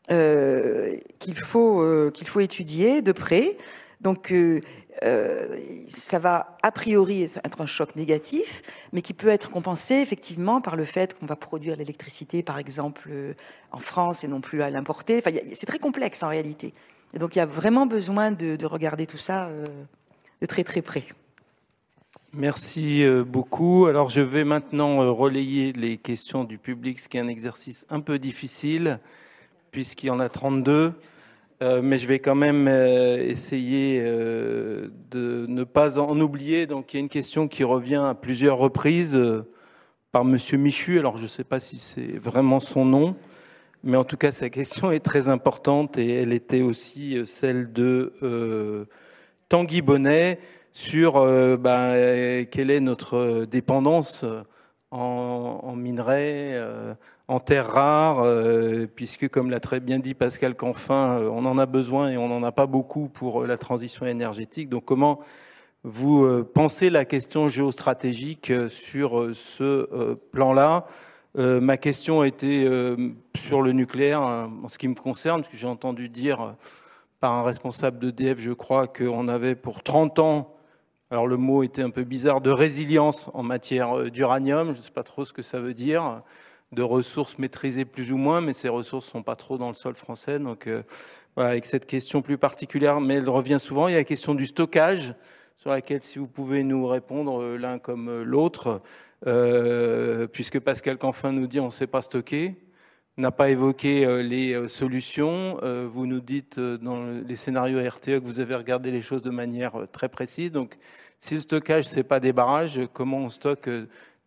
[0.07, 3.57] qu'il faut, qu'il faut étudier de près.
[4.01, 4.33] Donc,
[5.03, 8.61] euh, ça va a priori être un choc négatif,
[8.93, 13.09] mais qui peut être compensé effectivement par le fait qu'on va produire l'électricité, par exemple,
[13.11, 13.33] euh,
[13.71, 15.17] en France et non plus à l'importer.
[15.17, 16.73] Enfin, c'est très complexe en réalité.
[17.19, 19.65] Donc il y a vraiment besoin de, regarder tout ça euh,
[20.41, 21.03] de très très près.
[22.33, 23.85] Merci beaucoup.
[23.85, 27.99] Alors je vais maintenant relayer les questions du public, ce qui est un exercice un
[27.99, 28.99] peu difficile,
[29.71, 30.93] puisqu'il y en a 32.
[31.61, 36.67] Euh, mais je vais quand même euh, essayer euh, de ne pas en oublier.
[36.67, 39.19] Donc il y a une question qui revient à plusieurs reprises
[40.11, 40.99] par Monsieur Michu.
[40.99, 43.15] Alors je ne sais pas si c'est vraiment son nom,
[43.83, 48.87] mais en tout cas sa question est très importante et elle était aussi celle de
[49.49, 50.39] Tanguy Bonnet
[50.71, 51.13] sur
[51.59, 54.25] ben, quelle est notre dépendance
[54.91, 56.57] en, en minerais
[57.27, 61.57] en terres rares, euh, puisque comme l'a très bien dit Pascal Canfin, euh, on en
[61.57, 64.69] a besoin et on n'en a pas beaucoup pour euh, la transition énergétique.
[64.69, 65.19] Donc comment
[65.85, 70.85] vous pensez la question géostratégique sur ce plan-là?
[71.35, 72.65] Ma question était
[73.35, 76.55] sur le nucléaire en ce qui me concerne, parce que j'ai entendu dire
[77.19, 80.55] par un responsable d'EDF, je crois, qu'on avait pour 30 ans
[81.11, 84.89] alors le mot était un peu bizarre, de résilience en matière d'uranium, je ne sais
[84.89, 86.23] pas trop ce que ça veut dire
[86.73, 89.95] de ressources maîtrisées plus ou moins, mais ces ressources sont pas trop dans le sol
[89.95, 90.39] français.
[90.39, 90.83] Donc euh,
[91.37, 94.45] avec cette question plus particulière, mais elle revient souvent, il y a la question du
[94.45, 95.15] stockage.
[95.57, 98.81] sur laquelle, si vous pouvez nous répondre l'un comme l'autre,
[100.31, 102.55] puisque Pascal Canfin nous dit on ne sait pas stocker
[103.15, 105.59] n'a pas évoqué les solutions.
[105.61, 109.73] Vous nous dites dans les scénarios RTE que vous avez regardé les choses de manière
[109.91, 110.51] très précise.
[110.51, 110.77] Donc,
[111.19, 113.69] si le stockage, ce n'est pas des barrages, comment on stocke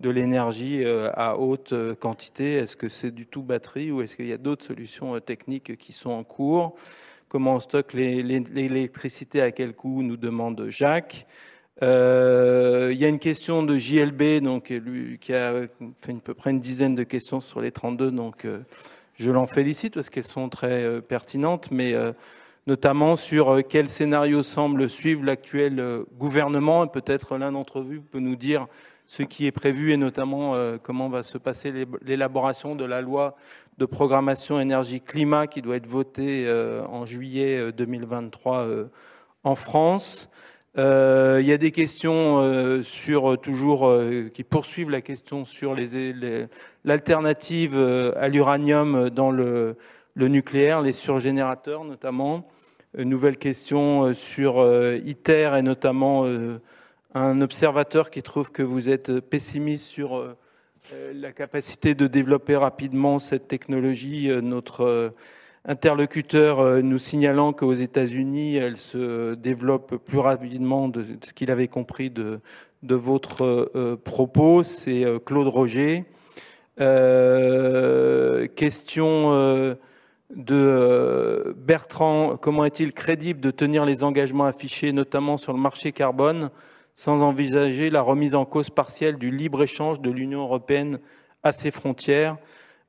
[0.01, 2.55] de l'énergie à haute quantité.
[2.55, 5.93] Est-ce que c'est du tout batterie ou est-ce qu'il y a d'autres solutions techniques qui
[5.93, 6.75] sont en cours?
[7.29, 9.41] Comment on stocke l'électricité?
[9.41, 10.03] À quel coût?
[10.03, 11.27] Nous demande Jacques.
[11.83, 14.73] Euh, il y a une question de JLB, donc
[15.21, 15.53] qui a
[15.99, 18.61] fait à peu près une dizaine de questions sur les 32, donc euh,
[19.15, 21.95] je l'en félicite parce qu'elles sont très euh, pertinentes, mais
[22.67, 26.87] notamment sur quel scénario semble suivre l'actuel gouvernement.
[26.87, 28.67] Peut-être l'un d'entre vous peut nous dire
[29.07, 31.73] ce qui est prévu et notamment comment va se passer
[32.03, 33.37] l'élaboration de la loi
[33.79, 36.51] de programmation énergie-climat qui doit être votée
[36.89, 38.67] en juillet 2023
[39.45, 40.29] en France.
[40.79, 43.91] Euh, il y a des questions euh, sur euh, toujours
[44.35, 45.75] qui poursuivent la question sur
[46.85, 49.77] l'alternative à l'uranium dans le,
[50.17, 52.47] nucléaire, les surgénérateurs notamment.
[52.97, 54.65] Une nouvelle question sur
[55.05, 56.25] ITER et notamment
[57.19, 60.37] un observateur qui trouve que vous êtes pessimiste sur
[61.15, 64.29] la capacité de développer rapidement cette technologie.
[64.43, 65.15] Notre
[65.67, 71.69] interlocuteur euh, nous signalant qu'aux États-Unis, elle se développe plus rapidement de ce qu'il avait
[71.69, 72.41] compris de,
[72.83, 74.63] votre euh, propos.
[74.63, 76.05] C'est euh, Claude Roger.
[78.55, 79.77] question
[80.35, 86.51] de Bertrand, comment est-il crédible de tenir les engagements affichés, notamment sur le marché carbone,
[86.97, 90.99] sans envisager la remise en cause partielle du libre-échange de l'Union européenne
[91.45, 92.39] à ses frontières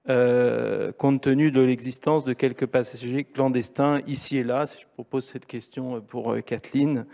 [0.09, 4.63] euh, compte tenu de l'existence de quelques passagers clandestins ici et là.
[4.65, 7.05] Je propose cette question pour euh, Kathleen,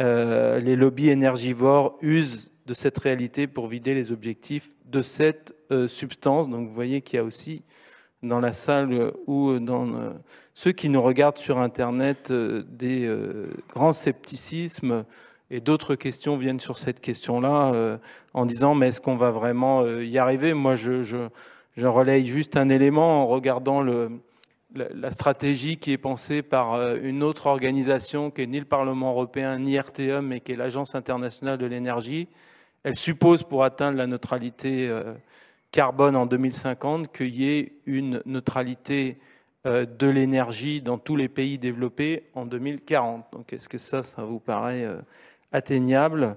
[0.00, 5.54] euh, les lobbies énergivores usent de cette réalité pour vider les objectifs de cette
[5.86, 6.48] substance.
[6.48, 7.62] Donc vous voyez qu'il y a aussi
[8.22, 10.14] dans la salle ou dans
[10.54, 13.12] ceux qui nous regardent sur Internet des
[13.70, 15.04] grands scepticismes
[15.50, 17.98] et d'autres questions viennent sur cette question-là
[18.34, 20.54] en disant mais est-ce qu'on va vraiment y arriver?
[20.54, 21.28] Moi, je,
[21.76, 23.82] relaye juste un élément en regardant
[24.74, 29.10] la, stratégie qui est pensée par euh, une autre organisation qui n'est ni le Parlement
[29.10, 32.28] européen ni RTE, mais qui est l'Agence internationale de l'énergie.
[32.82, 35.14] Elle suppose pour atteindre la neutralité euh,
[35.72, 39.18] carbone en 2050 qu'il y ait une neutralité
[39.66, 43.26] euh, de l'énergie dans tous les pays développés en 2040.
[43.32, 44.86] Donc est-ce que ça, ça vous paraît
[45.52, 46.36] atteignable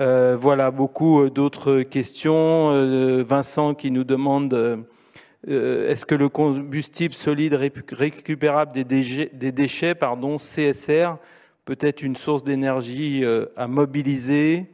[0.00, 2.70] euh, voilà, beaucoup euh, d'autres questions.
[2.72, 4.86] Euh, Vincent qui nous demande
[5.46, 11.16] est-ce que le combustible solide récupérable des déchets, des déchets pardon, CSR
[11.64, 13.24] peut être une source d'énergie
[13.56, 14.66] à mobiliser?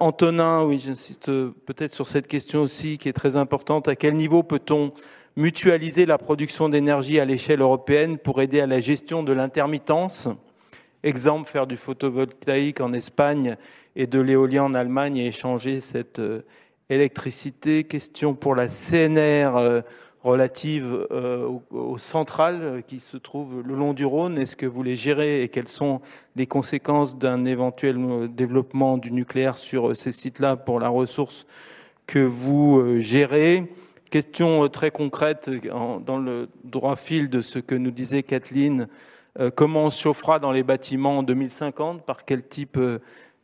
[0.00, 3.86] Antonin, oui, j'insiste peut-être sur cette question aussi qui est très importante.
[3.86, 4.92] À quel niveau peut-on
[5.36, 10.28] mutualiser la production d'énergie à l'échelle européenne pour aider à la gestion de l'intermittence?
[11.04, 13.56] Exemple, faire du photovoltaïque en Espagne
[13.94, 16.42] et de l'éolien en Allemagne et échanger cette euh,
[16.90, 17.84] électricité.
[17.84, 19.80] Question pour la CNR euh,
[20.24, 24.38] relative euh, aux centrales qui se trouvent le long du Rhône.
[24.38, 26.00] Est-ce que vous les gérez et quelles sont
[26.34, 31.46] les conséquences d'un éventuel développement du nucléaire sur ces sites-là pour la ressource
[32.08, 33.72] que vous gérez?
[34.10, 35.48] Question très concrète
[36.04, 38.88] dans le droit fil de ce que nous disait Kathleen.
[39.54, 42.76] Comment on chauffera dans les bâtiments en 2050 Par quel type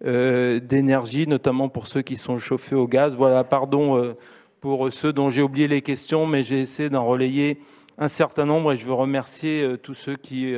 [0.05, 3.17] euh, d'énergie, notamment pour ceux qui sont chauffés au gaz?
[3.17, 4.15] Voilà, pardon euh,
[4.61, 7.59] pour ceux dont j'ai oublié les questions, mais j'ai essayé d'en relayer
[7.97, 10.53] un certain nombre et je veux remercier euh, tous ceux qui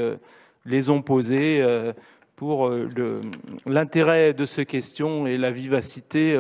[0.65, 1.65] les ont posées
[2.35, 2.71] pour
[3.67, 6.37] l'intérêt de ces questions et la vivacité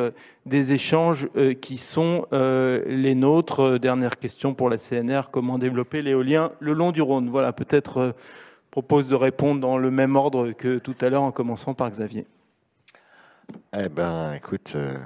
[0.46, 1.28] des échanges
[1.60, 3.78] qui sont les nôtres.
[3.78, 7.30] Dernière question pour la CNR, comment développer l'éolien le long du Rhône?
[7.30, 8.14] Voilà, peut-être
[8.76, 12.26] propose de répondre dans le même ordre que tout à l'heure en commençant par Xavier.
[13.74, 14.98] Eh ben, écoute, euh,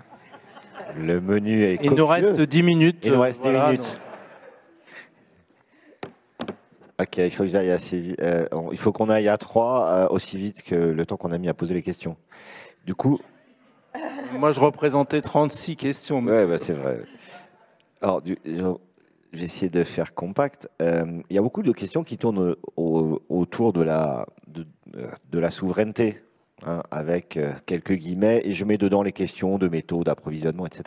[0.98, 1.78] le menu est.
[1.84, 2.98] Il nous reste 10 minutes.
[3.04, 4.00] Il nous reste 10 minutes.
[7.00, 8.20] Ok, il faut que j'aille assez vite.
[8.20, 11.38] Euh, il faut qu'on aille à 3 euh, aussi vite que le temps qu'on a
[11.38, 12.16] mis à poser les questions.
[12.84, 13.20] Du coup.
[14.32, 16.24] Moi, je représentais 36 questions.
[16.24, 17.02] Ouais, bah, c'est vrai.
[18.02, 18.36] Alors, du,
[19.32, 20.68] j'ai essayé de faire compact.
[20.80, 24.26] il y a beaucoup de questions qui tournent autour de la,
[25.50, 26.22] souveraineté
[26.66, 30.84] Hein, avec euh, quelques guillemets, et je mets dedans les questions de métaux, d'approvisionnement, etc.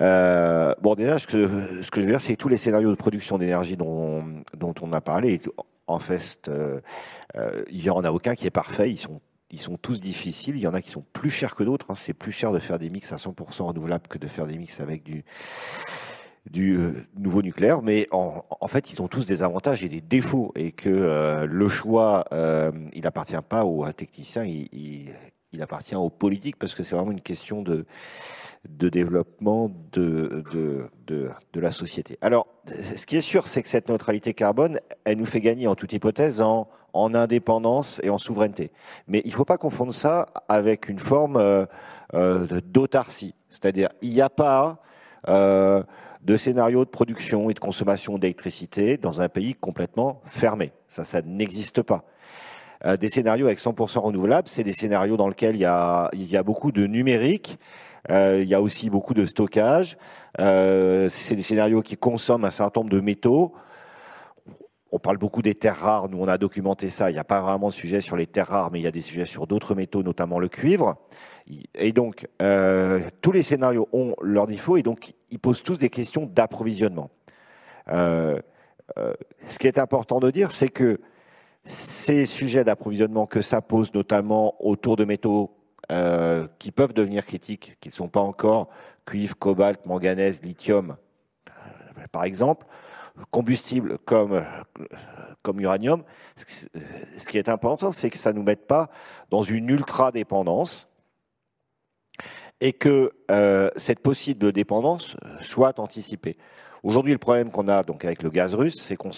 [0.00, 3.76] Euh, bon, déjà, ce que, je veux dire, c'est tous les scénarios de production d'énergie
[3.76, 4.22] dont,
[4.60, 5.40] on a parlé,
[5.88, 6.80] en fait, euh,
[7.68, 9.20] il n'y en a aucun qui est parfait, ils sont
[9.52, 10.54] ils sont tous difficiles.
[10.54, 11.90] Il y en a qui sont plus chers que d'autres.
[11.90, 11.96] Hein.
[11.96, 14.78] C'est plus cher de faire des mix à 100% renouvelables que de faire des mix
[14.78, 15.24] avec du,
[16.48, 17.82] du euh, nouveau nucléaire.
[17.82, 20.52] Mais en, fait, ils ont tous des avantages et des défauts.
[20.54, 25.12] Et que euh, le choix, euh, il n'appartient pas aux techniciens, il,
[25.60, 27.84] appartient aux politiques parce que c'est vraiment une question de,
[28.68, 32.18] de développement de, de, de, la société.
[32.20, 35.74] Alors, ce qui est sûr, c'est que cette neutralité carbone, elle nous fait gagner en
[35.74, 38.70] toute hypothèse en en indépendance et en souveraineté.
[39.06, 43.34] Mais il ne faut pas confondre ça avec une forme euh, d'autarcie.
[43.48, 44.82] C'est-à-dire, il n'y a pas
[45.28, 45.82] euh,
[46.22, 50.72] de scénario de production et de consommation d'électricité dans un pays complètement fermé.
[50.88, 52.04] Ça, ça n'existe pas.
[52.84, 56.72] Euh, des scénarios avec 100% renouvelables, c'est des scénarios dans lesquels il y a, beaucoup
[56.72, 57.58] de numérique,
[58.10, 59.96] euh, il y a aussi beaucoup de stockage.
[60.38, 63.54] C'est des scénarios qui consomment un certain nombre de métaux
[64.92, 66.08] on parle beaucoup des terres rares.
[66.08, 67.10] Nous, on a documenté ça.
[67.10, 68.90] Il n'y a pas vraiment de sujet sur les terres rares, mais il y a
[68.90, 70.96] des sujets sur d'autres métaux, notamment le cuivre.
[71.74, 75.90] Et donc, euh, tous les scénarios ont leurs défauts et donc, ils posent tous des
[75.90, 77.10] questions d'approvisionnement.
[77.88, 78.38] Euh,
[78.98, 79.14] euh,
[79.48, 81.00] ce qui est important de dire, c'est que
[81.64, 85.56] ces sujets d'approvisionnement que ça pose, notamment autour de métaux
[86.60, 88.68] qui peuvent devenir critiques, qui ne sont pas encore
[89.04, 90.96] cuivre, cobalt, manganèse, lithium,
[92.12, 92.64] par exemple,
[93.32, 94.40] combustibles comme,
[95.42, 96.04] comme uranium,
[96.36, 98.88] ce qui est important, c'est que ça ne nous mette pas
[99.30, 100.89] dans une ultra-dépendance
[102.60, 106.36] et que euh, cette possible dépendance soit anticipée.
[106.82, 109.10] Aujourd'hui, le problème qu'on a donc avec le gaz russe, c'est qu'on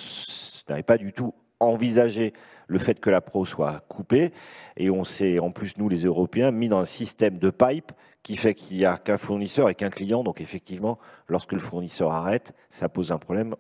[0.69, 2.33] n'avait pas du tout envisagé
[2.67, 4.33] le fait que la pro soit coupée
[4.77, 7.93] et on s'est, en plus nous les Européens, mis dans un système de pipe
[8.23, 10.25] qui fait qu'il n'y a qu'un fournisseur et qu'un client.
[10.25, 10.99] Donc effectivement,
[11.29, 13.55] lorsque le fournisseur arrête, ça pose un problème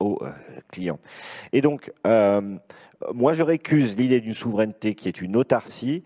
[0.00, 0.30] aux euh,
[0.70, 0.98] clients.
[1.52, 2.56] Et donc, euh,
[3.14, 6.04] moi, je récuse l'idée d'une souveraineté qui est une autarcie.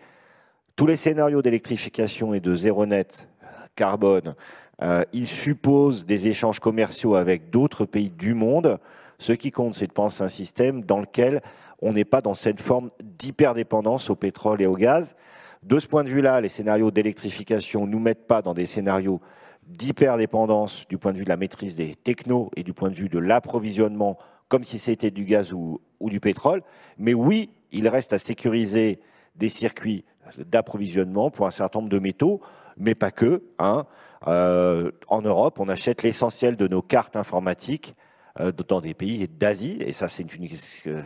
[0.75, 3.29] Tous les scénarios d'électrification et de zéro net
[3.77, 4.35] carbone,
[4.81, 8.79] euh, ils supposent des échanges commerciaux avec d'autres pays du monde.
[9.19, 11.43] Ce qui compte, c'est de penser un système dans lequel
[11.83, 15.15] on n'est pas dans cette forme d'hyperdépendance au pétrole et au gaz.
[15.63, 19.21] De ce point de vue-là, les scénarios d'électrification ne nous mettent pas dans des scénarios
[19.67, 23.09] d'hyperdépendance du point de vue de la maîtrise des technos et du point de vue
[23.09, 24.17] de l'approvisionnement,
[24.49, 26.63] comme si c'était du gaz ou, du pétrole.
[26.99, 29.01] Mais oui, il reste à sécuriser
[29.37, 30.05] des circuits
[30.39, 32.41] d'approvisionnement pour un certain nombre de métaux,
[32.77, 33.43] mais pas que.
[33.59, 33.85] Hein.
[34.27, 37.95] Euh, en Europe, on achète l'essentiel de nos cartes informatiques
[38.41, 40.49] euh, dans des pays d'Asie, et ça c'est une,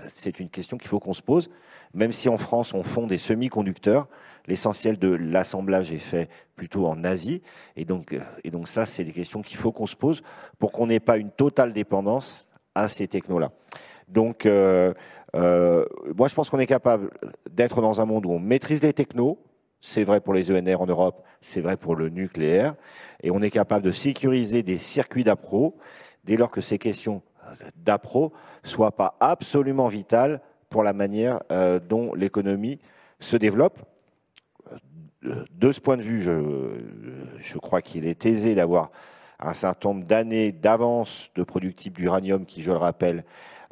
[0.08, 1.50] c'est une question qu'il faut qu'on se pose.
[1.94, 4.06] Même si en France on fond des semi-conducteurs,
[4.46, 7.42] l'essentiel de l'assemblage est fait plutôt en Asie.
[7.76, 8.14] Et donc,
[8.44, 10.22] et donc ça, c'est des questions qu'il faut qu'on se pose
[10.58, 13.52] pour qu'on n'ait pas une totale dépendance à ces technos-là.
[14.08, 14.94] Donc, euh,
[15.36, 17.10] moi, je pense qu'on est capable
[17.50, 19.38] d'être dans un monde où on maîtrise les technos.
[19.80, 22.74] C'est vrai pour les ENR en Europe, c'est vrai pour le nucléaire.
[23.22, 25.76] Et on est capable de sécuriser des circuits d'appro
[26.24, 27.22] dès lors que ces questions
[27.76, 28.32] d'appro
[28.62, 30.40] soient pas absolument vitales
[30.70, 32.80] pour la manière euh, dont l'économie
[33.20, 33.78] se développe
[35.22, 38.90] de ce point de vue, je, crois qu'il est aisé d'avoir
[39.38, 43.24] un certain nombre d'années d'avance de productible d'uranium qui, je le rappelle, euh, euh,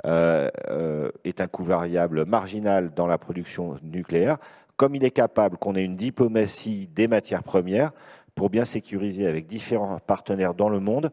[0.04, 4.38] est un coût variable marginal dans la production nucléaire,
[4.76, 7.92] comme il est capable qu'on ait une diplomatie des matières premières
[8.34, 11.10] pour bien sécuriser avec différents partenaires dans le monde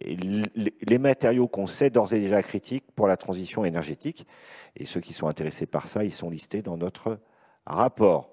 [0.00, 4.26] les matériaux qu'on sait d'ores et déjà critiques pour la transition énergétique.
[4.76, 7.18] Et ceux qui sont intéressés par ça, ils sont listés dans notre
[7.66, 8.30] rapport.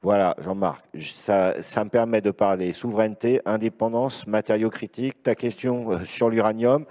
[0.00, 1.54] Voilà, Jean-Marc, ça,
[1.84, 6.84] me permet de parler souveraineté, indépendance, matériaux critiques, ta question euh, sur l'uranium,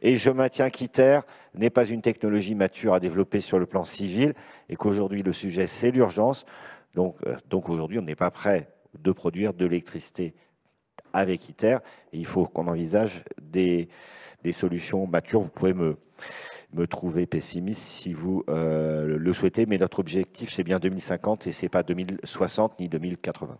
[0.00, 1.20] et je maintiens qu'ITER
[1.54, 4.34] n'est pas une technologie mature à développer sur le plan civil,
[4.68, 6.44] et qu'aujourd'hui le sujet c'est l'urgence.
[6.94, 8.68] Donc, euh, donc aujourd'hui on n'est pas prêt
[8.98, 10.34] de produire de l'électricité
[11.12, 11.78] avec ITER,
[12.12, 13.88] et il faut qu'on envisage des,
[14.42, 15.40] des solutions matures.
[15.40, 15.96] Vous pouvez me,
[16.72, 21.52] me trouver pessimiste si vous euh, le souhaitez, mais notre objectif c'est bien 2050 et
[21.52, 23.56] c'est pas 2060 ni 2080.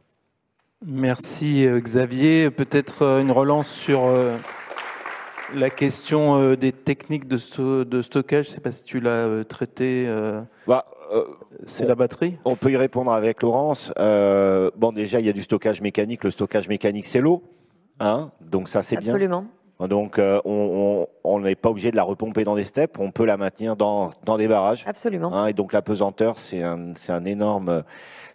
[0.87, 2.51] Merci euh, Xavier.
[2.51, 4.13] Peut-être une relance sur
[5.55, 8.47] la question des techniques de, sto de stockage.
[8.47, 10.07] Je ne sais pas si tu l'as traité.
[10.67, 10.87] Bah,
[11.65, 12.39] c'est la batterie?
[12.45, 13.93] On peut y répondre avec Laurence.
[13.97, 16.25] bon, déjà, il y a du stockage mécanique.
[16.25, 17.43] Le stockage mécanique, c'est l'eau.
[18.01, 19.13] Hein Donc ça, c'est bien.
[19.13, 19.47] Absolument.
[19.81, 23.37] Donc, euh, on n'est pas obligé de la repomper dans des steppes, on peut la
[23.37, 24.85] maintenir dans, dans des barrages.
[24.87, 25.35] Absolument.
[25.35, 27.83] Hein, et donc, la pesanteur, c'est un, un, énorme,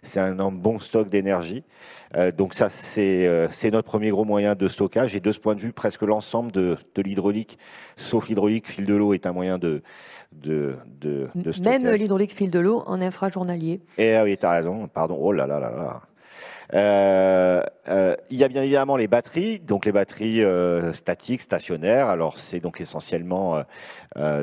[0.02, 1.64] c'est un énorme bon stock d'énergie.
[2.14, 5.16] Euh, donc, ça, c'est euh, notre premier gros moyen de stockage.
[5.16, 7.58] Et de ce point de vue, presque l'ensemble de, de l'hydraulique,
[7.96, 9.82] sauf l'hydraulique, fil de l'eau, est un moyen de,
[10.32, 11.80] de, de, de stockage.
[11.80, 13.80] Même l'hydraulique fil de l'eau en infrajournalier.
[13.96, 15.16] Et ah oui, tu as raison, pardon.
[15.18, 16.02] Oh là là là là.
[16.74, 22.08] Euh, euh, il y a bien évidemment les batteries, donc les batteries euh, statiques, stationnaires.
[22.08, 23.62] Alors c'est donc essentiellement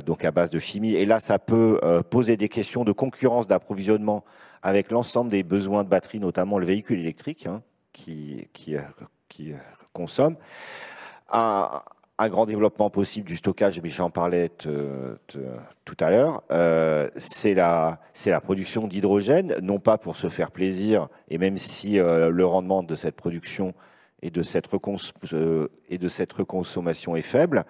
[0.05, 0.93] donc à base de chimie.
[0.93, 1.79] Et là, ça peut
[2.09, 4.23] poser des questions de concurrence d'approvisionnement
[4.63, 7.61] avec l'ensemble des besoins de batterie, notamment le véhicule électrique hein,
[7.93, 8.47] qui,
[9.93, 10.35] consomme.
[11.31, 11.81] Un,
[12.19, 17.99] un grand développement possible du stockage, mais j'en parlais tout à l'heure, euh, c'est la,
[18.25, 22.81] la production d'hydrogène, non pas pour se faire plaisir, et même si euh, le rendement
[22.81, 23.73] de cette production
[24.23, 24.67] et de cette,
[25.33, 27.65] euh, et de cette reconsommation est faible,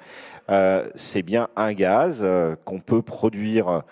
[0.95, 2.25] c'est bien un gaz
[2.63, 3.83] qu'on peut produire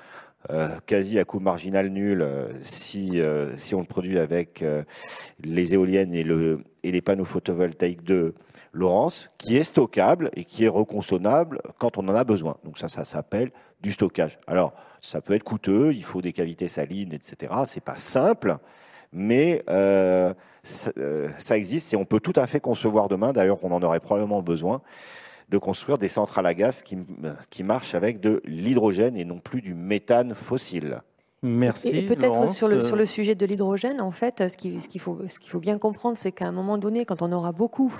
[0.85, 2.25] quasi à coût marginal nul
[2.61, 3.19] si,
[3.57, 4.63] si on le produit avec
[5.43, 8.35] les éoliennes et, le, et les panneaux photovoltaïques de,
[8.75, 12.57] Laurence, qui est stockable et qui est reconsommable quand on en a besoin.
[12.65, 14.37] Donc ça, ça s'appelle du stockage.
[14.47, 17.53] Alors, ça peut être coûteux, il faut des cavités salines, etc.
[17.65, 18.57] C'est pas simple,
[19.13, 20.33] mais euh,
[20.97, 24.01] euh, ça, existe et on peut tout à fait concevoir demain, d'ailleurs on en aurait
[24.01, 24.81] probablement besoin,
[25.47, 26.97] de construire des centrales à gaz qui,
[27.49, 31.01] qui marchent avec de l'hydrogène et non plus du méthane fossile.
[31.45, 31.89] Merci.
[31.89, 34.99] Et, peut-être sur le, sur le sujet de l'hydrogène, en fait, ce qu'il ce qu'il
[34.99, 37.93] faut, ce qu'il faut bien comprendre, c'est qu'à un moment donné, quand on aura beaucoup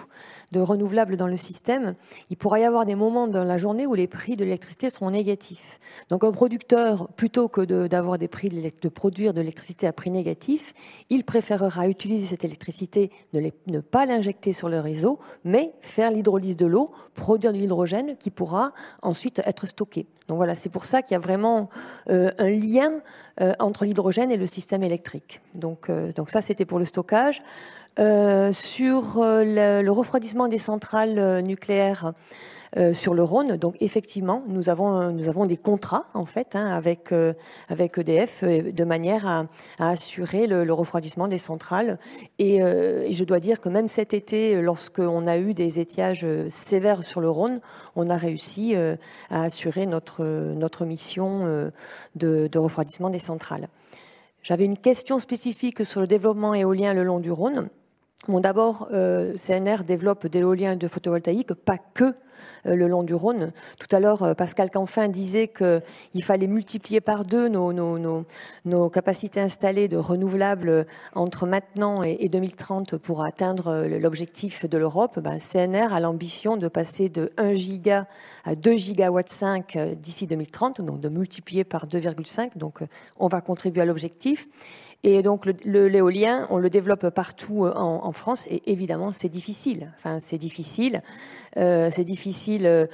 [0.51, 1.93] de renouvelables dans le système,
[2.31, 5.11] il pourra y avoir des moments dans la journée où les prix de l'électricité seront
[5.11, 5.79] négatifs.
[6.09, 10.73] Donc un producteur, plutôt que d'avoir des prix de, produire de l'électricité à prix négatif,
[11.11, 16.57] il préférera utiliser cette électricité, ne, ne pas l'injecter sur le réseau, mais faire l'hydrolyse
[16.57, 18.73] de l'eau, produire de l'hydrogène qui pourra
[19.03, 20.07] ensuite être stocké.
[20.27, 21.69] Donc voilà, c'est pour ça qu'il y a vraiment
[22.09, 22.91] euh, un lien
[23.41, 25.41] euh, entre l'hydrogène et le système électrique.
[25.53, 27.43] Donc, euh, ça, c'était pour le stockage.
[27.97, 32.13] sur le, refroidissement des centrales nucléaires,
[32.77, 33.55] euh, sur le Rhône.
[33.55, 37.33] Donc effectivement, nous avons avons des contrats en fait hein, avec euh,
[37.69, 39.45] EDF euh, de manière à,
[39.79, 41.99] assurer le, refroidissement des centrales.
[42.37, 47.03] Et, et, je dois dire que même cet été, lorsqu'on a eu des étiages sévères
[47.03, 47.61] sur le Rhône,
[47.95, 51.71] on a réussi à assurer notre mission
[52.15, 53.69] de, refroidissement des centrales.
[54.43, 57.69] J'avais une question spécifique sur le développement éolien le long du Rhône.
[58.27, 62.13] Bon, d'abord, euh, CNR développe de l'éolien de photovoltaïque, pas que euh,
[62.63, 63.51] le long du Rhône.
[63.79, 69.87] Tout à l'heure, euh, Pascal Canfin disait qu'il fallait multiplier par deux nos, capacités installées
[69.87, 75.19] de renouvelables entre maintenant et, 2030 pour atteindre l'objectif de l'Europe.
[75.19, 78.07] Ben, CNR a l'ambition de passer de 1 giga
[78.43, 82.57] à 2 gigawatts 5 d'ici 2030, donc de multiplier par 2,5.
[82.57, 82.79] Donc,
[83.17, 84.47] on va contribuer à l'objectif.
[85.07, 89.93] Et donc l'éolien, on le développe partout en, France et évidemment c'est difficile.
[89.97, 91.03] Enfin c'est difficile.
[91.57, 92.24] Euh, c'est difficile
[92.61, 92.87] euh,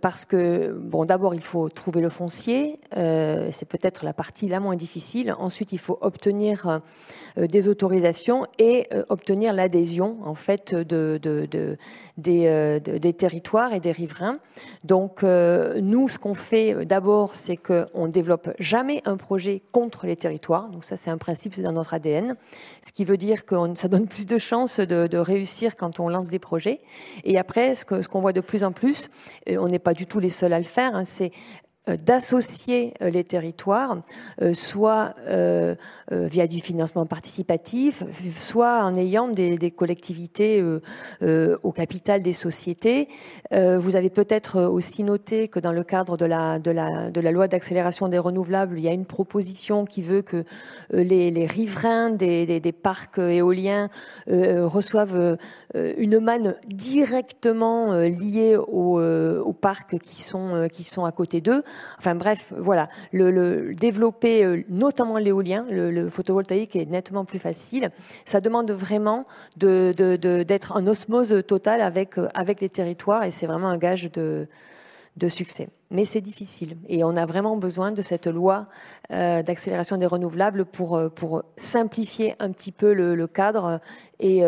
[0.00, 2.78] parce que, bon, d'abord, il faut trouver le foncier.
[2.96, 5.34] Euh, c'est peut-être la partie la moins difficile.
[5.38, 6.80] Ensuite, il faut obtenir
[7.36, 11.76] des autorisations et obtenir l'adhésion, en fait, de, de, de
[12.16, 14.38] des, territoires et des riverains.
[14.84, 20.68] Donc, nous, ce qu'on fait d'abord, c'est qu'on développe jamais un projet contre les territoires.
[20.68, 22.36] Donc, ça, c'est un principe, c'est dans notre ADN.
[22.82, 26.28] Ce qui veut dire que ça donne plus de chances de, réussir quand on lance
[26.28, 26.80] des projets.
[27.24, 29.08] Et après, ce que ce qu'on voit de plus en plus,
[29.46, 32.94] et on n'est pas du tout les seuls à le faire, hein, c'est euh, d'associer
[33.02, 33.98] euh, les territoires,
[34.40, 35.14] euh, soit
[36.10, 38.02] via du financement participatif,
[38.38, 40.62] soit en ayant des, collectivités
[41.22, 43.08] au capital des sociétés.
[43.50, 46.58] Vous avez peut-être aussi noté que dans le cadre de la,
[47.32, 50.44] loi d'accélération des renouvelables, il y a une proposition qui veut que
[50.92, 53.88] les, riverains des, parcs éoliens
[54.28, 55.36] reçoivent
[55.74, 60.14] une manne directement liée aux, parcs qui
[60.84, 61.62] sont à côté d'eux.
[61.98, 67.90] Enfin bref, voilà, développer euh, notamment l'éolien, le, photovoltaïque est nettement plus facile.
[68.24, 69.24] Ça demande vraiment
[69.56, 74.46] d'être en osmose totale avec, euh, avec les territoires et c'est vraiment un gage de,
[75.28, 75.68] succès.
[75.90, 78.66] Mais c'est difficile et on a vraiment besoin de cette loi
[79.12, 81.00] euh, d'accélération des renouvelables pour,
[81.56, 83.80] simplifier un petit peu le, cadre
[84.18, 84.40] et,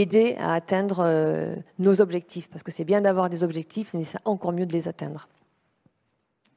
[0.00, 2.50] aider à atteindre nos objectifs.
[2.50, 5.28] Parce que c'est bien d'avoir des objectifs, mais c'est encore mieux de les atteindre.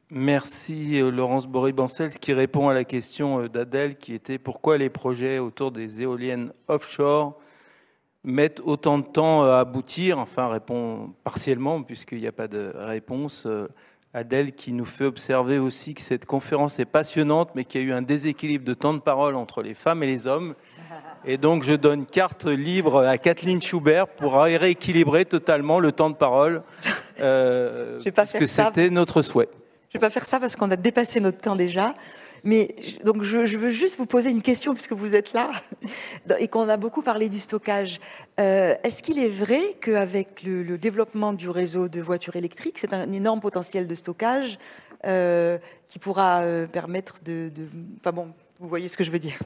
[0.10, 4.90] Merci euh, Laurence Boré-Bancel, qui répond à la question euh, d'Adèle qui était pourquoi les
[4.90, 7.38] projets autour des éoliennes offshore
[8.24, 10.18] mettent autant de temps à aboutir?
[10.18, 13.46] Enfin, répond partiellement, puisqu'il n'y a pas de réponse.
[14.14, 17.88] Adèle qui nous fait observer aussi que cette conférence est passionnante, mais qu'il y a
[17.88, 20.56] eu un déséquilibre de temps de parole entre les femmes et les hommes.
[21.26, 26.16] Et donc, je donne carte libre à Kathleen Schubert pour rééquilibrer totalement le temps de
[26.16, 26.64] parole,
[27.20, 29.50] euh, parce que c'était notre souhait.
[29.90, 31.94] Je ne vais pas faire ça parce qu'on a dépassé notre temps déjà.
[32.44, 35.52] Mais donc je, veux juste vous poser une question puisque vous êtes là
[36.40, 38.00] et qu'on a beaucoup parlé du stockage.
[38.40, 43.12] Euh, est-ce qu'il est vrai qu'avec le, développement du réseau de voitures électriques, c'est un
[43.12, 44.60] énorme potentiel de stockage
[45.06, 45.58] euh,
[45.88, 47.52] qui pourra permettre de,
[48.00, 49.40] Enfin bon, vous voyez ce que je veux dire.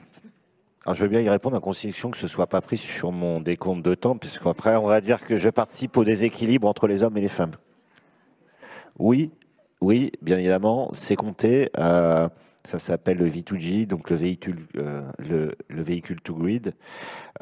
[0.84, 3.40] Alors, je veux bien y répondre à condition que ce soit pas pris sur mon
[3.40, 7.16] décompte de temps, puisqu'après, on va dire que je participe au déséquilibre entre les hommes
[7.16, 7.52] et les femmes.
[8.98, 9.30] Oui,
[9.82, 11.68] oui, bien évidemment, c'est compté.
[11.76, 12.28] Euh,
[12.64, 16.74] ça s'appelle le V2G, donc le véhicule, euh, le, véhicule to grid.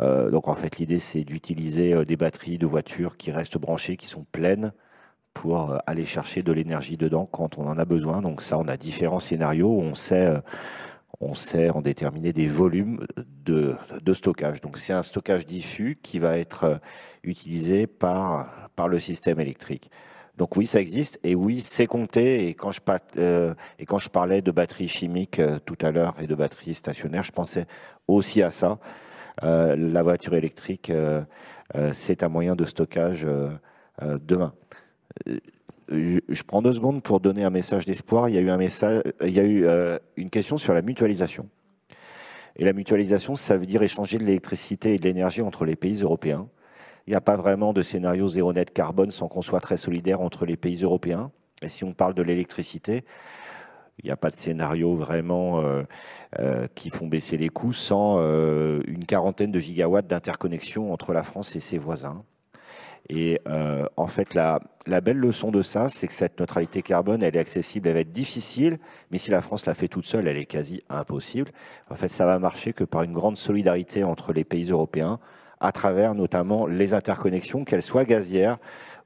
[0.01, 4.07] Euh, donc en fait, l'idée c'est d'utiliser des batteries de voitures qui restent branchées, qui
[4.07, 4.73] sont pleines,
[5.35, 8.23] pour aller chercher de l'énergie dedans quand on en a besoin.
[8.23, 9.79] Donc ça, on a différents scénarios.
[9.79, 10.33] On sait
[11.21, 13.07] on sait en déterminer des volumes
[13.45, 13.77] de,
[14.15, 14.63] stockage.
[14.63, 16.81] Donc c'est un stockage diffus qui va être
[17.23, 18.49] utilisé par
[18.89, 19.91] le système électrique.
[20.41, 22.49] Donc oui, ça existe et oui, c'est compté.
[22.49, 22.81] Et quand je,
[23.19, 26.75] euh, et quand je parlais de batteries chimiques euh, tout à l'heure et de batteries
[26.75, 27.67] stationnaires, je pensais
[28.09, 28.79] aussi à ça.
[29.43, 30.93] la voiture électrique,
[31.93, 33.25] c'est un moyen de stockage
[34.03, 34.53] demain
[35.91, 38.29] je, prends deux secondes pour donner un message d'espoir.
[38.29, 40.83] Il y a eu un message, il y a eu euh, une question sur la
[40.83, 41.49] mutualisation.
[42.57, 46.03] Et la mutualisation, ça veut dire échanger de l'électricité et de l'énergie entre les pays
[46.03, 46.49] européens.
[47.07, 50.21] Il n'y a pas vraiment de scénario zéro net carbone sans qu'on soit très solidaire
[50.21, 51.31] entre les pays européens.
[51.63, 53.05] Et si on parle de l'électricité,
[54.03, 55.83] il n'y a pas de scénario vraiment euh,
[56.39, 61.55] euh, qui font baisser les coûts sans une quarantaine de gigawatts d'interconnexion entre la France
[61.57, 62.25] et ses voisins.
[63.13, 67.35] Et euh, en fait, la, belle leçon de ça, c'est que cette neutralité carbone, elle
[67.35, 68.79] est accessible, elle va être difficile,
[69.11, 71.51] mais si la France la fait toute seule, elle est quasi impossible.
[71.91, 75.19] En fait, ça va marcher que par une grande solidarité entre les pays européens,
[75.61, 78.59] à travers notamment les interconnexions, qu'elles soient gazières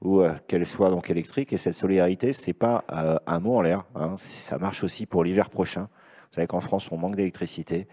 [0.03, 1.53] ou euh, qu'elles soient donc électriques.
[1.53, 3.85] Et cette solidarité, c'est pas euh, un mot en l'air.
[3.95, 4.15] Hein.
[4.19, 5.83] Ça marche aussi pour l'hiver prochain.
[5.83, 7.87] Vous savez qu'en France, on manque d'électricité.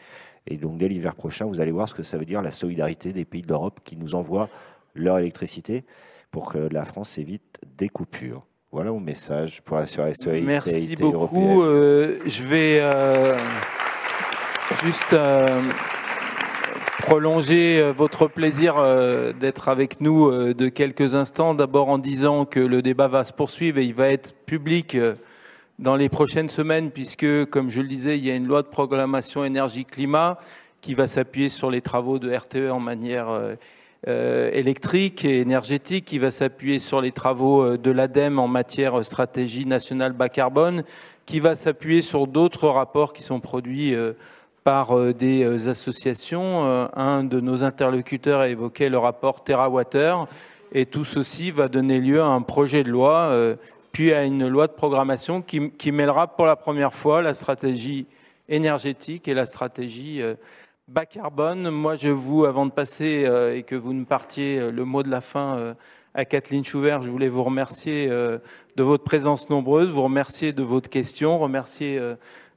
[0.48, 3.14] Et donc, dès l'hiver prochain, vous allez voir ce que ça veut dire la solidarité
[3.14, 4.50] des pays d'Europe qui nous envoient
[4.96, 5.86] leur électricité
[6.32, 8.46] pour que la France évite des coupures.
[8.72, 10.42] Voilà mon message pour la SEA.
[10.44, 11.62] Merci beaucoup.
[11.62, 13.38] Euh, je vais euh,
[14.82, 15.62] juste euh,
[17.12, 18.76] prolonger votre plaisir
[19.38, 21.54] d'être avec nous de quelques instants.
[21.54, 24.98] D'abord en disant que le débat va se poursuivre et il va être public
[25.78, 28.70] dans les prochaines semaines puisque, comme je le disais, il y a une loi de
[28.70, 30.40] programmation énergie-climat
[30.80, 33.58] qui va s'appuyer sur les travaux de RTE en manière
[34.08, 38.98] euh, électrique et énergétique qui va s'appuyer sur les travaux euh, de l'ADEME en matière
[38.98, 40.84] euh, stratégie nationale bas carbone,
[41.28, 43.96] qui va s'appuyer sur d'autres rapports qui sont produits
[44.64, 46.64] par des associations.
[46.96, 50.28] Un de nos interlocuteurs a évoqué le rapport TerraWater
[50.72, 53.36] et tout ceci va donner lieu à un projet de loi,
[53.92, 58.06] puis à une loi de programmation qui, qui mêlera pour la première fois la stratégie
[58.48, 60.22] énergétique et la stratégie
[60.92, 61.70] bas carbone.
[61.70, 65.04] Moi, je vous, avant de passer euh, et que vous ne partiez euh, le mot
[65.04, 65.74] de la fin euh,
[66.14, 70.90] à Kathleen Schubert, je voulais vous remercier de votre présence nombreuse, vous remercier de votre
[70.90, 72.02] question, remercier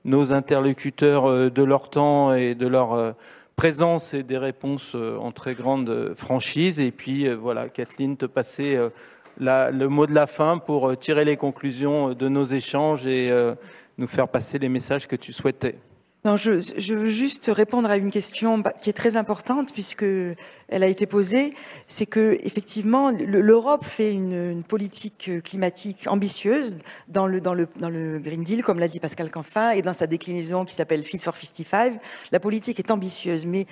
[0.04, 3.14] nos interlocuteurs de leur temps et de leur
[3.56, 6.80] présence et des réponses en très grande franchise.
[6.80, 8.78] Et puis, voilà, Kathleen, te passer
[9.38, 13.32] le mot de la fin pour tirer les conclusions de nos échanges et
[13.96, 15.76] nous faire passer les messages que tu souhaitais.
[16.24, 20.82] Non, je, je, veux juste répondre à une question qui est très importante puisque elle
[20.82, 21.52] a été posée.
[21.86, 26.78] C'est que effectivement, l'Europe fait une, une, politique climatique ambitieuse
[27.08, 29.92] dans le, dans le, dans le Green Deal, comme l'a dit Pascal Canfin, et dans
[29.92, 32.00] sa déclinaison qui s'appelle Fit for 55.
[32.32, 33.66] La politique est ambitieuse, mais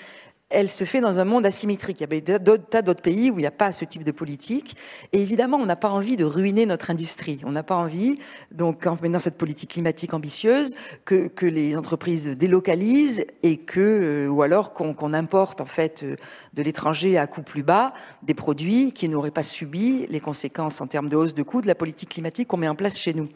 [0.53, 1.99] elle se fait dans un monde asymétrique.
[2.01, 4.13] Il y a des tas d'autres pays où il n'y a pas ce type de
[4.13, 4.77] politique.
[5.13, 7.41] Et évidemment, on n'a pas envie de ruiner notre industrie.
[7.45, 8.19] On n'a pas envie,
[8.51, 10.75] donc, en menant cette politique climatique ambitieuse,
[11.05, 16.17] que, les entreprises délocalisent et que, euh, ou alors qu'on importe, en fait, euh,
[16.55, 17.93] de l'étranger à coût plus bas
[18.23, 21.67] des produits qui n'auraient pas subi les conséquences en termes de hausse de coûts de
[21.67, 23.29] la politique climatique qu'on met en place chez nous.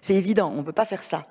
[0.00, 1.24] C'est évident, on ne peut pas faire ça.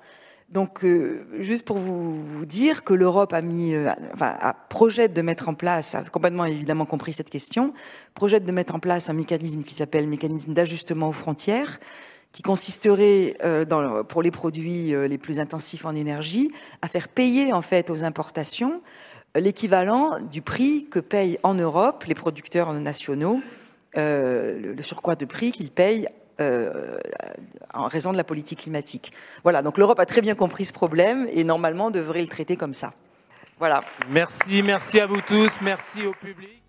[0.48, 4.34] Donc, euh, juste pour vous, vous, dire que l'Europe a mis, euh, enfin,
[4.70, 7.74] projette de mettre en place, a complètement évidemment compris cette question,
[8.14, 11.78] projette de mettre en place un mécanisme qui s'appelle mécanisme d'ajustement aux frontières,
[12.32, 16.50] qui consisterait, euh, dans, pour les produits les plus intensifs en énergie,
[16.80, 18.80] à faire payer en fait aux importations
[19.34, 23.42] l'équivalent du prix que payent en Europe les producteurs nationaux,
[23.94, 26.08] le, surcroît de prix qu'ils payent
[26.40, 29.12] en raison de la politique climatique.
[29.42, 32.74] Voilà, donc l'Europe a très bien compris ce problème et normalement devrait le traiter comme
[32.74, 32.92] ça.
[33.58, 33.80] Voilà.
[34.10, 36.62] Merci, merci à vous tous, merci au public.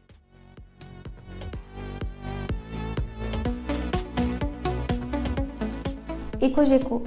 [6.41, 7.03] EcoGeco.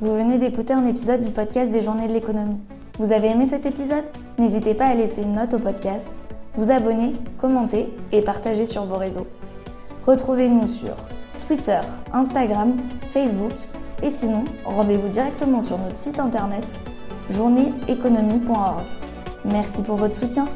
[0.00, 2.60] Vous venez d'écouter un épisode du podcast des Journées de l'économie.
[2.98, 4.04] Vous avez aimé cet épisode?
[4.38, 6.12] N'hésitez pas à laisser une note au podcast,
[6.54, 9.26] vous abonner, commenter et partager sur vos réseaux.
[10.06, 10.94] Retrouvez-nous sur
[11.48, 11.80] Twitter,
[12.12, 12.76] Instagram,
[13.10, 13.54] Facebook
[14.02, 16.66] et sinon, rendez-vous directement sur notre site internet
[17.30, 18.82] journéeconomie.org.
[19.46, 20.46] Merci pour votre soutien.